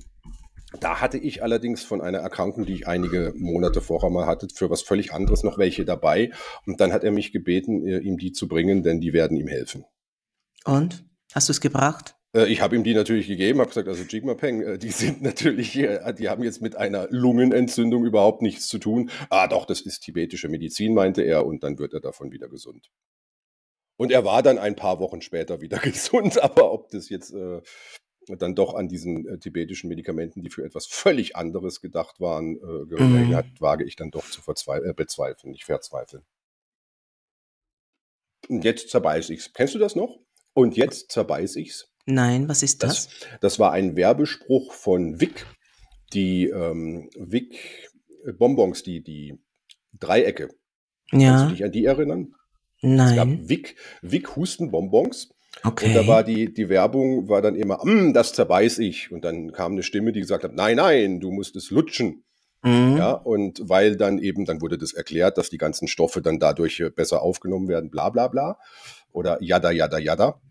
da 0.79 0.99
hatte 0.99 1.17
ich 1.17 1.41
allerdings 1.41 1.83
von 1.83 2.01
einer 2.01 2.17
Erkrankung, 2.17 2.65
die 2.65 2.73
ich 2.73 2.87
einige 2.87 3.33
Monate 3.37 3.81
vorher 3.81 4.09
mal 4.09 4.25
hatte, 4.25 4.47
für 4.53 4.69
was 4.69 4.81
völlig 4.81 5.13
anderes 5.13 5.43
noch 5.43 5.57
welche 5.57 5.85
dabei. 5.85 6.31
Und 6.65 6.81
dann 6.81 6.91
hat 6.91 7.03
er 7.03 7.11
mich 7.11 7.31
gebeten, 7.31 7.87
äh, 7.87 7.99
ihm 7.99 8.17
die 8.17 8.33
zu 8.33 8.47
bringen, 8.47 8.83
denn 8.83 8.99
die 8.99 9.13
werden 9.13 9.37
ihm 9.37 9.47
helfen. 9.47 9.85
Und? 10.65 11.05
Hast 11.33 11.49
du 11.49 11.51
es 11.51 11.61
gebracht? 11.61 12.14
Äh, 12.35 12.47
Ich 12.47 12.61
habe 12.61 12.75
ihm 12.75 12.83
die 12.83 12.93
natürlich 12.93 13.27
gegeben, 13.27 13.59
habe 13.59 13.69
gesagt, 13.69 13.87
also 13.87 14.03
Jigma 14.03 14.33
Peng, 14.35 14.61
äh, 14.61 14.77
die 14.77 14.91
sind 14.91 15.21
natürlich, 15.23 15.75
äh, 15.77 16.13
die 16.13 16.29
haben 16.29 16.43
jetzt 16.43 16.61
mit 16.61 16.75
einer 16.75 17.07
Lungenentzündung 17.09 18.05
überhaupt 18.05 18.41
nichts 18.41 18.67
zu 18.67 18.77
tun. 18.79 19.09
Ah, 19.29 19.47
doch, 19.47 19.65
das 19.65 19.81
ist 19.81 20.01
tibetische 20.01 20.49
Medizin, 20.49 20.93
meinte 20.93 21.21
er, 21.23 21.45
und 21.45 21.63
dann 21.63 21.79
wird 21.79 21.93
er 21.93 22.01
davon 22.01 22.31
wieder 22.31 22.49
gesund. 22.49 22.91
Und 23.97 24.11
er 24.11 24.25
war 24.25 24.43
dann 24.43 24.57
ein 24.57 24.75
paar 24.75 24.99
Wochen 24.99 25.21
später 25.21 25.61
wieder 25.61 25.77
gesund, 25.79 26.41
aber 26.41 26.71
ob 26.71 26.89
das 26.89 27.09
jetzt 27.09 27.31
äh, 27.33 27.61
dann 28.27 28.55
doch 28.55 28.73
an 28.73 28.87
diesen 28.89 29.27
äh, 29.27 29.37
tibetischen 29.39 29.87
Medikamenten, 29.87 30.41
die 30.41 30.49
für 30.49 30.63
etwas 30.65 30.85
völlig 30.87 31.35
anderes 31.35 31.79
gedacht 31.81 32.19
waren, 32.19 32.55
äh, 32.55 32.85
gelegen 32.87 33.29
Mhm. 33.29 33.35
hat, 33.35 33.45
wage 33.59 33.85
ich 33.85 33.95
dann 33.95 34.11
doch 34.11 34.25
zu 34.29 34.41
bezweifeln, 34.43 35.51
nicht 35.51 35.63
verzweifeln. 35.65 36.23
Und 38.49 38.63
jetzt 38.63 38.89
zerbeiß 38.89 39.29
ich's. 39.29 39.53
Kennst 39.53 39.75
du 39.75 39.79
das 39.79 39.95
noch? 39.95 40.19
Und 40.53 40.75
jetzt 40.75 41.11
zerbeiß 41.11 41.55
ich's. 41.55 41.87
Nein, 42.05 42.47
was 42.47 42.61
ist 42.63 42.83
das? 42.83 43.07
Das, 43.07 43.27
das 43.41 43.59
war 43.59 43.71
ein 43.71 43.95
Werbespruch 43.95 44.73
von 44.73 45.19
Vic. 45.19 45.45
Die 46.13 46.45
ähm, 46.47 47.09
Vic 47.17 47.89
Bonbons, 48.37 48.83
die, 48.83 49.01
die 49.01 49.37
Dreiecke. 49.99 50.49
Kannst 51.09 51.23
du 51.23 51.23
ja, 51.23 51.45
dich 51.49 51.63
an 51.63 51.71
die 51.71 51.85
erinnern? 51.85 52.33
Es 52.81 53.15
gab 53.15 53.27
nein. 53.27 53.49
Vic, 53.49 53.75
Vic 54.01 54.35
Hustenbonbons 54.35 55.29
Und 55.63 55.95
da 55.95 56.07
war 56.07 56.21
Okay. 56.21 56.33
die, 56.33 56.53
die 56.53 56.69
Werbung 56.69 57.27
war 57.29 57.41
dann 57.41 57.55
immer, 57.55 57.83
"Mm, 57.83 58.13
das 58.13 58.33
zerbeiß 58.33 58.79
ich. 58.79 59.11
Und 59.11 59.23
dann 59.25 59.51
kam 59.51 59.71
eine 59.73 59.83
Stimme, 59.83 60.11
die 60.11 60.19
gesagt 60.19 60.43
hat, 60.43 60.53
nein, 60.53 60.75
nein, 60.77 61.19
du 61.19 61.31
musst 61.31 61.55
es 61.55 61.71
lutschen. 61.71 62.23
Ja, 62.63 63.17
Mhm. 63.19 63.25
und 63.25 63.61
weil 63.69 63.95
dann 63.95 64.17
eben, 64.17 64.45
dann 64.45 64.59
wurde 64.61 64.77
das 64.79 64.93
erklärt, 64.93 65.37
dass 65.37 65.49
die 65.51 65.57
ganzen 65.59 65.87
Stoffe 65.87 66.21
dann 66.23 66.39
dadurch 66.39 66.79
äh, 66.79 66.89
besser 66.89 67.21
aufgenommen 67.21 67.67
werden, 67.67 67.89
bla 67.91 68.09
bla 68.09 68.27
bla. 68.27 68.57
Oder 69.11 69.37
jada, 69.41 69.69
jada, 69.71 69.99
jada. 69.99 70.41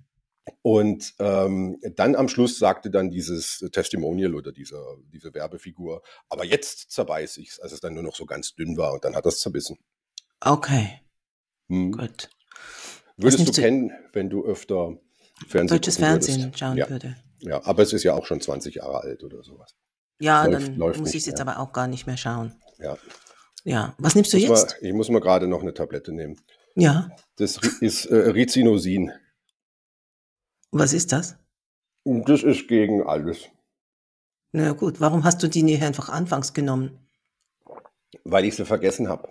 Und 0.62 1.14
ähm, 1.20 1.78
dann 1.96 2.14
am 2.16 2.28
Schluss 2.28 2.58
sagte 2.58 2.90
dann 2.90 3.10
dieses 3.10 3.64
Testimonial 3.72 4.34
oder 4.34 4.52
diese, 4.52 4.78
diese 5.12 5.32
Werbefigur, 5.32 6.02
aber 6.28 6.44
jetzt 6.44 6.90
zerbeiß 6.90 7.38
ich's, 7.38 7.60
als 7.60 7.72
es 7.72 7.80
dann 7.80 7.94
nur 7.94 8.02
noch 8.02 8.14
so 8.14 8.26
ganz 8.26 8.54
dünn 8.54 8.76
war 8.76 8.92
und 8.92 9.04
dann 9.04 9.16
hat 9.16 9.24
das 9.26 9.40
zerbissen. 9.40 9.78
Okay, 10.40 11.00
Hm. 11.68 11.92
gut. 11.92 12.28
Würdest 13.16 13.48
du 13.48 13.52
kennen, 13.52 13.92
wenn 14.12 14.28
du 14.28 14.44
öfter 14.44 14.98
Fernsehen 15.48 15.76
Deutsches 15.78 15.96
gucken 15.96 16.12
würdest? 16.12 16.28
Fernsehen 16.30 16.52
schauen 16.56 16.76
Ja, 16.76 16.90
würde. 16.90 17.16
ja, 17.40 17.64
aber 17.64 17.82
es 17.82 17.92
ist 17.94 18.02
ja 18.02 18.12
auch 18.14 18.26
schon 18.26 18.40
20 18.40 18.74
Jahre 18.74 19.00
alt 19.00 19.22
oder 19.24 19.42
sowas. 19.42 19.74
Ja, 20.20 20.44
Läuft, 20.44 20.66
dann 20.68 20.76
läuft 20.76 21.00
muss 21.00 21.10
ich 21.10 21.16
es 21.22 21.26
jetzt 21.26 21.40
aber 21.40 21.58
auch 21.58 21.72
gar 21.72 21.86
nicht 21.86 22.06
mehr 22.06 22.16
schauen. 22.18 22.52
Ja. 22.78 22.98
Ja. 23.64 23.94
Was 23.98 24.14
nimmst 24.14 24.32
du 24.32 24.38
mal, 24.38 24.44
jetzt? 24.48 24.76
ich 24.82 24.92
muss 24.92 25.08
mal 25.08 25.20
gerade 25.20 25.46
noch 25.46 25.62
eine 25.62 25.72
Tablette 25.72 26.12
nehmen. 26.12 26.38
Ja. 26.76 27.08
Das 27.36 27.56
ist 27.80 28.06
äh, 28.06 28.14
Rizinosin. 28.16 29.10
Was 30.76 30.92
ist 30.92 31.12
das? 31.12 31.36
Das 32.04 32.42
ist 32.42 32.66
gegen 32.66 33.06
alles. 33.06 33.48
Na 34.50 34.72
gut, 34.72 35.00
warum 35.00 35.22
hast 35.22 35.40
du 35.40 35.48
die 35.48 35.62
nicht 35.62 35.80
einfach 35.84 36.08
anfangs 36.08 36.52
genommen? 36.52 36.98
Weil 38.24 38.44
ich 38.44 38.56
sie 38.56 38.64
vergessen 38.64 39.08
habe. 39.08 39.28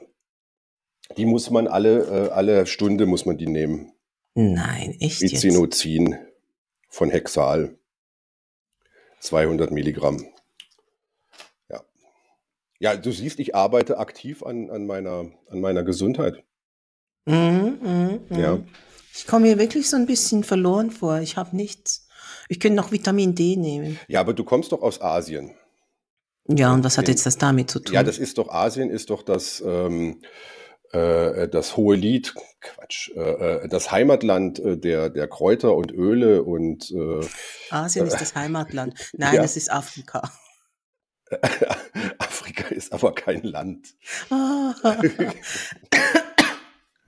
Die 1.18 1.26
muss 1.26 1.50
man 1.50 1.68
alle, 1.68 2.28
äh, 2.28 2.30
alle 2.32 2.66
Stunde 2.66 3.06
muss 3.06 3.26
man 3.26 3.38
die 3.38 3.48
nehmen. 3.48 3.92
Nein, 4.36 4.96
echt 5.02 5.22
jetzt? 5.22 5.34
Rizinozin 5.44 6.18
von 6.88 7.10
Hexal. 7.10 7.78
200 9.20 9.70
Milligramm. 9.70 10.26
Ja. 11.70 11.84
Ja, 12.80 12.96
du 12.96 13.12
siehst, 13.12 13.40
ich 13.40 13.54
arbeite 13.54 13.98
aktiv 13.98 14.44
an, 14.44 14.70
an, 14.70 14.88
meiner, 14.88 15.30
an 15.50 15.60
meiner 15.60 15.84
Gesundheit. 15.84 16.42
Mhm, 17.26 17.80
mhm, 17.82 18.20
Ja. 18.30 18.60
Ich 19.16 19.28
komme 19.28 19.48
mir 19.48 19.60
wirklich 19.60 19.90
so 19.90 19.96
ein 19.96 20.08
bisschen 20.08 20.44
verloren 20.44 20.90
vor. 20.90 21.20
Ich 21.20 21.38
habe 21.38 21.56
nichts. 21.56 22.08
Ich 22.50 22.60
könnte 22.60 22.76
noch 22.76 22.92
Vitamin 22.92 23.36
D 23.36 23.56
nehmen. 23.56 24.00
Ja, 24.08 24.20
aber 24.20 24.34
du 24.34 24.44
kommst 24.44 24.72
doch 24.72 24.82
aus 24.82 25.02
Asien. 25.02 25.56
Ja, 26.48 26.74
und 26.74 26.84
was 26.84 26.98
hat 26.98 27.08
jetzt 27.08 27.26
das 27.26 27.38
damit 27.38 27.70
zu 27.70 27.80
tun? 27.80 27.94
Ja, 27.94 28.04
das 28.04 28.18
ist 28.18 28.38
doch, 28.38 28.50
Asien 28.50 28.90
ist 28.90 29.12
doch 29.12 29.22
das, 29.22 29.64
ähm, 29.66 30.22
äh, 30.92 31.48
das 31.48 31.78
hohe 31.78 31.96
Lied, 31.96 32.34
Quatsch, 32.60 33.12
äh, 33.16 33.20
äh, 33.64 33.68
das 33.70 33.92
Heimatland 33.92 34.60
äh, 34.60 34.78
der, 34.78 35.10
der 35.10 35.28
Kräuter 35.28 35.76
und 35.76 35.92
Öle 35.92 36.44
und 36.44 36.92
äh, 36.92 37.26
Asien 37.70 38.08
ist 38.08 38.14
das 38.20 38.36
Heimatland. 38.36 38.96
Nein, 39.14 39.36
ja. 39.36 39.44
es 39.44 39.56
ist 39.56 39.72
Afrika. 39.72 40.32
Afrika 42.18 42.68
ist 42.70 42.92
aber 42.92 43.14
kein 43.14 43.44
Land. 43.44 43.96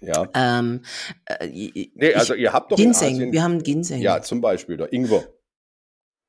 Ja. 0.01 0.27
ähm, 0.35 0.81
äh, 1.25 1.47
ich- 1.47 1.91
Nee, 1.95 2.13
also 2.13 2.33
ihr 2.33 2.51
habt 2.53 2.71
doch 2.71 2.77
in 2.77 2.85
Ginseng, 2.85 3.13
Asien, 3.15 3.31
wir 3.31 3.43
haben 3.43 3.63
Ginseng. 3.63 4.01
ja, 4.01 4.21
zum 4.21 4.41
Beispiel, 4.41 4.75
oder 4.75 4.91
Ingwer. 4.93 5.23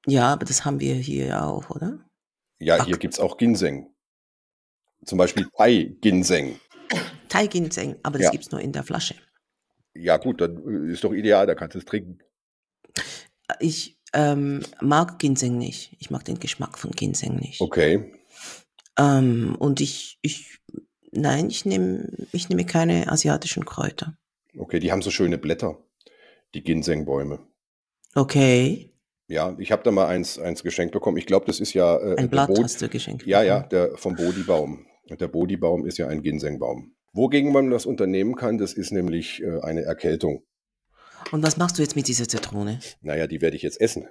Ja, 0.07 0.33
aber 0.33 0.45
das 0.45 0.65
haben 0.65 0.79
wir 0.81 0.95
hier 0.95 1.27
ja 1.27 1.45
auch, 1.47 1.69
oder? 1.71 1.99
Ja, 2.59 2.79
Ach. 2.81 2.87
hier 2.87 2.97
gibt's 2.97 3.19
auch 3.21 3.37
Ginseng. 3.37 3.89
Zum 5.05 5.19
Beispiel 5.19 5.47
Thai-Ginseng. 5.57 6.59
Thai-Ginseng, 7.29 7.97
aber 8.03 8.19
das 8.19 8.27
Ja. 8.27 8.31
gibt's 8.31 8.51
nur 8.51 8.61
in 8.61 8.73
der 8.73 8.85
Flasche. 8.85 9.15
Ja, 9.95 10.17
gut, 10.17 10.41
dann 10.41 10.89
äh, 10.89 10.93
ist 10.93 11.03
doch 11.05 11.13
ideal, 11.13 11.47
da 11.47 11.55
kannst 11.55 11.75
du 11.75 11.79
es 11.81 11.85
trinken. 11.85 12.19
Ich 13.61 13.99
ähm, 14.13 14.63
mag 14.81 15.19
Ginseng 15.19 15.59
nicht. 15.59 15.97
Ich 15.99 16.11
mag 16.11 16.25
den 16.25 16.39
Geschmack 16.39 16.79
von 16.79 16.91
Ginseng 16.93 17.37
nicht. 17.37 17.61
Okay. 17.61 18.13
Ähm, 18.99 19.57
und 19.59 19.81
ich, 19.81 20.19
ich, 20.23 20.59
nein, 21.17 21.49
ich 21.51 21.65
nehme, 21.65 22.09
ich 22.33 22.49
nehme 22.49 22.65
keine 22.65 23.11
asiatischen 23.11 23.65
Kräuter. 23.65 24.17
Okay, 24.57 24.81
die 24.81 24.93
haben 24.93 25.03
so 25.03 25.11
schöne 25.11 25.39
Blätter, 25.39 25.79
die 26.55 26.63
Ginsengbäume. 26.63 27.41
Okay, 28.15 28.93
Ja, 29.29 29.57
ich 29.59 29.73
habe 29.73 29.83
da 29.83 29.91
mal 29.91 30.07
eins, 30.07 30.39
eins 30.39 30.63
geschenkt 30.63 30.93
bekommen. 30.93 31.17
Ich 31.17 31.27
glaube, 31.27 31.47
das 31.47 31.61
ist 31.61 31.75
ja 31.75 31.97
äh, 31.99 32.17
ein 32.17 32.31
Blatt 32.31 32.51
hast 32.63 32.81
du 32.81 32.89
geschenkt. 32.89 33.27
Ja, 33.27 33.43
ja, 33.43 33.61
der 33.61 33.97
vom 33.97 34.15
Bodhibaum. 34.15 34.87
Und 35.11 35.21
Der 35.21 35.29
Bodhibaum 35.29 35.85
ist 35.87 35.99
ja 35.99 36.09
ein 36.09 36.23
Ginsengbaum. 36.23 36.95
Wogegen 37.13 37.53
man 37.53 37.71
das 37.71 37.87
unternehmen 37.87 38.35
kann, 38.37 38.59
das 38.59 38.73
ist 38.73 38.93
nämlich 38.93 39.43
äh, 39.43 39.61
eine 39.61 39.83
Erkältung. 39.83 40.45
Und 41.33 41.43
was 41.43 41.57
machst 41.57 41.79
du 41.79 41.83
jetzt 41.83 41.97
mit 41.97 42.09
dieser 42.09 42.29
Zitrone? 42.29 42.79
Naja, 43.01 43.27
die 43.27 43.41
werde 43.41 43.57
ich 43.57 43.63
jetzt 43.63 43.81
essen. 43.81 44.07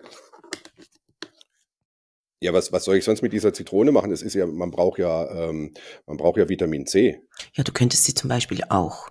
Ja, 2.42 2.54
was, 2.54 2.72
was 2.72 2.84
soll 2.84 2.98
ich 2.98 3.04
sonst 3.06 3.22
mit 3.22 3.34
dieser 3.34 3.54
Zitrone 3.54 3.92
machen? 3.92 4.12
Das 4.12 4.22
ist 4.22 4.34
ja, 4.34 4.46
man 4.46 4.72
braucht 4.72 5.00
ja, 5.00 5.50
ähm, 5.50 5.74
man 6.06 6.18
braucht 6.18 6.38
ja 6.38 6.50
Vitamin 6.50 6.86
C. 6.86 7.22
Ja, 7.54 7.64
du 7.64 7.72
könntest 7.72 8.04
sie 8.04 8.14
zum 8.14 8.30
Beispiel 8.30 8.62
auch 8.70 9.10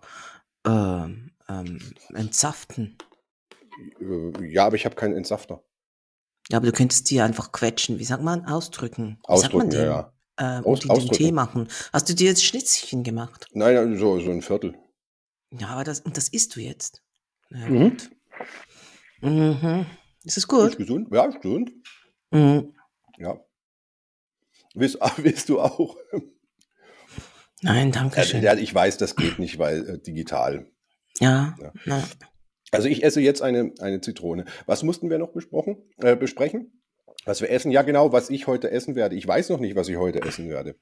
ähm, 0.67 1.33
ähm, 1.49 1.79
entsaften. 2.15 2.99
Äh, 4.01 4.47
ja, 4.53 4.67
aber 4.67 4.77
ich 4.77 4.85
habe 4.85 4.95
keinen 4.95 5.17
Entsafter. 5.17 5.63
Ja, 6.51 6.59
aber 6.59 6.67
du 6.67 6.73
könntest 6.73 7.07
sie 7.09 7.21
einfach 7.23 7.53
quetschen. 7.53 7.99
Wie 7.99 8.05
sagt 8.05 8.23
man? 8.23 8.45
Ausdrücken. 8.45 9.19
Wie 9.27 9.37
sagt 9.39 9.55
man 9.55 9.63
Ausdrücken, 9.63 9.73
ja, 9.73 9.85
ja. 9.85 10.13
Äh, 10.37 10.61
Aus- 10.61 10.67
und 10.67 10.85
den 10.85 10.91
ausdrücken. 10.91 11.15
Tee 11.15 11.33
machen. 11.33 11.69
Hast 11.93 12.09
du 12.09 12.15
dir 12.15 12.27
jetzt 12.29 12.45
Schnitzchen 12.45 13.03
gemacht? 13.05 13.47
Nein, 13.53 13.97
so, 13.97 14.21
so 14.21 14.31
ein 14.31 14.43
Viertel. 14.43 14.75
Ja, 15.51 15.69
aber 15.69 15.85
das, 15.85 16.03
das 16.05 16.29
isst 16.29 16.55
du 16.57 16.61
jetzt. 16.61 17.03
Na 17.49 17.69
Mhm. 17.69 17.91
gut. 17.91 18.11
Mhm. 19.23 19.87
Ist 20.25 20.33
es 20.33 20.37
Ist 20.39 20.49
gut? 20.49 20.77
gesund? 20.77 21.09
Ja, 21.13 21.25
ist 21.25 21.41
gesund. 21.41 21.73
Mhm. 22.31 22.74
Ja. 23.19 23.41
Willst, 24.75 24.99
willst 25.19 25.49
du 25.49 25.61
auch? 25.61 25.97
Nein, 27.63 27.93
danke 27.93 28.19
Ja, 28.19 28.25
schön. 28.25 28.43
ja, 28.43 28.55
ich 28.55 28.75
weiß, 28.75 28.99
das 28.99 29.17
geht 29.17 29.39
nicht, 29.39 29.59
weil 29.59 29.89
äh, 29.89 29.99
digital. 29.99 30.67
Ja, 31.21 31.57
Ja. 31.87 32.03
Also 32.73 32.89
ich 32.89 33.05
esse 33.05 33.21
jetzt 33.21 33.41
eine, 33.41 33.73
eine 33.79 34.01
Zitrone. 34.01 34.47
Was 34.67 34.83
mussten 34.83 35.09
wir 35.09 35.19
noch 35.19 35.31
besprochen, 35.31 35.77
äh, 35.99 36.17
besprechen? 36.17 36.83
Was 37.25 37.41
wir 37.41 37.49
essen? 37.51 37.71
Ja, 37.71 37.83
genau, 37.83 38.13
was 38.13 38.31
ich 38.31 38.49
heute 38.49 38.71
essen 38.73 38.97
werde. 38.97 39.15
Ich 39.15 39.27
weiß 39.27 39.49
noch 39.51 39.61
nicht, 39.61 39.77
was 39.77 39.89
ich 39.89 39.97
heute 39.97 40.23
essen 40.23 40.49
werde. 40.49 40.75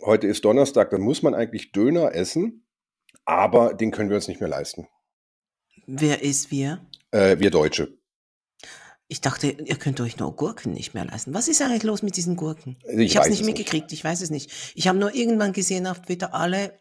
Heute 0.00 0.28
ist 0.28 0.44
Donnerstag, 0.44 0.90
dann 0.90 1.00
muss 1.00 1.22
man 1.22 1.34
eigentlich 1.34 1.72
Döner 1.72 2.14
essen, 2.14 2.66
aber 3.24 3.74
den 3.74 3.90
können 3.90 4.08
wir 4.08 4.16
uns 4.16 4.28
nicht 4.28 4.40
mehr 4.40 4.48
leisten. 4.48 4.86
wer 5.86 6.22
ist 6.22 6.52
wir? 6.52 6.86
Äh, 7.10 7.40
wir 7.40 7.50
Deutsche. 7.50 7.98
Ich 9.14 9.20
dachte, 9.20 9.46
ihr 9.46 9.76
könnt 9.76 10.00
euch 10.00 10.18
nur 10.18 10.34
Gurken 10.34 10.72
nicht 10.72 10.92
mehr 10.92 11.04
leisten. 11.04 11.34
Was 11.34 11.46
ist 11.46 11.62
eigentlich 11.62 11.84
los 11.84 12.02
mit 12.02 12.16
diesen 12.16 12.34
Gurken? 12.34 12.76
Ich 12.82 13.12
Ich, 13.12 13.16
habe 13.16 13.28
es 13.28 13.30
nicht 13.30 13.46
mitgekriegt, 13.46 13.92
ich 13.92 14.02
weiß 14.02 14.20
es 14.22 14.30
nicht. 14.30 14.50
Ich 14.74 14.88
habe 14.88 14.98
nur 14.98 15.14
irgendwann 15.14 15.52
gesehen 15.52 15.86
auf 15.86 16.02
Twitter, 16.02 16.34
alle 16.34 16.76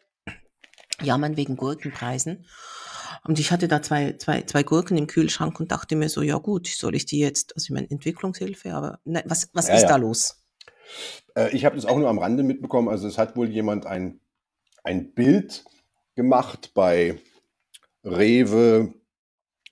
jammern 1.00 1.38
wegen 1.38 1.58
Gurkenpreisen. 1.58 2.48
Und 3.24 3.38
ich 3.38 3.52
hatte 3.52 3.68
da 3.68 3.84
zwei, 3.84 4.14
zwei, 4.14 4.42
zwei 4.42 4.64
Gurken 4.64 4.98
im 4.98 5.06
Kühlschrank 5.06 5.60
und 5.60 5.72
dachte 5.72 5.96
mir 5.96 6.10
so, 6.10 6.24
ja 6.24 6.40
gut, 6.40 6.66
soll 6.66 6.96
ich 6.96 7.06
die 7.06 7.20
jetzt, 7.20 7.56
also 7.56 7.66
ich 7.66 7.70
meine 7.70 7.92
Entwicklungshilfe, 7.92 8.74
aber 8.74 9.00
ne, 9.06 9.22
was, 9.28 9.52
was 9.54 9.68
Ja, 9.68 9.76
ist 9.76 9.84
ja. 9.84 9.90
da 9.90 9.98
los? 9.98 10.44
Äh, 11.36 11.56
ich 11.56 11.66
habe 11.66 11.76
das 11.76 11.86
auch 11.86 12.00
nur 12.00 12.10
am 12.10 12.18
Rande 12.18 12.42
mitbekommen. 12.42 12.90
Also 12.90 13.08
es 13.08 13.20
hat 13.20 13.36
wohl 13.36 13.52
jemand 13.52 13.86
ein, 13.86 14.22
ein 14.84 15.14
Bild 15.14 15.66
gemacht 16.16 16.72
bei 16.74 17.20
Rewe 18.04 18.96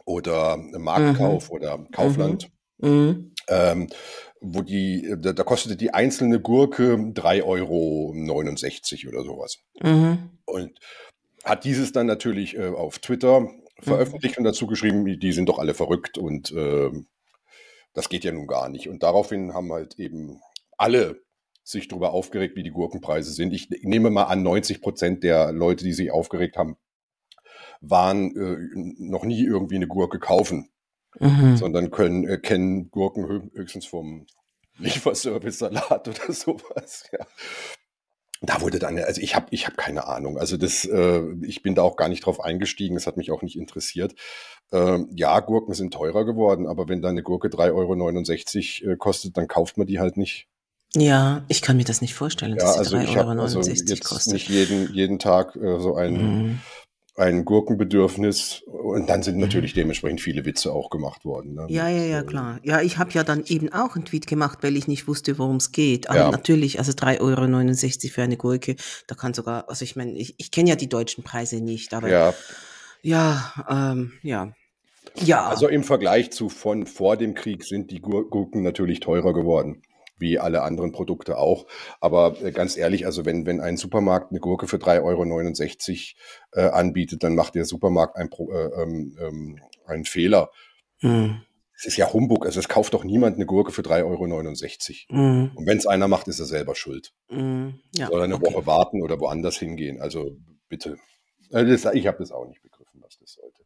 oder 0.06 0.58
Marktkauf 0.58 1.50
oder 1.50 1.86
Kaufland. 1.92 2.50
Mhm. 2.78 3.34
ähm, 3.48 3.88
wo 4.42 4.64
die, 4.64 5.14
da, 5.20 5.34
da 5.34 5.44
kostete 5.44 5.76
die 5.76 5.94
einzelne 5.94 6.40
Gurke 6.40 6.96
3,69 6.96 7.44
Euro 7.44 8.12
oder 9.10 9.24
sowas. 9.24 9.60
Mhm. 9.82 10.32
Und 10.46 10.80
hat 11.44 11.64
dieses 11.64 11.92
dann 11.92 12.08
natürlich 12.08 12.58
äh, 12.58 12.70
auf 12.70 12.98
Twitter 13.00 13.50
veröffentlicht 13.80 14.38
und 14.38 14.44
dazu 14.44 14.68
geschrieben, 14.68 15.06
die 15.20 15.32
sind 15.32 15.48
doch 15.48 15.60
alle 15.60 15.74
verrückt 15.74 16.18
und 16.18 16.52
ähm, 16.52 17.08
das 17.94 18.10
geht 18.10 18.24
ja 18.24 18.32
nun 18.32 18.48
gar 18.48 18.70
nicht. 18.70 18.88
Und 18.90 19.04
daraufhin 19.04 19.54
haben 19.54 19.72
halt 19.72 20.00
eben 20.00 20.40
alle 20.78 21.22
sich 21.64 21.88
darüber 21.88 22.12
aufgeregt, 22.12 22.56
wie 22.56 22.64
die 22.64 22.72
Gurkenpreise 22.72 23.32
sind. 23.32 23.54
Ich 23.54 23.70
nehme 23.70 24.10
mal 24.10 24.24
an, 24.24 24.44
90 24.44 24.82
Prozent 24.82 25.24
der 25.24 25.52
Leute, 25.52 25.84
die 25.84 25.94
sich 25.94 26.12
aufgeregt 26.12 26.58
haben, 26.58 26.78
waren 27.82 28.36
äh, 28.36 28.58
noch 29.00 29.24
nie 29.24 29.44
irgendwie 29.44 29.76
eine 29.76 29.88
Gurke 29.88 30.20
kaufen 30.20 30.70
Mhm. 31.20 31.58
sondern 31.58 31.92
können, 31.92 32.26
äh, 32.26 32.38
kennen 32.38 32.90
Gurken 32.90 33.26
hö- 33.26 33.54
höchstens 33.54 33.86
vom 33.86 34.26
Lieferservice-Salat 34.78 36.08
oder 36.08 36.34
sowas. 36.34 37.04
Ja. 37.12 37.26
Da 38.44 38.62
wurde 38.62 38.80
dann, 38.80 38.98
also 38.98 39.22
ich 39.22 39.36
habe 39.36 39.48
ich 39.52 39.68
hab 39.68 39.78
keine 39.78 40.08
Ahnung. 40.08 40.38
Also 40.38 40.58
das, 40.58 40.86
äh, 40.86 41.22
ich 41.44 41.62
bin 41.62 41.76
da 41.76 41.84
auch 41.84 41.96
gar 41.96 42.08
nicht 42.10 42.26
drauf 42.26 42.40
eingestiegen. 42.40 42.96
Es 42.96 43.06
hat 43.08 43.18
mich 43.18 43.30
auch 43.30 43.42
nicht 43.44 43.58
interessiert. 43.58 44.16
Ähm, 44.72 45.10
ja, 45.14 45.40
Gurken 45.42 45.74
sind 45.76 45.94
teurer 45.94 46.26
geworden, 46.26 46.66
aber 46.66 46.88
wenn 46.88 47.02
da 47.02 47.10
eine 47.10 47.24
Gurke 47.24 47.50
3,69 47.50 48.84
Euro 48.86 48.94
äh, 48.94 48.98
kostet, 48.98 49.38
dann 49.38 49.48
kauft 49.48 49.78
man 49.78 49.86
die 49.86 50.00
halt 50.00 50.18
nicht. 50.18 50.48
Ja, 50.96 51.44
ich 51.50 51.62
kann 51.62 51.78
mir 51.78 51.84
das 51.86 52.02
nicht 52.02 52.16
vorstellen, 52.16 52.52
Ja, 52.58 52.64
dass 52.66 52.78
also 52.78 52.92
sie 52.92 52.98
also 52.98 53.14
3,69 53.14 53.58
Euro 53.58 53.62
jetzt 53.86 54.04
kostet. 54.06 54.34
nicht 54.34 54.50
jeden, 54.50 54.94
jeden 54.94 55.20
Tag 55.20 55.56
äh, 55.56 55.80
so 55.80 55.96
ein, 55.96 56.14
Mhm. 56.14 56.60
Ein 57.22 57.46
Gurkenbedürfnis 57.46 58.64
und 58.66 59.10
dann 59.10 59.22
sind 59.24 59.36
Mhm. 59.36 59.42
natürlich 59.42 59.74
dementsprechend 59.74 60.22
viele 60.22 60.44
Witze 60.46 60.72
auch 60.74 60.90
gemacht 60.90 61.24
worden. 61.24 61.54
Ne? 61.54 61.68
Ja, 61.70 61.88
ja, 61.88 62.04
ja, 62.04 62.20
äh, 62.22 62.24
klar. 62.24 62.60
Ja, 62.64 62.82
ich 62.82 62.98
habe 62.98 63.12
ja 63.12 63.24
dann 63.24 63.44
eben 63.46 63.72
auch 63.72 63.96
einen 63.96 64.06
Tweet 64.06 64.28
gemacht, 64.28 64.60
weil 64.62 64.76
ich 64.76 64.88
nicht 64.88 65.08
wusste, 65.08 65.38
worum 65.38 65.58
es 65.58 65.72
geht. 65.72 66.10
Aber 66.10 66.20
Ja. 66.20 66.32
natürlich, 66.32 66.80
also 66.80 66.92
3,69 66.94 68.06
Euro 68.10 68.14
für 68.14 68.24
eine 68.24 68.38
Gurke, 68.38 68.76
da 69.08 69.16
kann 69.16 69.34
sogar, 69.34 69.70
also 69.70 69.84
ich 69.84 69.96
meine, 69.96 70.14
ich, 70.18 70.36
ich 70.38 70.52
kenne 70.52 70.70
ja 70.70 70.76
die 70.76 70.90
deutschen 70.90 71.24
Preise 71.24 71.62
nicht, 71.62 71.94
aber 71.94 72.10
ja, 72.10 72.34
Ja, 73.04 73.54
ähm, 73.70 74.14
ja. 74.24 74.52
Ja, 75.24 75.48
also 75.50 75.68
im 75.68 75.84
Vergleich 75.84 76.32
zu 76.32 76.50
von 76.50 76.86
vor 76.86 77.18
dem 77.18 77.34
Krieg 77.34 77.64
sind 77.66 77.92
die 77.92 78.00
Gur 78.02 78.30
Gurken 78.30 78.62
natürlich 78.64 79.00
teurer 79.00 79.34
geworden, 79.34 79.82
wie 80.22 80.40
alle 80.40 80.62
anderen 80.62 80.92
Produkte 80.94 81.38
auch. 81.38 81.66
Aber 82.00 82.42
äh, 82.42 82.52
ganz 82.52 82.78
ehrlich, 82.78 83.06
also 83.06 83.26
wenn, 83.26 83.46
wenn 83.46 83.60
ein 83.60 83.76
Supermarkt 83.78 84.32
eine 84.32 84.40
Gurke 84.40 84.68
für 84.68 84.78
3,69 84.78 86.14
Euro 86.56 86.68
äh, 86.68 86.72
anbietet, 86.72 87.24
dann 87.24 87.36
macht 87.36 87.56
der 87.56 87.66
Supermarkt 87.66 88.16
ein, 88.16 88.30
äh, 88.32 88.82
ähm, 88.82 89.18
ähm, 89.20 89.60
einen 89.86 90.06
Fehler. 90.06 90.50
mm, 91.02 91.32
Es 91.76 91.86
ist 91.86 91.98
ja 91.98 92.14
Humbug, 92.14 92.46
also 92.46 92.60
es 92.60 92.70
kauft 92.70 92.94
doch 92.94 93.04
niemand 93.04 93.36
eine 93.36 93.46
Gurke 93.46 93.72
für 93.72 93.82
3,69 93.82 95.06
Euro. 95.10 95.22
mm, 95.22 95.52
Und 95.58 95.66
wenn 95.68 95.78
es 95.78 95.88
einer 95.88 96.08
macht, 96.08 96.28
ist 96.28 96.40
er 96.40 96.46
selber 96.46 96.76
schuld. 96.76 97.14
mm, 97.30 97.70
ja, 97.96 98.08
Soll 98.08 98.22
er 98.22 98.24
eine 98.26 98.36
okay. 98.36 98.54
Woche 98.54 98.66
warten 98.66 99.02
oder 99.02 99.20
woanders 99.20 99.58
hingehen. 99.58 100.00
Also 100.02 100.38
bitte. 100.70 100.98
Äh, 101.52 101.66
Das, 101.66 101.86
ich 101.94 102.08
habe 102.08 102.20
das 102.20 102.32
auch 102.32 102.48
nicht 102.48 102.62
begriffen, 102.62 103.02
was 103.04 103.18
das 103.18 103.34
sollte. 103.34 103.62
Äh, 103.62 103.66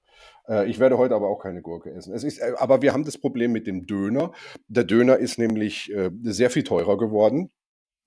Ich 0.68 0.80
werde 0.80 0.98
heute 0.98 1.16
aber 1.16 1.28
auch 1.28 1.40
keine 1.40 1.62
Gurke 1.62 1.92
essen. 1.92 2.14
Es 2.14 2.24
ist, 2.24 2.40
äh, 2.40 2.54
aber 2.58 2.82
wir 2.82 2.94
haben 2.94 3.04
das 3.04 3.18
Problem 3.18 3.52
mit 3.52 3.66
dem 3.66 3.88
Döner. 3.88 4.32
Der 4.68 4.84
Döner 4.84 5.18
ist 5.18 5.40
nämlich 5.40 5.92
äh, 5.94 6.12
sehr 6.24 6.50
viel 6.50 6.64
teurer 6.64 6.98
geworden. 6.98 7.50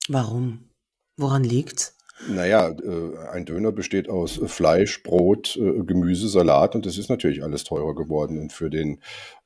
Warum? 0.08 0.70
Woran 1.16 1.42
liegt's? 1.42 1.96
Naja, 2.26 2.70
äh, 2.70 3.28
ein 3.32 3.44
Döner 3.44 3.70
besteht 3.72 4.08
aus 4.08 4.38
äh, 4.38 4.48
Fleisch, 4.48 5.02
Brot, 5.02 5.56
äh, 5.56 5.84
Gemüse, 5.84 6.28
Salat 6.28 6.74
und 6.74 6.84
das 6.84 6.98
ist 6.98 7.10
natürlich 7.10 7.44
alles 7.44 7.64
teurer 7.64 7.94
geworden. 7.94 8.38
Und 8.38 8.52
für 8.52 8.70
den, 8.70 9.00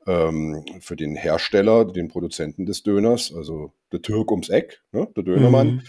ähm, 0.07 0.65
für 0.81 0.97
den 0.97 1.15
Hersteller, 1.15 1.85
den 1.85 2.09
Produzenten 2.09 2.65
des 2.65 2.83
Döners, 2.83 3.33
also 3.35 3.73
der 3.93 4.01
Türk 4.01 4.31
ums 4.31 4.49
Eck, 4.49 4.83
ne, 4.93 5.09
der 5.17 5.23
Dönermann, 5.23 5.67
Mhm. 5.67 5.83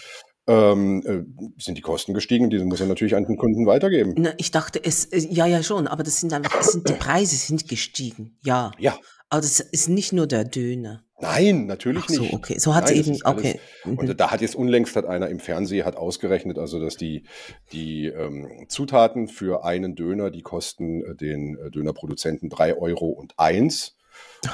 Ähm, 0.48 1.02
äh, 1.06 1.62
sind 1.62 1.78
die 1.78 1.82
Kosten 1.82 2.14
gestiegen. 2.14 2.50
Die 2.50 2.60
muss 2.60 2.82
er 2.82 2.88
natürlich 2.88 3.16
an 3.16 3.26
den 3.26 3.38
Kunden 3.38 3.66
weitergeben. 3.66 4.14
Na, 4.18 4.34
ich 4.38 4.52
dachte, 4.52 4.84
es, 4.84 5.06
äh, 5.06 5.20
ja, 5.20 5.46
ja 5.46 5.64
schon, 5.64 5.88
aber 5.88 6.04
das 6.04 6.20
sind 6.20 6.34
einfach, 6.34 6.60
es 6.60 6.74
sind, 6.74 6.90
die 6.90 6.94
Preise 6.94 7.36
sind 7.36 7.68
gestiegen, 7.68 8.38
ja. 8.44 8.72
Ja, 8.78 8.98
Aber 9.30 9.42
das 9.42 9.60
ist 9.60 9.88
nicht 9.90 10.12
nur 10.14 10.28
der 10.28 10.44
Döner. 10.44 11.04
nein, 11.22 11.66
natürlich 11.66 12.04
Ach 12.06 12.10
so, 12.10 12.22
nicht. 12.22 12.34
okay. 12.34 12.60
So 12.60 12.76
hat 12.76 12.86
Nein, 12.86 12.98
das 12.98 13.08
eben, 13.08 13.20
okay. 13.24 13.60
Mhm. 13.86 13.98
Und 13.98 14.20
da 14.20 14.32
hat 14.32 14.42
jetzt 14.42 14.56
unlängst 14.56 14.96
hat 14.98 15.06
einer 15.06 15.30
im 15.30 15.40
Fernsehen 15.40 15.86
hat 15.86 15.96
ausgerechnet, 15.96 16.58
also 16.58 16.80
dass 16.80 16.98
die, 16.98 17.24
die 17.72 18.08
ähm, 18.08 18.66
Zutaten 18.68 19.28
für 19.30 19.64
einen 19.64 19.96
Döner, 19.96 20.30
die 20.30 20.42
kosten 20.42 21.04
äh, 21.06 21.16
den 21.16 21.58
Dönerproduzenten 21.74 22.50
3 22.50 22.78
Euro 22.78 23.08
und 23.08 23.34
eins. 23.40 23.96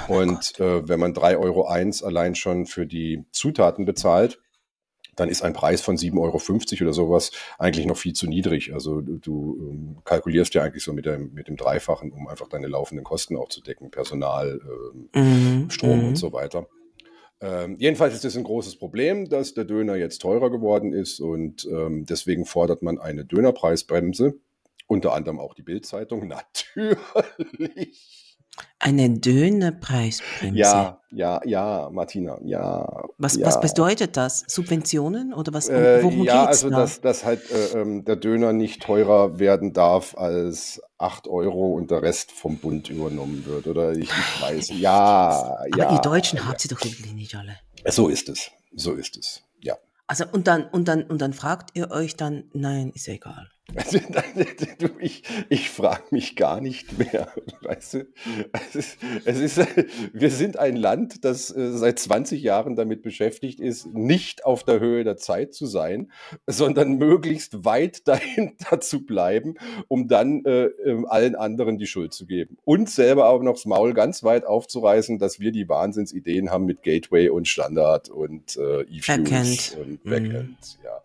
Oh 0.07 0.19
Und 0.19 0.59
äh, 0.59 0.87
wenn 0.87 0.99
man 0.99 1.13
3,01 1.13 1.39
Euro 1.39 1.65
eins 1.67 2.03
allein 2.03 2.35
schon 2.35 2.67
für 2.67 2.85
die 2.85 3.25
Zutaten 3.31 3.85
bezahlt, 3.85 4.39
dann 5.20 5.30
ist 5.30 5.41
ein 5.41 5.53
Preis 5.53 5.82
von 5.82 5.97
7,50 5.97 6.17
Euro 6.20 6.84
oder 6.84 6.93
sowas 6.93 7.32
eigentlich 7.57 7.86
noch 7.86 7.97
viel 7.97 8.13
zu 8.13 8.28
niedrig. 8.28 8.74
Also 8.74 9.01
du, 9.01 9.57
ähm, 9.59 9.97
kalkulierst 10.03 10.53
ja 10.53 10.63
eigentlich 10.63 10.84
so 10.84 10.93
mit 10.93 11.05
dem, 11.05 11.34
mit 11.34 11.47
dem 11.47 11.57
Dreifachen, 11.57 12.11
um 12.11 12.28
einfach 12.28 12.47
deine 12.47 12.67
laufenden 12.67 13.03
Kosten 13.03 13.36
auch 13.36 13.49
zu 13.49 13.61
decken, 13.61 13.91
Personal, 13.91 14.59
ähm, 14.63 15.09
Mhm, 15.13 15.70
Strom 15.70 15.99
mhm. 15.99 16.07
und 16.09 16.15
so 16.15 16.34
weiter. 16.34 16.67
Ähm, 17.41 17.78
jedenfalls 17.80 18.13
ist 18.13 18.26
es 18.26 18.36
ein 18.36 18.43
großes 18.43 18.78
Problem, 18.78 19.30
dass 19.30 19.53
der 19.53 19.63
Döner 19.63 19.95
jetzt 19.95 20.20
teurer 20.20 20.49
geworden 20.49 20.93
ist 20.93 21.20
und 21.20 21.65
ähm, 21.72 22.05
deswegen 22.05 22.45
fordert 22.45 22.82
man 22.82 22.99
eine 22.99 23.24
Dönerpreisbremse, 23.24 24.36
unter 24.88 25.13
anderem 25.13 25.39
auch 25.39 25.53
die 25.53 25.61
Bildzeitung, 25.61 26.28
natürlich. 26.76 28.18
Eine 28.80 29.10
Dönerpreisbremse. 29.10 30.57
Ja, 30.57 30.99
ja, 31.12 31.41
ja, 31.43 31.89
Martina, 31.91 32.38
ja. 32.43 32.88
Was, 33.18 33.36
ja. 33.36 33.47
was 33.47 33.60
bedeutet 33.60 34.16
das? 34.16 34.43
Subventionen 34.47 35.34
oder 35.34 35.53
was? 35.53 35.68
Äh, 35.68 36.03
worum 36.03 36.24
ja, 36.24 36.45
geht's 36.45 36.64
also 36.64 36.70
da? 36.70 36.80
dass, 36.82 37.01
dass 37.01 37.26
halt 37.26 37.41
äh, 37.51 37.80
ähm, 37.80 38.05
der 38.05 38.16
Döner 38.16 38.53
nicht 38.53 38.82
teurer 38.82 39.39
werden 39.39 39.74
darf 39.74 40.16
als 40.18 40.82
8 40.99 41.28
Euro 41.28 41.74
und 41.74 41.91
der 41.91 42.03
Rest 42.03 42.32
vom 42.32 42.57
Bund 42.57 42.89
übernommen 42.89 43.45
wird. 43.45 43.68
Oder 43.68 43.93
ich, 43.93 44.10
ich 44.10 44.41
weiß. 44.41 44.70
Ja, 44.80 45.57
Aber 45.72 45.78
ja. 45.78 45.93
ihr 45.93 45.99
Deutschen 45.99 46.38
ja. 46.38 46.47
habt 46.47 46.62
sie 46.62 46.68
doch 46.68 46.84
wirklich 46.84 47.14
nicht 47.14 47.36
alle. 47.36 47.57
So 47.88 48.07
ist 48.07 48.30
es. 48.30 48.51
So 48.76 48.93
ist 48.93 49.18
es. 49.18 49.41
Ja. 49.62 49.78
Also 50.07 50.26
und 50.32 50.47
dann 50.47 50.66
und 50.66 50.88
dann 50.88 51.03
und 51.03 51.22
dann 51.22 51.34
fragt 51.34 51.72
ihr 51.74 51.91
euch 51.91 52.16
dann, 52.16 52.45
nein, 52.53 52.91
ist 52.93 53.07
ja 53.07 53.14
egal. 53.14 53.49
Also, 53.76 53.99
du, 54.80 54.89
ich 54.99 55.24
ich 55.49 55.70
frage 55.70 56.03
mich 56.11 56.36
gar 56.36 56.61
nicht 56.61 56.97
mehr, 56.97 57.32
weißt 57.61 57.93
du? 57.95 58.07
Es 58.51 58.76
ist, 58.76 58.97
es 59.26 59.39
ist, 59.39 59.67
wir 60.13 60.32
sind 60.32 60.57
ein 60.57 60.76
Land, 60.76 61.24
das 61.26 61.55
äh, 61.55 61.72
seit 61.72 61.99
20 61.99 62.41
Jahren 62.41 62.76
damit 62.76 63.01
beschäftigt 63.01 63.59
ist, 63.59 63.88
nicht 63.93 64.45
auf 64.45 64.63
der 64.63 64.80
Höhe 64.80 65.03
der 65.03 65.17
Zeit 65.17 65.53
zu 65.53 65.65
sein, 65.65 66.11
sondern 66.47 66.97
möglichst 66.97 67.65
weit 67.65 68.07
dahinter 68.07 68.82
zu 68.82 69.05
bleiben, 69.05 69.55
um 69.88 70.07
dann 70.07 70.43
äh, 70.45 70.65
ähm, 70.86 71.05
allen 71.07 71.36
anderen 71.36 71.78
die 71.78 71.88
Schuld 71.88 72.13
zu 72.13 72.26
geben. 72.26 72.57
Und 72.65 72.89
selber 72.89 73.30
auch 73.30 73.41
noch 73.41 73.53
das 73.53 73.65
Maul 73.65 73.93
ganz 73.93 74.24
weit 74.24 74.45
aufzureißen, 74.45 75.20
dass 75.20 75.39
wir 75.39 75.51
die 75.51 75.70
Wahnsinnsideen 75.70 76.49
haben 76.49 76.65
mit 76.65 76.84
Gateway 76.84 77.30
und 77.30 77.47
Standard 77.47 78.09
und 78.09 78.57
äh, 78.57 78.82
E-Fuels 78.84 79.30
Backend. 79.30 79.78
und 79.82 80.05
Mhm. 80.05 80.09
Backend. 80.09 80.78
Ja. 80.84 81.01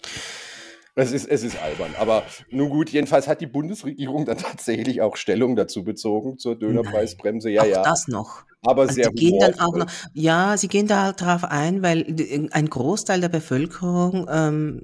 Es 0.97 1.11
ist, 1.11 1.27
es 1.27 1.43
ist 1.43 1.61
albern. 1.61 1.91
Aber 1.99 2.23
nun 2.51 2.71
gut, 2.71 2.91
jedenfalls 2.91 3.27
hat 3.27 3.41
die 3.41 3.47
Bundesregierung 3.47 4.27
dann 4.27 4.39
tatsächlich 4.39 5.03
auch 5.03 5.17
Stellung 5.17 5.57
dazu 5.57 5.83
bezogen 5.83 6.39
zur 6.39 6.57
Dönerpreisbremse. 6.57 7.51
Ja, 7.51 7.63
auch 7.63 7.67
ja. 7.67 7.83
das 7.83 8.07
noch. 8.07 8.45
aber 8.63 8.83
Also 8.83 8.95
sehr 8.95 9.11
gehen 9.11 9.41
dann 9.41 9.59
auch 9.59 9.75
noch, 9.77 9.87
ja, 10.13 10.57
sie 10.57 10.69
gehen 10.69 10.87
da 10.87 11.05
halt 11.05 11.21
drauf 11.21 11.45
ein, 11.45 11.83
weil 11.83 12.07
ein 12.53 12.71
Großteil 12.71 13.21
der 13.21 13.29
Bevölkerung, 13.29 14.29
ähm, 14.31 14.83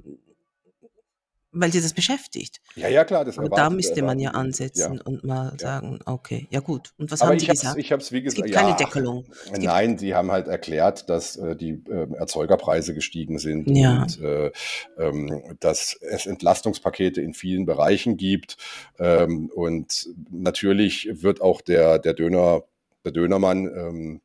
weil 1.53 1.71
sie 1.71 1.81
das 1.81 1.93
beschäftigt. 1.93 2.61
Ja, 2.75 2.87
ja, 2.87 3.03
klar, 3.03 3.25
das 3.25 3.37
Aber 3.37 3.49
da 3.49 3.69
müsste 3.69 4.01
man 4.03 4.19
ja 4.19 4.31
die. 4.31 4.35
ansetzen 4.37 4.95
Ja. 4.95 5.01
und 5.03 5.23
mal 5.23 5.53
sagen, 5.59 5.99
okay, 6.05 6.47
ja 6.49 6.59
gut. 6.61 6.93
Und 6.97 7.11
was 7.11 7.21
Aber 7.21 7.31
haben 7.31 7.37
ich 7.37 7.43
habe 7.43 7.53
es, 7.53 7.61
gesagt? 7.61 7.77
ich 7.79 7.91
hab's, 7.91 8.11
wie 8.11 8.19
es 8.19 8.23
gesagt, 8.23 8.45
gibt 8.45 8.55
keine 8.55 8.69
ja, 8.69 8.75
Deckelung. 8.77 9.25
Es 9.51 9.59
Nein, 9.59 9.97
sie 9.97 10.15
haben 10.15 10.31
halt 10.31 10.47
erklärt, 10.47 11.09
dass 11.09 11.35
äh, 11.35 11.55
die 11.55 11.83
ähm, 11.89 12.13
Erzeugerpreise 12.13 12.93
gestiegen 12.93 13.37
sind 13.39 13.69
Ja. 13.75 14.03
und 14.03 14.21
äh, 14.21 14.51
ähm, 14.97 15.57
dass 15.59 15.97
es 16.01 16.25
Entlastungspakete 16.25 17.21
in 17.21 17.33
vielen 17.33 17.65
Bereichen 17.65 18.17
gibt. 18.17 18.57
Ähm, 18.97 19.49
und 19.53 20.07
natürlich 20.29 21.09
wird 21.21 21.41
auch 21.41 21.61
der, 21.61 21.99
der 21.99 22.13
Döner, 22.13 22.63
der 23.03 23.11
Dönermann 23.11 23.65
ähm, 23.67 24.21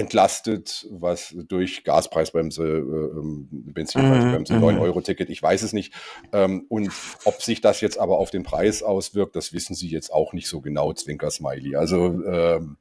entlastet, 0.00 0.86
was 0.90 1.34
durch 1.48 1.84
Gaspreisbremse, 1.84 2.64
äh, 2.64 3.18
ähm, 3.18 3.48
Benzinpreisbremse, 3.50 4.54
Mhm, 4.54 4.64
9-Euro-Ticket, 4.64 5.30
ich 5.30 5.42
weiß 5.42 5.62
es 5.62 5.72
nicht. 5.72 5.92
Ähm, 6.32 6.64
und 6.68 6.90
ob 7.24 7.42
sich 7.42 7.60
das 7.60 7.80
jetzt 7.80 7.98
aber 7.98 8.18
auf 8.18 8.30
den 8.30 8.42
Preis 8.42 8.82
auswirkt, 8.82 9.36
das 9.36 9.52
wissen 9.52 9.74
sie 9.74 9.88
jetzt 9.88 10.12
auch 10.12 10.32
nicht 10.32 10.48
so 10.48 10.60
genau, 10.60 10.92
Zwinker 10.92 11.30
Smiley. 11.30 11.76
Also 11.76 12.24
ähm, 12.24 12.78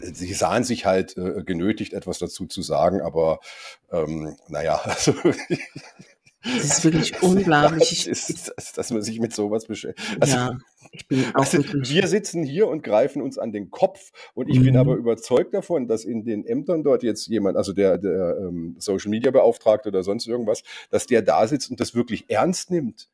sie 0.00 0.34
sahen 0.34 0.64
sich 0.64 0.86
halt 0.86 1.16
äh, 1.16 1.42
genötigt, 1.44 1.94
etwas 1.94 2.18
dazu 2.18 2.46
zu 2.46 2.62
sagen, 2.62 3.00
aber 3.00 3.40
ähm, 3.90 4.36
naja, 4.48 4.74
also 4.84 5.14
es 6.44 6.64
ist 6.64 6.84
wirklich 6.84 7.22
unglaublich. 7.22 7.92
Ich, 7.92 8.06
ist, 8.06 8.52
dass, 8.56 8.72
dass 8.72 8.90
man 8.90 9.02
sich 9.02 9.20
mit 9.20 9.34
sowas 9.34 9.66
beschäftigt. 9.66 10.18
Also, 10.20 10.36
ja, 10.36 10.58
ich 10.92 11.08
bin 11.08 11.24
auch 11.34 11.40
also, 11.40 11.58
wir 11.62 12.06
sitzen 12.06 12.44
hier 12.44 12.68
und 12.68 12.82
greifen 12.82 13.22
uns 13.22 13.38
an 13.38 13.52
den 13.52 13.70
Kopf 13.70 14.12
und 14.34 14.48
ich 14.48 14.60
bin 14.60 14.74
Mhm. 14.74 14.80
aber 14.80 14.94
überzeugt 14.96 15.54
davon, 15.54 15.88
dass 15.88 16.04
in 16.04 16.24
den 16.24 16.44
Ämtern 16.46 16.82
dort 16.82 17.02
jetzt 17.02 17.26
jemand, 17.26 17.56
also 17.56 17.72
der, 17.72 17.98
der 17.98 18.36
ähm, 18.40 18.76
Social 18.78 19.10
Media 19.10 19.30
Beauftragte 19.30 19.88
oder 19.88 20.02
sonst 20.02 20.26
irgendwas, 20.26 20.62
dass 20.90 21.06
der 21.06 21.22
da 21.22 21.46
sitzt 21.46 21.70
und 21.70 21.80
das 21.80 21.94
wirklich 21.94 22.28
ernst 22.28 22.70
nimmt. 22.70 23.08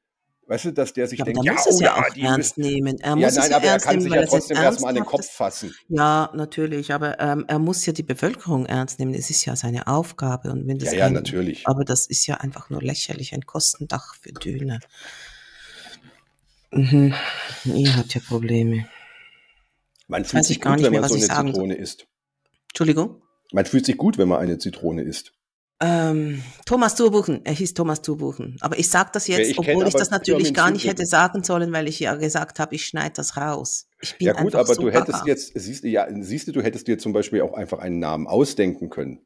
Weißt 0.50 0.64
du, 0.64 0.72
dass 0.72 0.92
der 0.92 1.06
sich 1.06 1.20
Ja, 1.20 1.24
denkt, 1.24 1.44
ja, 1.44 1.52
muss 1.52 1.64
es 1.64 1.76
oh 1.76 1.80
ja 1.80 1.96
ja, 1.96 2.10
die 2.12 2.22
ernst 2.22 2.58
müssen, 2.58 2.72
nehmen. 2.72 2.98
Er 2.98 3.10
ja, 3.10 3.14
muss 3.14 3.24
es 3.28 3.36
nein, 3.36 3.50
ja 3.52 3.56
aber 3.58 3.66
er 3.66 3.78
kann 3.78 3.98
nehmen, 3.98 4.10
sich 4.10 4.20
ja 4.20 4.26
trotzdem 4.26 4.56
erstmal 4.56 4.88
an 4.88 4.94
den 4.96 5.04
Kopf 5.04 5.30
fassen. 5.30 5.72
Ja, 5.88 6.28
natürlich, 6.34 6.92
aber 6.92 7.20
ähm, 7.20 7.44
er 7.46 7.60
muss 7.60 7.86
ja 7.86 7.92
die 7.92 8.02
Bevölkerung 8.02 8.66
ernst 8.66 8.98
nehmen. 8.98 9.14
Es 9.14 9.30
ist 9.30 9.44
ja 9.44 9.54
seine 9.54 9.86
Aufgabe. 9.86 10.50
Und 10.50 10.66
wenn 10.66 10.80
das 10.80 10.90
Ja, 10.90 10.98
ja, 10.98 11.06
ein, 11.06 11.12
natürlich. 11.12 11.68
aber 11.68 11.84
das 11.84 12.06
ist 12.06 12.26
ja 12.26 12.38
einfach 12.38 12.68
nur 12.68 12.82
lächerlich, 12.82 13.32
ein 13.32 13.46
Kostendach 13.46 14.16
für 14.16 14.32
Döner. 14.32 14.80
Mhm. 16.72 17.14
Ihr 17.66 17.96
habt 17.96 18.12
ja 18.12 18.20
Probleme. 18.20 18.88
Man 20.08 20.24
fühlt 20.24 20.40
weiß 20.40 20.48
sich 20.48 20.60
gut, 20.60 20.72
nicht 20.72 20.82
wenn 20.82 20.90
mehr, 20.90 21.00
man 21.00 21.10
was 21.10 21.16
so 21.16 21.32
eine. 21.32 21.52
Zitrone 21.52 21.74
isst. 21.76 22.08
Entschuldigung? 22.70 23.22
Man 23.52 23.66
fühlt 23.66 23.86
sich 23.86 23.96
gut, 23.96 24.18
wenn 24.18 24.26
man 24.26 24.40
eine 24.40 24.58
Zitrone 24.58 25.02
isst. 25.02 25.32
Ähm, 25.82 26.42
Thomas 26.66 26.94
Turbuchen, 26.94 27.44
er 27.46 27.54
hieß 27.54 27.72
Thomas 27.72 28.02
Turbuchen. 28.02 28.58
Aber 28.60 28.78
ich 28.78 28.90
sage 28.90 29.10
das 29.14 29.26
Ja, 29.26 29.38
jetzt, 29.38 29.52
ich 29.52 29.58
obwohl 29.58 29.86
ich 29.88 29.94
das 29.94 30.10
natürlich 30.10 30.52
gar 30.52 30.70
nicht 30.70 30.86
hätte 30.86 31.06
sagen 31.06 31.42
sollen, 31.42 31.72
weil 31.72 31.88
ich 31.88 31.98
ja 32.00 32.14
gesagt 32.16 32.58
habe, 32.58 32.74
ich 32.74 32.84
schneide 32.84 33.14
das 33.16 33.36
raus. 33.38 33.88
Ich 34.02 34.18
bin 34.18 34.26
Ja 34.26 34.34
gut, 34.34 34.54
aber 34.54 34.74
so 34.74 34.82
du 34.82 34.90
hättest 34.90 35.20
gaga. 35.20 35.26
jetzt, 35.26 35.52
siehst 35.54 35.84
du, 35.84 35.88
ja, 35.88 36.06
siehst 36.20 36.48
du, 36.48 36.52
du 36.52 36.62
hättest 36.62 36.86
dir 36.86 36.98
zum 36.98 37.14
Beispiel 37.14 37.40
auch 37.40 37.54
einfach 37.54 37.78
einen 37.78 37.98
Namen 37.98 38.26
ausdenken 38.26 38.90
können. 38.90 39.20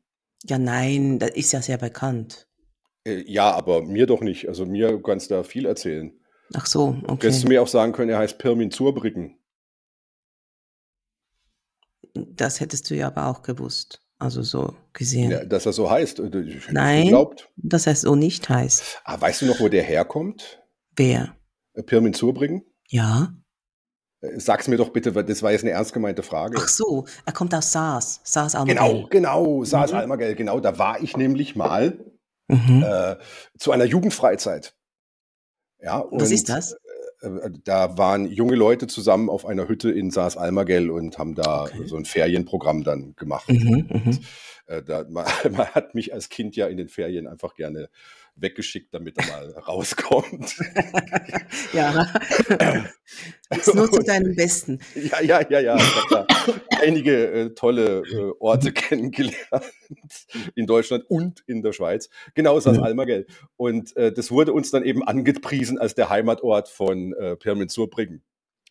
Ja, 0.44 0.58
nein, 0.58 1.18
das 1.18 1.30
ist 1.30 1.52
ja 1.52 1.60
sehr 1.60 1.78
bekannt. 1.78 2.46
Äh, 3.04 3.24
Ja, 3.26 3.50
aber 3.50 3.82
mir 3.82 4.06
doch 4.06 4.20
nicht. 4.20 4.48
Also 4.48 4.64
mir 4.64 5.02
kannst 5.02 5.30
du 5.30 5.34
da 5.34 5.42
viel 5.42 5.66
erzählen. 5.66 6.12
Ach 6.52 6.66
so, 6.66 6.92
Könntest 6.92 7.42
du 7.42 7.46
okay. 7.46 7.48
mir 7.48 7.62
auch 7.62 7.68
sagen 7.68 7.92
können, 7.92 8.10
er 8.10 8.18
heißt 8.18 8.38
Pirmin 8.38 8.70
Zurbriggen? 8.70 9.38
Das 12.14 12.60
hättest 12.60 12.90
du 12.90 12.94
ja 12.94 13.08
aber 13.08 13.26
auch 13.26 13.42
gewusst. 13.42 14.03
Also 14.24 14.40
so 14.42 14.74
gesehen. 14.94 15.30
Ja, 15.30 15.44
dass 15.44 15.66
er 15.66 15.72
so 15.74 15.90
heißt. 15.90 16.18
äh, 16.20 16.40
Ich 16.40 16.70
Nein, 16.70 17.04
geglaubt. 17.04 17.50
dass 17.56 17.86
er 17.86 17.94
so 17.94 18.14
nicht 18.16 18.48
heißt. 18.48 19.02
Ah, 19.04 19.20
weißt 19.20 19.42
du 19.42 19.46
noch, 19.46 19.60
wo 19.60 19.68
der 19.68 19.82
herkommt? 19.82 20.62
Wer? 20.96 21.36
Äh, 21.74 21.82
Pirmin 21.82 22.14
Zurbriggen? 22.14 22.62
Ja. 22.88 23.34
Äh, 24.22 24.40
Sag's 24.40 24.66
mir 24.66 24.78
doch 24.78 24.88
bitte, 24.90 25.14
weil 25.14 25.24
das 25.24 25.42
war 25.42 25.52
jetzt 25.52 25.60
eine 25.62 25.72
ernst 25.72 25.92
gemeinte 25.92 26.22
Frage. 26.22 26.56
Ach 26.58 26.68
so, 26.68 27.04
er 27.26 27.32
kommt 27.34 27.54
aus 27.54 27.70
Saas. 27.70 28.20
Saas 28.24 28.52
Genau, 28.52 28.60
Almagell. 28.82 29.06
genau, 29.10 29.64
Saas 29.64 29.92
Mhm. 29.92 29.98
Almagell, 29.98 30.34
genau. 30.34 30.58
Da 30.60 30.78
war 30.78 31.02
ich 31.02 31.16
nämlich 31.18 31.54
mal 31.54 31.98
Mhm. 32.48 32.82
äh, 32.82 33.16
zu 33.58 33.72
einer 33.72 33.84
Jugendfreizeit. 33.84 34.74
Ja, 35.82 36.02
Was 36.12 36.30
ist 36.30 36.48
und 36.48 36.56
das? 36.56 36.76
Äh, 37.24 37.50
da 37.64 37.98
waren 37.98 38.26
junge 38.26 38.54
Leute 38.54 38.86
zusammen 38.86 39.28
auf 39.28 39.46
einer 39.46 39.68
Hütte 39.68 39.90
in 39.90 40.10
Saas 40.10 40.36
Almagell 40.36 40.90
und 40.90 41.18
haben 41.18 41.34
da 41.34 41.64
Okay. 41.64 41.86
so 41.86 41.96
ein 41.96 42.04
Ferienprogramm 42.04 42.84
dann 42.84 43.14
gemacht. 43.16 43.48
Mhm, 43.48 43.86
mhm. 43.88 44.18
Äh, 44.66 44.82
da, 44.82 45.04
man, 45.08 45.26
man 45.50 45.66
hat 45.68 45.94
mich 45.94 46.12
als 46.14 46.28
Kind 46.28 46.56
ja 46.56 46.66
in 46.66 46.76
den 46.76 46.88
Ferien 46.88 47.26
einfach 47.26 47.54
gerne 47.54 47.88
weggeschickt, 48.36 48.92
damit 48.92 49.16
er 49.18 49.26
mal 49.26 49.50
rauskommt. 49.68 50.56
ja. 51.72 52.06
Ist 53.50 53.74
nur 53.74 53.90
zu 53.90 54.02
deinem 54.02 54.34
Besten. 54.34 54.80
Ja, 54.94 55.20
ja, 55.20 55.48
ja, 55.48 55.60
ja. 55.60 55.76
Ich 55.76 56.10
habe 56.12 56.26
da 56.26 56.26
einige 56.82 57.30
äh, 57.30 57.54
tolle 57.54 58.00
äh, 58.00 58.32
Orte 58.40 58.72
kennengelernt 58.74 59.36
in 60.54 60.66
Deutschland 60.66 61.04
und 61.08 61.42
in 61.46 61.62
der 61.62 61.72
Schweiz. 61.72 62.08
Genau, 62.34 62.58
Saas 62.60 62.78
Mhm. 62.78 62.82
Almagell. 62.82 63.26
Und 63.56 63.96
äh, 63.96 64.12
das 64.12 64.30
wurde 64.30 64.52
uns 64.52 64.70
dann 64.70 64.84
eben 64.84 65.06
angepriesen 65.06 65.78
als 65.78 65.94
der 65.94 66.08
Heimatort 66.08 66.68
von 66.68 67.12
äh, 67.14 67.36
Pirmin 67.36 67.68
Zurbriggen. 67.68 68.22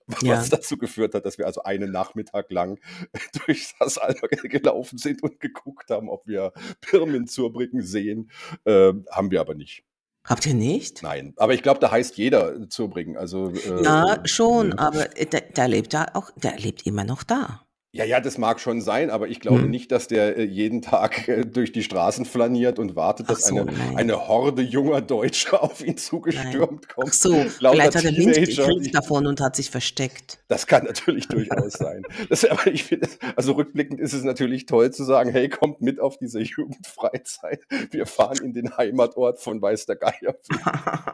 Was 0.07 0.21
Ja. 0.21 0.43
dazu 0.49 0.77
geführt 0.77 1.13
hat, 1.15 1.25
dass 1.25 1.37
wir 1.37 1.45
also 1.45 1.63
einen 1.63 1.91
Nachmittag 1.91 2.51
lang 2.51 2.79
durch 3.45 3.67
Saas 3.67 3.97
Almagell 3.97 4.49
gelaufen 4.49 4.97
sind 4.97 5.23
und 5.23 5.39
geguckt 5.39 5.89
haben, 5.89 6.09
ob 6.09 6.27
wir 6.27 6.53
Pirmin 6.81 7.27
Zurbriggen 7.27 7.81
sehen. 7.81 8.29
Ähm, 8.65 9.05
haben 9.11 9.31
wir 9.31 9.41
aber 9.41 9.55
nicht. 9.55 9.83
Habt 10.25 10.45
ihr 10.45 10.53
nicht? 10.53 11.03
Nein. 11.03 11.33
Aber 11.35 11.53
ich 11.53 11.61
glaube, 11.63 11.81
da 11.81 11.91
heißt 11.91 12.17
jeder 12.17 12.69
Zurbriggen. 12.69 13.17
Also, 13.17 13.49
äh, 13.51 13.83
Ja, 13.83 14.19
schon, 14.25 14.69
ja. 14.69 14.77
aber 14.77 15.17
äh, 15.17 15.25
der, 15.25 15.41
der 15.41 15.67
lebt 15.67 15.93
da 15.93 16.07
auch, 16.13 16.31
der 16.37 16.57
lebt 16.57 16.85
immer 16.85 17.03
noch 17.03 17.23
da. 17.23 17.62
Ja, 17.95 18.05
ja, 18.05 18.19
das 18.19 18.39
mag 18.39 18.59
schon 18.59 18.81
sein, 18.81 19.11
aber 19.11 19.27
ich 19.27 19.39
glaube 19.39 19.61
Hm. 19.61 19.69
nicht, 19.69 19.91
dass 19.91 20.07
der 20.07 20.35
äh, 20.35 20.43
jeden 20.45 20.81
Tag 20.81 21.27
äh, 21.27 21.45
durch 21.45 21.71
die 21.73 21.83
Straßen 21.83 22.25
flaniert 22.25 22.79
und 22.79 22.95
wartet, 22.95 23.27
Ach 23.29 23.35
dass 23.35 23.45
so, 23.45 23.55
eine, 23.55 23.65
nein. 23.71 23.97
eine 23.97 24.27
Horde 24.27 24.63
junger 24.63 24.99
Deutscher 24.99 25.61
auf 25.63 25.79
ihn 25.81 25.89
Nein. 25.89 25.97
zugestürmt 25.97 26.87
Ach 26.89 26.95
kommt. 26.95 27.13
so, 27.13 27.33
Lauter 27.59 27.75
vielleicht 27.75 27.95
hat 27.95 28.03
er 28.05 28.17
Wind 28.17 28.33
Teenager, 28.33 28.79
die- 28.79 28.89
davon 28.89 29.27
und 29.27 29.39
hat 29.41 29.55
sich 29.55 29.69
versteckt. 29.69 30.39
Das 30.47 30.65
kann 30.65 30.85
natürlich 30.85 31.27
durchaus 31.27 31.73
sein. 31.73 32.01
Das, 32.29 32.43
aber 32.45 32.65
ich 32.65 32.83
finde, 32.83 33.07
also 33.35 33.51
rückblickend 33.53 33.99
ist 33.99 34.13
es 34.13 34.23
natürlich 34.23 34.65
toll 34.65 34.89
zu 34.91 35.03
sagen, 35.03 35.29
hey, 35.31 35.47
kommt 35.47 35.81
mit 35.81 35.99
auf 35.99 36.17
diese 36.17 36.39
Jugendfreizeit. 36.41 37.61
Wir 37.91 38.07
fahren 38.07 38.39
in 38.43 38.53
den 38.53 38.75
Heimatort 38.75 39.39
von 39.39 39.61
Weiß 39.61 39.85
der 39.85 39.97
Geier. 39.97 40.33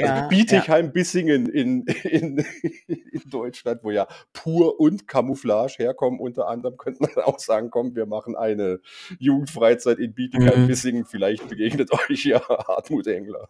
also 0.00 0.28
Bietigheim-Bissingen 0.28 1.46
in, 1.48 1.82
in, 1.84 2.38
in 2.86 3.22
Deutschland, 3.30 3.84
wo 3.84 3.92
ja 3.92 4.08
Pur 4.32 4.80
und 4.80 5.06
Camouflage 5.06 5.91
herkommen, 5.92 6.20
unter 6.20 6.48
anderem 6.48 6.76
könnte 6.76 7.02
man 7.02 7.24
auch 7.24 7.38
sagen, 7.38 7.70
komm, 7.70 7.94
wir 7.94 8.06
machen 8.06 8.36
eine 8.36 8.80
Jugendfreizeit 9.18 9.98
in 9.98 10.14
Bietigheim-Bissingen. 10.14 11.04
Vielleicht 11.04 11.48
begegnet 11.48 11.90
euch 12.10 12.24
ja 12.24 12.40
Hartmut 12.48 13.06
Engler. 13.06 13.48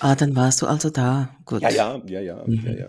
Ah, 0.00 0.14
dann 0.14 0.34
warst 0.36 0.60
du 0.60 0.66
also 0.66 0.90
da. 0.90 1.30
Gut. 1.46 1.62
Ja, 1.62 1.70
ja, 1.70 2.02
ja, 2.06 2.20
ja, 2.20 2.44
Mhm, 2.44 2.62
ja, 2.66 2.72
ja. 2.72 2.88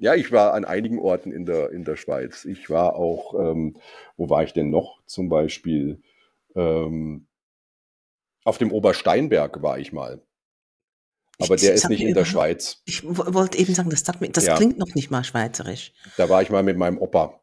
Ja, 0.00 0.14
ich 0.14 0.32
war 0.32 0.54
an 0.54 0.64
einigen 0.64 0.98
Orten 0.98 1.30
in 1.30 1.44
der, 1.44 1.70
in 1.70 1.84
der 1.84 1.96
Schweiz. 1.96 2.44
Ich 2.44 2.70
war 2.70 2.96
auch, 2.96 3.34
ähm, 3.34 3.76
wo 4.16 4.30
war 4.30 4.42
ich 4.42 4.52
denn 4.52 4.70
noch? 4.70 5.00
Zum 5.06 5.28
Beispiel 5.28 6.00
ähm, 6.54 7.26
auf 8.44 8.58
dem 8.58 8.72
Obersteinberg 8.72 9.62
war 9.62 9.78
ich 9.78 9.92
mal. 9.92 10.20
Aber 11.38 11.54
Ich- 11.54 11.60
der 11.62 11.74
ist 11.74 11.88
nicht 11.88 12.00
in 12.00 12.14
der 12.14 12.24
Schweiz. 12.24 12.82
Ich 12.86 13.02
wollte 13.04 13.58
eben 13.58 13.74
sagen, 13.74 13.90
das, 13.90 14.04
mir, 14.20 14.30
das 14.30 14.46
Ja. 14.46 14.56
klingt 14.56 14.78
noch 14.78 14.94
nicht 14.94 15.10
mal 15.10 15.22
schweizerisch. 15.24 15.92
Da 16.16 16.28
war 16.28 16.40
ich 16.42 16.50
mal 16.50 16.62
mit 16.62 16.78
meinem 16.78 16.98
Opa. 16.98 17.40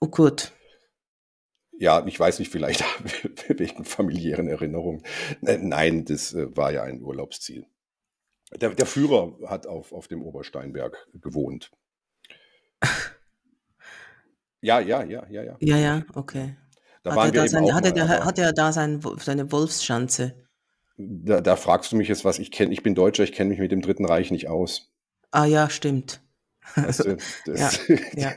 Oh 0.00 0.08
gut. 0.08 0.52
Ja, 1.78 2.06
ich 2.06 2.18
weiß 2.18 2.38
nicht, 2.38 2.50
vielleicht 2.52 2.82
wegen 3.48 3.84
familiären 3.84 4.48
Erinnerungen. 4.48 5.02
Nein, 5.40 6.04
das 6.04 6.32
äh, 6.34 6.56
war 6.56 6.72
ja 6.72 6.82
ein 6.84 7.02
Urlaubsziel. 7.02 7.66
Der, 8.54 8.70
der 8.74 8.86
Führer 8.86 9.36
hat 9.48 9.66
auf, 9.66 9.92
auf 9.92 10.06
dem 10.08 10.22
Obersteinberg 10.22 10.96
gewohnt. 11.14 11.70
Ja, 14.60 14.80
ja, 14.80 15.02
ja, 15.04 15.26
ja, 15.28 15.42
ja. 15.42 15.56
Ja, 15.60 15.76
ja, 15.76 16.04
okay. 16.14 16.56
Da 17.02 17.14
hat, 17.14 17.34
er 17.34 17.42
da 17.42 17.48
sein, 17.48 17.74
hat, 17.74 17.84
er 17.84 18.24
hat 18.24 18.38
er 18.38 18.52
da 18.52 18.72
sein, 18.72 19.00
seine 19.18 19.50
Wolfsschanze? 19.52 20.45
Da, 20.96 21.40
da 21.40 21.56
fragst 21.56 21.92
du 21.92 21.96
mich 21.96 22.08
jetzt 22.08 22.24
was. 22.24 22.38
Ich 22.38 22.50
kenne, 22.50 22.72
ich 22.72 22.82
bin 22.82 22.94
Deutscher, 22.94 23.24
ich 23.24 23.32
kenne 23.32 23.50
mich 23.50 23.58
mit 23.58 23.72
dem 23.72 23.82
Dritten 23.82 24.06
Reich 24.06 24.30
nicht 24.30 24.48
aus. 24.48 24.90
Ah 25.30 25.44
ja, 25.44 25.68
stimmt. 25.68 26.22
Du, 26.74 26.82
das, 27.46 27.80
ja. 28.14 28.32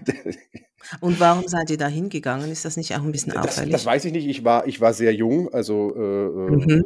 Und 1.02 1.20
warum 1.20 1.48
seid 1.48 1.70
ihr 1.70 1.78
da 1.78 1.88
hingegangen? 1.88 2.52
Ist 2.52 2.66
das 2.66 2.78
nicht 2.78 2.96
auch 2.96 3.04
ein 3.04 3.12
bisschen 3.12 3.34
das, 3.34 3.46
auffällig? 3.46 3.72
das 3.72 3.86
weiß 3.86 4.06
ich 4.06 4.12
nicht. 4.12 4.28
Ich 4.28 4.44
war, 4.44 4.68
ich 4.68 4.82
war 4.82 4.94
sehr 4.94 5.14
jung, 5.14 5.54
also 5.54 5.96
äh, 5.96 6.26
äh, 6.26 6.84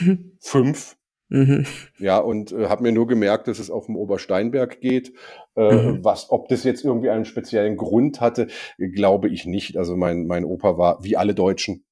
mhm. 0.00 0.32
fünf. 0.40 0.96
Mhm. 1.28 1.66
Ja, 1.98 2.18
und 2.18 2.52
äh, 2.52 2.68
habe 2.68 2.84
mir 2.84 2.92
nur 2.92 3.08
gemerkt, 3.08 3.48
dass 3.48 3.58
es 3.58 3.70
auf 3.70 3.86
dem 3.86 3.96
Obersteinberg 3.96 4.80
geht. 4.80 5.12
Äh, 5.56 5.72
Mhm. 5.72 6.04
Was, 6.04 6.30
ob 6.30 6.48
das 6.48 6.64
jetzt 6.64 6.84
irgendwie 6.84 7.08
einen 7.08 7.24
speziellen 7.24 7.76
Grund 7.76 8.20
hatte, 8.20 8.48
glaube 8.78 9.28
ich 9.30 9.46
nicht. 9.46 9.76
Also 9.78 9.96
mein, 9.96 10.26
mein 10.26 10.44
Opa 10.44 10.76
war 10.76 11.02
wie 11.02 11.16
alle 11.16 11.34
Deutschen. 11.34 11.84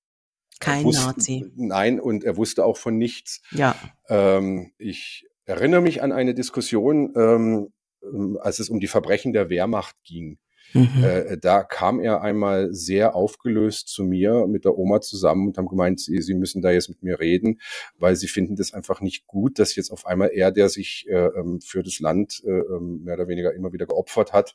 Kein 0.60 0.84
wusste- 0.84 1.06
Nazi. 1.06 1.52
Nein, 1.56 2.00
und 2.00 2.24
er 2.24 2.36
wusste 2.36 2.64
auch 2.64 2.76
von 2.76 2.96
nichts. 2.96 3.42
Ja. 3.50 3.74
Ähm, 4.08 4.72
ich 4.78 5.26
erinnere 5.44 5.80
mich 5.82 6.02
an 6.02 6.12
eine 6.12 6.34
Diskussion, 6.34 7.12
ähm, 7.16 7.68
ähm, 8.02 8.38
als 8.40 8.58
es 8.58 8.68
um 8.70 8.80
die 8.80 8.86
Verbrechen 8.86 9.32
der 9.32 9.50
Wehrmacht 9.50 9.96
ging. 10.04 10.38
Mhm. 10.72 11.04
Äh, 11.04 11.38
da 11.38 11.62
kam 11.62 12.00
er 12.00 12.22
einmal 12.22 12.72
sehr 12.74 13.14
aufgelöst 13.14 13.88
zu 13.88 14.02
mir 14.02 14.46
mit 14.48 14.64
der 14.64 14.76
Oma 14.76 15.00
zusammen 15.00 15.46
und 15.48 15.58
haben 15.58 15.68
gemeint, 15.68 16.00
sie, 16.00 16.20
sie 16.20 16.34
müssen 16.34 16.62
da 16.62 16.72
jetzt 16.72 16.88
mit 16.88 17.00
mir 17.02 17.20
reden, 17.20 17.60
weil 17.96 18.16
sie 18.16 18.26
finden 18.26 18.56
das 18.56 18.72
einfach 18.72 19.00
nicht 19.00 19.26
gut, 19.28 19.60
dass 19.60 19.76
jetzt 19.76 19.90
auf 19.92 20.04
einmal 20.06 20.30
er, 20.32 20.50
der 20.50 20.68
sich 20.68 21.06
äh, 21.08 21.26
ähm, 21.26 21.60
für 21.60 21.84
das 21.84 22.00
Land 22.00 22.42
äh, 22.44 22.50
ähm, 22.50 23.02
mehr 23.04 23.14
oder 23.14 23.28
weniger 23.28 23.54
immer 23.54 23.72
wieder 23.72 23.86
geopfert 23.86 24.32
hat, 24.32 24.54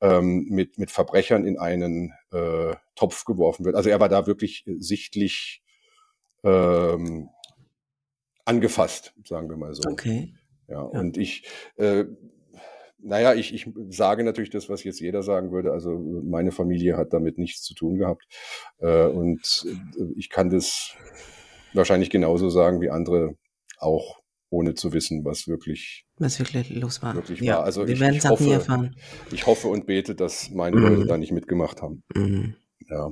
ähm, 0.00 0.46
mit, 0.48 0.78
mit 0.78 0.90
Verbrechern 0.90 1.44
in 1.44 1.58
einen 1.58 2.12
äh, 2.32 2.74
Topf 2.94 3.24
geworfen 3.24 3.64
wird. 3.64 3.76
Also 3.76 3.90
er 3.90 4.00
war 4.00 4.08
da 4.08 4.26
wirklich 4.26 4.64
sichtlich 4.78 5.62
ähm, 6.44 7.30
angefasst, 8.44 9.14
sagen 9.24 9.48
wir 9.48 9.56
mal 9.56 9.74
so. 9.74 9.82
Okay. 9.90 10.34
Ja, 10.68 10.74
Ja. 10.74 10.80
und 10.82 11.16
ich, 11.16 11.44
äh, 11.76 12.04
naja, 12.98 13.34
ich, 13.34 13.54
ich 13.54 13.68
sage 13.90 14.24
natürlich 14.24 14.50
das, 14.50 14.68
was 14.68 14.82
jetzt 14.84 15.00
jeder 15.00 15.22
sagen 15.22 15.52
würde. 15.52 15.72
Also 15.72 15.98
meine 16.24 16.50
Familie 16.52 16.96
hat 16.96 17.12
damit 17.12 17.38
nichts 17.38 17.62
zu 17.62 17.74
tun 17.74 17.98
gehabt. 17.98 18.26
Äh, 18.78 19.06
und 19.06 19.66
äh, 19.98 20.02
ich 20.16 20.30
kann 20.30 20.50
das 20.50 20.94
wahrscheinlich 21.72 22.10
genauso 22.10 22.48
sagen 22.50 22.80
wie 22.80 22.90
andere 22.90 23.36
auch, 23.78 24.20
ohne 24.56 24.74
zu 24.74 24.92
wissen, 24.92 25.24
was 25.24 25.46
wirklich, 25.48 26.04
Was 26.18 26.38
wirklich 26.38 26.70
los 26.70 27.02
war. 27.02 27.14
wirklich 27.14 27.40
ja. 27.40 27.58
war. 27.58 27.64
Also 27.64 27.86
Wir 27.86 27.94
ich, 27.94 28.00
werden 28.00 28.16
es 28.16 28.26
auch 28.26 28.40
nie 28.40 28.46
hoffe, 28.46 28.54
erfahren. 28.54 28.96
ich 29.30 29.46
hoffe 29.46 29.68
und 29.68 29.86
bete, 29.86 30.14
dass 30.14 30.50
meine 30.50 30.76
Mhm. 30.76 30.82
Leute 30.86 31.06
da 31.06 31.18
nicht 31.18 31.32
mitgemacht 31.32 31.82
haben. 31.82 32.02
Mhm. 32.14 32.54
Ja. 32.88 33.10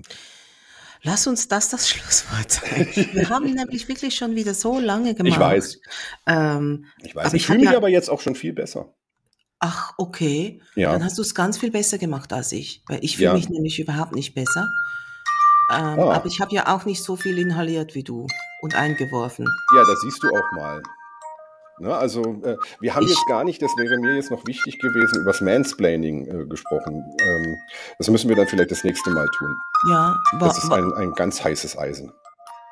Lass 1.02 1.26
uns 1.26 1.48
das 1.48 1.68
das 1.68 1.88
Schlusswort 1.90 2.50
sein. 2.50 2.88
Wir 3.12 3.28
haben 3.28 3.44
nämlich 3.54 3.88
wirklich 3.88 4.16
schon 4.16 4.34
wieder 4.36 4.54
so 4.54 4.78
lange 4.80 5.14
gemacht. 5.14 5.34
Ich 5.34 5.38
weiß, 5.38 5.80
Ähm, 6.26 6.86
ich 7.02 7.14
weiß. 7.14 7.26
Aber 7.26 7.34
ich 7.34 7.46
fühle 7.46 7.58
mich 7.58 7.70
ja- 7.70 7.76
aber 7.76 7.88
jetzt 7.90 8.08
auch 8.08 8.20
schon 8.22 8.34
viel 8.34 8.52
besser. 8.54 8.94
ach, 9.60 9.92
okay. 9.98 10.60
Ja. 10.74 10.92
Dann 10.92 11.04
hast 11.04 11.16
du 11.18 11.22
es 11.22 11.34
ganz 11.34 11.58
viel 11.58 11.70
besser 11.70 11.98
gemacht 11.98 12.32
als 12.32 12.52
ich. 12.52 12.82
Weil 12.86 12.98
ich 13.02 13.16
fühle 13.16 13.28
Ja. 13.28 13.34
mich 13.34 13.48
nämlich 13.50 13.78
überhaupt 13.80 14.14
nicht 14.14 14.34
besser. 14.34 14.66
Ähm, 15.70 15.98
Ah. 15.98 16.12
Aber 16.16 16.26
ich 16.26 16.40
habe 16.40 16.54
ja 16.54 16.74
auch 16.74 16.84
nicht 16.84 17.02
so 17.02 17.16
viel 17.16 17.38
inhaliert 17.38 17.94
wie 17.94 18.02
du 18.02 18.26
und 18.62 18.74
eingeworfen. 18.74 19.46
Ja, 19.74 19.82
das 19.86 19.98
siehst 20.02 20.22
du 20.22 20.28
auch 20.28 20.52
mal. 20.52 20.82
Ne, 21.80 21.92
also 21.94 22.22
äh, 22.44 22.56
wir 22.80 22.94
haben 22.94 23.02
Ich- 23.04 23.10
jetzt 23.10 23.26
gar 23.28 23.42
nicht, 23.44 23.60
das 23.60 23.70
wäre 23.76 23.98
mir 23.98 24.14
jetzt 24.14 24.30
noch 24.30 24.46
wichtig 24.46 24.78
gewesen, 24.78 25.20
über 25.20 25.32
das 25.32 25.40
Mansplaining 25.40 26.26
äh, 26.26 26.46
gesprochen. 26.46 27.02
Ähm, 27.20 27.56
das 27.98 28.08
müssen 28.10 28.28
wir 28.28 28.36
dann 28.36 28.46
vielleicht 28.46 28.70
das 28.70 28.84
nächste 28.84 29.10
Mal 29.10 29.26
tun. 29.36 29.54
Ja, 29.90 30.16
wa, 30.38 30.46
Das 30.48 30.62
ist 30.62 30.70
ein, 30.70 30.92
ein 30.94 31.12
ganz 31.14 31.42
heißes 31.42 31.76
Eisen. 31.76 32.12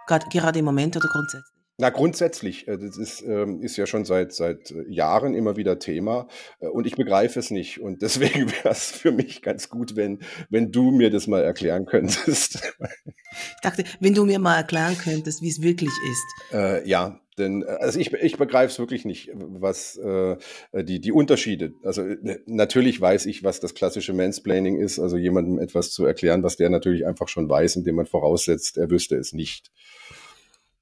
grad, 0.06 0.30
gerade 0.30 0.58
im 0.60 0.64
Moment 0.64 0.96
oder 0.96 1.08
grundsätzlich? 1.08 1.50
Na, 1.78 1.88
grundsätzlich, 1.90 2.68
äh, 2.68 2.78
das 2.78 2.96
ist, 2.96 3.22
ähm, 3.22 3.60
ist 3.60 3.76
ja 3.76 3.86
schon 3.86 4.04
seit, 4.04 4.32
seit 4.34 4.70
äh, 4.70 4.84
Jahren 4.88 5.34
immer 5.34 5.56
wieder 5.56 5.80
Thema 5.80 6.28
äh, 6.60 6.68
und 6.68 6.86
ich 6.86 6.94
begreife 6.94 7.40
es 7.40 7.50
nicht. 7.50 7.80
Und 7.80 8.02
deswegen 8.02 8.50
wäre 8.52 8.68
es 8.68 8.90
für 8.92 9.10
mich 9.10 9.42
ganz 9.42 9.68
gut, 9.68 9.96
wenn, 9.96 10.20
wenn 10.48 10.70
du 10.70 10.92
mir 10.92 11.10
das 11.10 11.26
mal 11.26 11.42
erklären 11.42 11.86
könntest. 11.86 12.72
Ich 13.06 13.60
dachte, 13.62 13.82
wenn 13.98 14.14
du 14.14 14.24
mir 14.26 14.38
mal 14.38 14.56
erklären 14.56 14.96
könntest, 14.96 15.42
wie 15.42 15.48
es 15.48 15.60
wirklich 15.62 15.90
ist. 16.10 16.54
äh, 16.54 16.86
ja, 16.88 17.18
Denn 17.38 17.62
äh, 17.62 17.66
also 17.66 17.98
ich, 17.98 18.12
ich 18.12 18.36
begreife 18.36 18.72
es 18.72 18.78
wirklich 18.78 19.04
nicht, 19.04 19.30
was 19.34 19.96
äh, 19.96 20.36
die, 20.72 21.00
die 21.00 21.12
Unterschiede. 21.12 21.74
Also 21.82 22.02
äh, 22.02 22.40
natürlich 22.46 23.00
weiß 23.00 23.26
ich, 23.26 23.42
was 23.42 23.60
das 23.60 23.74
klassische 23.74 24.12
Mansplaining 24.12 24.78
ist, 24.78 24.98
also 24.98 25.16
jemandem 25.16 25.58
etwas 25.58 25.92
zu 25.92 26.04
erklären, 26.04 26.42
was 26.42 26.56
der 26.56 26.70
natürlich 26.70 27.06
einfach 27.06 27.28
schon 27.28 27.48
weiß, 27.48 27.76
indem 27.76 27.96
man 27.96 28.06
voraussetzt, 28.06 28.76
er 28.76 28.90
wüsste 28.90 29.16
es 29.16 29.32
nicht. 29.32 29.70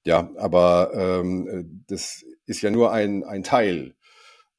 Ja, 0.05 0.30
aber 0.36 0.92
ähm, 0.94 1.84
das 1.86 2.24
ist 2.46 2.62
ja 2.62 2.70
nur 2.70 2.90
ein, 2.92 3.22
ein 3.22 3.42
Teil 3.42 3.94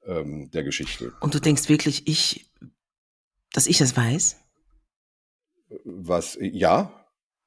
ähm, 0.05 0.49
der 0.51 0.63
Geschichte. 0.63 1.13
Und 1.19 1.33
du 1.33 1.39
denkst 1.39 1.67
wirklich, 1.67 2.07
ich, 2.07 2.51
dass 3.51 3.67
ich 3.67 3.79
das 3.79 3.97
weiß? 3.97 4.37
Was, 5.83 6.37
ja, 6.39 7.00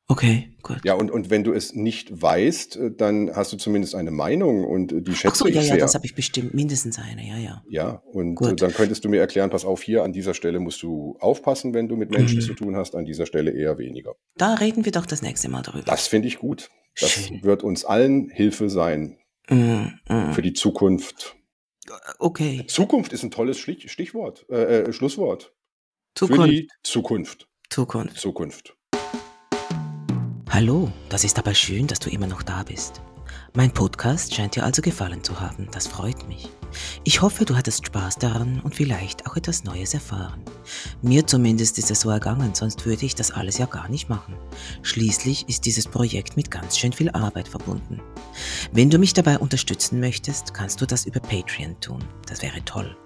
Okay, 0.06 0.50
gut. 0.62 0.80
Ja, 0.84 0.94
und, 0.94 1.10
und 1.10 1.30
wenn 1.30 1.44
du 1.44 1.54
es 1.54 1.74
nicht 1.74 2.20
weißt, 2.20 2.76
äh, 2.76 2.90
dann 2.94 3.34
hast 3.34 3.54
du 3.54 3.56
zumindest 3.56 3.94
eine 3.94 4.10
Meinung 4.10 4.64
und 4.64 4.92
äh, 4.92 5.00
die 5.00 5.14
schätze 5.14 5.28
Ach 5.28 5.34
so, 5.36 5.46
ja, 5.46 5.62
ich 5.62 5.68
ja, 5.68 5.74
sehr. 5.74 5.76
das 5.78 5.94
habe 5.94 6.04
ich 6.04 6.14
bestimmt 6.14 6.52
mindestens 6.52 6.98
eine, 6.98 7.26
ja, 7.26 7.38
ja. 7.38 7.64
Ja, 7.70 8.02
und 8.12 8.32
äh, 8.32 8.34
gut. 8.34 8.62
dann 8.62 8.72
könntest 8.72 9.04
du 9.04 9.08
mir 9.08 9.20
erklären, 9.20 9.48
pass 9.48 9.64
auf, 9.64 9.82
hier 9.82 10.02
an 10.02 10.12
dieser 10.12 10.34
Stelle 10.34 10.60
musst 10.60 10.82
du 10.82 11.16
aufpassen, 11.20 11.72
wenn 11.72 11.88
du 11.88 11.96
mit 11.96 12.10
Menschen 12.10 12.36
mhm. 12.36 12.42
zu 12.42 12.52
tun 12.52 12.76
hast, 12.76 12.94
an 12.94 13.06
dieser 13.06 13.24
Stelle 13.24 13.52
eher 13.52 13.78
weniger. 13.78 14.14
Da 14.36 14.54
reden 14.54 14.84
wir 14.84 14.92
doch 14.92 15.06
das 15.06 15.22
nächste 15.22 15.48
Mal 15.48 15.62
darüber. 15.62 15.84
Das 15.84 16.06
finde 16.06 16.28
ich 16.28 16.38
gut. 16.38 16.70
Das 17.00 17.10
Schön. 17.10 17.42
wird 17.42 17.62
uns 17.62 17.86
allen 17.86 18.28
Hilfe 18.28 18.68
sein 18.68 19.16
mhm, 19.48 19.98
mhm. 20.06 20.32
für 20.34 20.42
die 20.42 20.52
Zukunft. 20.52 21.34
Okay. 22.18 22.64
Zukunft 22.68 23.14
ist 23.14 23.22
ein 23.22 23.30
tolles 23.30 23.58
Stichwort, 23.58 24.48
äh, 24.50 24.92
Schlusswort. 24.92 25.54
Zukunft. 26.14 26.42
Für 26.42 26.48
die 26.48 26.68
Zukunft. 26.82 27.48
Zukunft. 27.70 28.18
Zukunft. 28.18 28.76
Hallo, 30.54 30.88
das 31.08 31.24
ist 31.24 31.36
aber 31.40 31.52
schön, 31.52 31.88
dass 31.88 31.98
du 31.98 32.10
immer 32.10 32.28
noch 32.28 32.44
da 32.44 32.62
bist. 32.62 33.02
Mein 33.54 33.74
Podcast 33.74 34.32
scheint 34.32 34.54
dir 34.54 34.62
also 34.62 34.82
gefallen 34.82 35.24
zu 35.24 35.40
haben, 35.40 35.66
das 35.72 35.88
freut 35.88 36.28
mich. 36.28 36.48
Ich 37.02 37.22
hoffe, 37.22 37.44
du 37.44 37.56
hattest 37.56 37.84
Spaß 37.84 38.18
daran 38.18 38.60
und 38.60 38.72
vielleicht 38.72 39.26
auch 39.26 39.36
etwas 39.36 39.64
Neues 39.64 39.94
erfahren. 39.94 40.44
Mir 41.02 41.26
zumindest 41.26 41.76
ist 41.78 41.90
es 41.90 42.02
so 42.02 42.10
ergangen, 42.10 42.54
sonst 42.54 42.86
würde 42.86 43.04
ich 43.04 43.16
das 43.16 43.32
alles 43.32 43.58
ja 43.58 43.66
gar 43.66 43.88
nicht 43.88 44.08
machen. 44.08 44.36
Schließlich 44.82 45.48
ist 45.48 45.66
dieses 45.66 45.88
Projekt 45.88 46.36
mit 46.36 46.52
ganz 46.52 46.78
schön 46.78 46.92
viel 46.92 47.10
Arbeit 47.10 47.48
verbunden. 47.48 48.00
Wenn 48.70 48.90
du 48.90 48.98
mich 48.98 49.12
dabei 49.12 49.40
unterstützen 49.40 49.98
möchtest, 49.98 50.54
kannst 50.54 50.80
du 50.80 50.86
das 50.86 51.04
über 51.04 51.18
Patreon 51.18 51.80
tun. 51.80 52.04
Das 52.28 52.42
wäre 52.42 52.64
toll. 52.64 52.96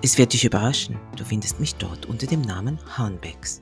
Es 0.00 0.16
wird 0.16 0.32
dich 0.32 0.46
überraschen, 0.46 0.98
du 1.14 1.26
findest 1.26 1.60
mich 1.60 1.74
dort 1.74 2.06
unter 2.06 2.26
dem 2.26 2.40
Namen 2.40 2.78
Hornbecks. 2.96 3.60